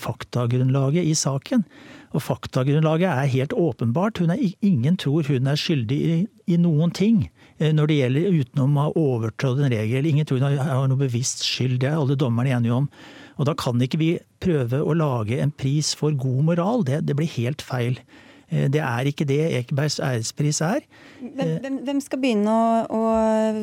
faktagrunnlaget 0.00 1.10
i 1.10 1.12
saken. 1.18 1.66
Og 2.14 2.24
faktagrunnlaget 2.24 3.10
er 3.10 3.32
helt 3.34 3.56
åpenbart. 3.58 4.22
Er, 4.24 4.40
ingen 4.64 4.96
tror 4.96 5.28
hun 5.28 5.50
er 5.50 5.60
skyldig 5.60 5.98
i, 5.98 6.16
i, 6.46 6.56
noen 6.62 6.94
ting 6.94 7.26
eh, 7.58 7.74
når 7.74 7.90
det 7.90 7.98
gjelder 7.98 8.40
utenom 8.40 8.78
å 8.78 8.86
ha 8.86 8.96
overtrådt 9.02 9.60
en 9.60 9.76
regel. 9.76 10.08
Ingen 10.08 10.30
tror 10.30 10.40
hun 10.40 10.56
har 10.56 10.88
noe 10.88 11.04
bevisst 11.04 11.44
skyld. 11.44 11.82
Det 11.82 11.92
er 11.92 12.00
alle 12.00 12.16
dommerne 12.16 12.56
enige 12.56 12.80
om. 12.80 12.88
Og 13.34 13.48
da 13.48 13.56
kan 13.58 13.82
ikke 13.82 13.98
vi 14.00 14.12
prøve 14.44 14.82
å 14.84 14.96
lage 14.96 15.40
en 15.42 15.54
pris 15.54 15.94
for 15.98 16.14
god 16.16 16.44
moral. 16.52 16.86
Det, 16.86 17.02
det 17.08 17.16
blir 17.18 17.32
helt 17.38 17.64
feil. 17.64 17.98
Eh, 18.54 18.68
det 18.72 18.80
er 18.84 19.08
ikke 19.08 19.26
det 19.28 19.40
Ekebergs 19.60 19.96
ærespris 20.02 20.60
er. 20.64 20.84
Hvem, 21.24 21.52
hvem, 21.62 21.78
hvem 21.86 22.00
skal 22.04 22.20
begynne 22.20 22.52
å, 22.52 22.66
å, 22.92 23.02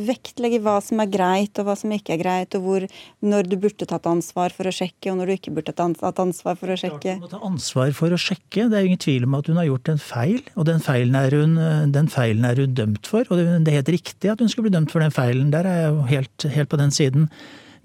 vektlegge 0.07 0.61
hva 0.65 0.79
som 0.83 1.01
er 1.03 1.11
greit 1.13 1.59
og 1.61 1.67
hva 1.67 1.75
som 1.77 1.93
ikke 1.93 2.15
er 2.15 2.21
greit, 2.23 2.57
og 2.57 2.65
hvor, 2.65 2.87
når 3.21 3.49
du 3.51 3.57
burde 3.61 3.87
tatt 3.87 4.09
ansvar 4.09 4.55
for 4.55 4.69
å 4.69 4.73
sjekke, 4.75 5.11
og 5.11 5.19
når 5.19 5.31
du 5.31 5.35
ikke 5.37 5.55
burde 5.55 5.75
tatt 5.77 6.21
ansvar 6.23 6.57
for 6.59 6.73
å 6.73 6.79
sjekke? 6.79 7.17
Du 7.21 7.27
må 7.27 7.31
ta 7.31 7.41
ansvar 7.45 7.93
for 7.97 8.13
å 8.13 8.19
sjekke. 8.19 8.67
Det 8.67 8.77
er 8.77 8.85
jo 8.85 8.91
ingen 8.91 9.05
tvil 9.05 9.29
om 9.29 9.39
at 9.39 9.51
hun 9.51 9.61
har 9.61 9.69
gjort 9.69 9.93
en 9.93 10.03
feil, 10.03 10.43
og 10.55 10.69
den 10.69 10.83
feilen 10.83 11.17
er 11.21 11.37
hun, 11.37 11.57
den 11.93 12.11
feilen 12.11 12.47
er 12.49 12.63
hun 12.65 12.77
dømt 12.77 13.09
for. 13.09 13.27
Og 13.29 13.41
det 13.41 13.71
er 13.71 13.81
helt 13.81 13.95
riktig 13.99 14.33
at 14.33 14.41
hun 14.41 14.51
skulle 14.51 14.69
bli 14.69 14.77
dømt 14.77 14.93
for 14.93 15.03
den 15.03 15.13
feilen. 15.13 15.53
Der 15.53 15.69
er 15.69 15.83
jeg 15.83 15.91
jo 15.91 16.07
helt, 16.11 16.51
helt 16.57 16.71
på 16.71 16.81
den 16.81 16.95
siden. 16.95 17.29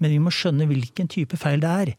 Men 0.01 0.13
vi 0.13 0.21
må 0.21 0.33
skjønne 0.33 0.67
hvilken 0.69 1.09
type 1.09 1.37
feil 1.41 1.61
det 1.63 1.73
er. 1.83 1.93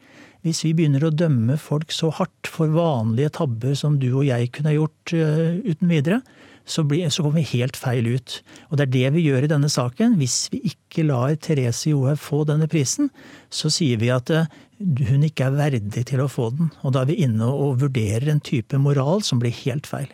Hvis 0.47 0.63
vi 0.63 0.75
begynner 0.77 1.03
å 1.07 1.15
dømme 1.15 1.57
folk 1.61 1.91
så 1.95 2.13
hardt 2.15 2.51
for 2.51 2.71
vanlige 2.71 3.33
tabber 3.41 3.75
som 3.79 3.97
du 3.99 4.11
og 4.13 4.29
jeg 4.29 4.53
kunne 4.55 4.77
gjort 4.77 5.15
uh, 5.17 5.59
uten 5.67 5.91
videre, 5.91 6.21
så, 6.69 6.85
blir, 6.85 7.09
så, 7.09 7.25
kommer 7.25 7.41
vi 7.41 7.59
helt 7.59 7.79
feil 7.81 8.07
ut. 8.13 8.39
Og 8.69 8.79
det 8.79 8.87
er 8.87 8.93
det 8.93 9.13
vi 9.17 9.25
gjør 9.25 9.47
i 9.47 9.51
denne 9.51 9.71
saken. 9.73 10.19
Hvis 10.21 10.37
vi 10.53 10.61
ikke 10.69 11.07
lar 11.09 11.35
Therese 11.41 11.91
Johaug 11.91 12.21
få 12.21 12.43
denne 12.49 12.69
prisen, 12.71 13.09
så 13.51 13.73
sier 13.73 13.99
vi 14.03 14.13
at 14.15 14.31
uh, 14.31 14.47
hun 14.79 15.27
ikke 15.27 15.49
er 15.49 15.59
verdig 15.59 16.05
til 16.11 16.23
å 16.23 16.31
få 16.31 16.53
den. 16.55 16.71
Og 16.85 16.95
da 16.95 17.03
er 17.03 17.11
vi 17.11 17.19
inne 17.25 17.49
og 17.51 17.81
vurderer 17.83 18.31
en 18.31 18.45
type 18.45 18.79
moral 18.79 19.25
som 19.27 19.43
blir 19.43 19.55
helt 19.65 19.89
feil. 19.91 20.11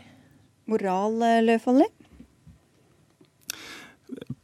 Moral, 0.70 1.18
eh, 1.26 1.42
Løfolli? 1.44 1.90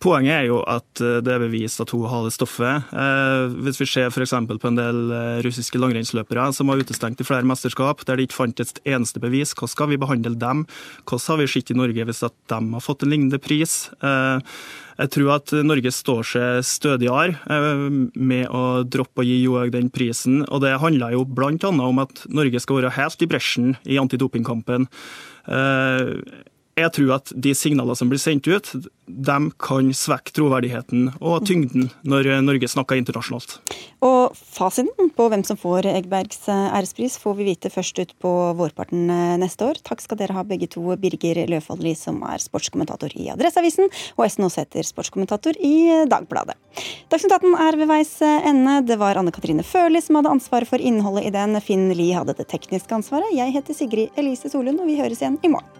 Poenget 0.00 0.32
er 0.32 0.46
jo 0.48 0.60
at 0.64 1.02
eh, 1.04 1.18
det 1.24 1.32
er 1.34 1.42
bevist 1.42 1.82
at 1.82 1.92
hun 1.92 2.06
har 2.08 2.24
det 2.24 2.32
stoffet. 2.34 2.88
Eh, 2.88 3.56
hvis 3.66 3.80
vi 3.82 3.88
ser 3.88 4.08
f.eks. 4.08 4.32
på 4.48 4.70
en 4.70 4.78
del 4.78 5.00
eh, 5.12 5.40
russiske 5.44 5.80
langrennsløpere 5.80 6.46
som 6.56 6.72
var 6.72 6.80
utestengt 6.80 7.20
i 7.20 7.26
flere 7.28 7.46
mesterskap, 7.48 8.04
der 8.08 8.16
de 8.16 8.26
ikke 8.28 8.38
fantes 8.38 8.72
et 8.72 8.82
eneste 8.96 9.20
bevis, 9.22 9.52
hvordan 9.52 9.74
skal 9.74 9.92
vi 9.92 10.00
behandle 10.00 10.34
dem? 10.40 10.64
Hvordan 11.04 11.26
har 11.34 11.42
vi 11.42 11.50
sett 11.52 11.74
i 11.74 11.78
Norge 11.78 12.08
hvis 12.08 12.24
at 12.26 12.36
de 12.52 12.60
har 12.72 12.84
fått 12.84 13.04
en 13.04 13.12
lignende 13.12 13.40
pris? 13.42 13.82
Jeg 14.00 15.12
tror 15.14 15.30
at 15.36 15.52
Norge 15.64 15.92
står 15.94 16.26
seg 16.28 16.64
stødigere 16.66 17.60
med 18.16 18.50
å 18.52 18.82
droppe 18.84 19.22
å 19.22 19.26
gi 19.26 19.38
Johaug 19.44 19.72
den 19.72 19.88
prisen. 19.92 20.42
Og 20.48 20.64
det 20.64 20.74
handler 20.82 21.16
jo 21.16 21.24
bl.a. 21.24 21.56
om 21.70 22.02
at 22.02 22.24
Norge 22.28 22.60
skal 22.60 22.80
være 22.80 22.96
helt 22.98 23.24
i 23.24 23.28
bresjen 23.30 23.74
i 23.88 24.00
antidopingkampen 24.00 24.88
jeg 26.84 26.94
tror 26.96 27.14
at 27.18 27.32
de 27.34 27.54
signalene 27.56 27.96
som 27.98 28.10
blir 28.10 28.20
sendt 28.22 28.48
ut, 28.50 28.72
de 29.10 29.38
kan 29.60 29.90
svekke 29.96 30.34
troverdigheten 30.36 31.08
og 31.18 31.46
tyngden 31.48 31.88
når 32.06 32.28
Norge 32.46 32.68
snakker 32.70 32.98
internasjonalt. 33.00 33.58
Og 34.06 34.36
fasiten 34.36 35.10
på 35.16 35.26
hvem 35.28 35.42
som 35.44 35.58
får 35.60 35.88
Eggbergs 35.90 36.46
ærespris 36.48 37.18
får 37.20 37.36
vi 37.40 37.48
vite 37.50 37.72
først 37.72 37.98
ut 38.00 38.14
på 38.22 38.32
vårparten 38.56 39.10
neste 39.42 39.66
år. 39.66 39.80
Takk 39.84 40.04
skal 40.04 40.20
dere 40.20 40.36
ha 40.38 40.44
begge 40.46 40.70
to, 40.70 40.84
Birger 41.00 41.42
Løfaldli 41.50 41.92
som 41.98 42.22
er 42.28 42.40
sportskommentator 42.42 43.12
i 43.18 43.28
Adresseavisen, 43.34 43.90
og 44.16 44.24
Esten 44.26 44.46
Aasæter, 44.46 44.86
sportskommentator 44.86 45.58
i 45.58 46.06
Dagbladet. 46.10 46.56
Dagsnytt 47.10 47.34
18 47.40 47.58
er 47.66 47.80
ved 47.80 47.90
veis 47.90 48.14
ende. 48.22 48.78
Det 48.88 49.00
var 49.00 49.20
Anne 49.20 49.34
Katrine 49.34 49.66
Førli 49.66 50.00
som 50.04 50.20
hadde 50.20 50.32
ansvaret 50.36 50.70
for 50.70 50.80
innholdet 50.80 51.28
i 51.28 51.34
den. 51.34 51.58
Finn 51.64 51.90
Lie 51.92 52.16
hadde 52.16 52.36
det 52.38 52.48
tekniske 52.52 52.94
ansvaret. 52.96 53.34
Jeg 53.36 53.56
heter 53.58 53.76
Sigrid 53.76 54.20
Elise 54.20 54.52
Solund, 54.52 54.80
og 54.80 54.88
vi 54.90 55.00
høres 55.02 55.20
igjen 55.22 55.40
i 55.44 55.52
morgen. 55.52 55.79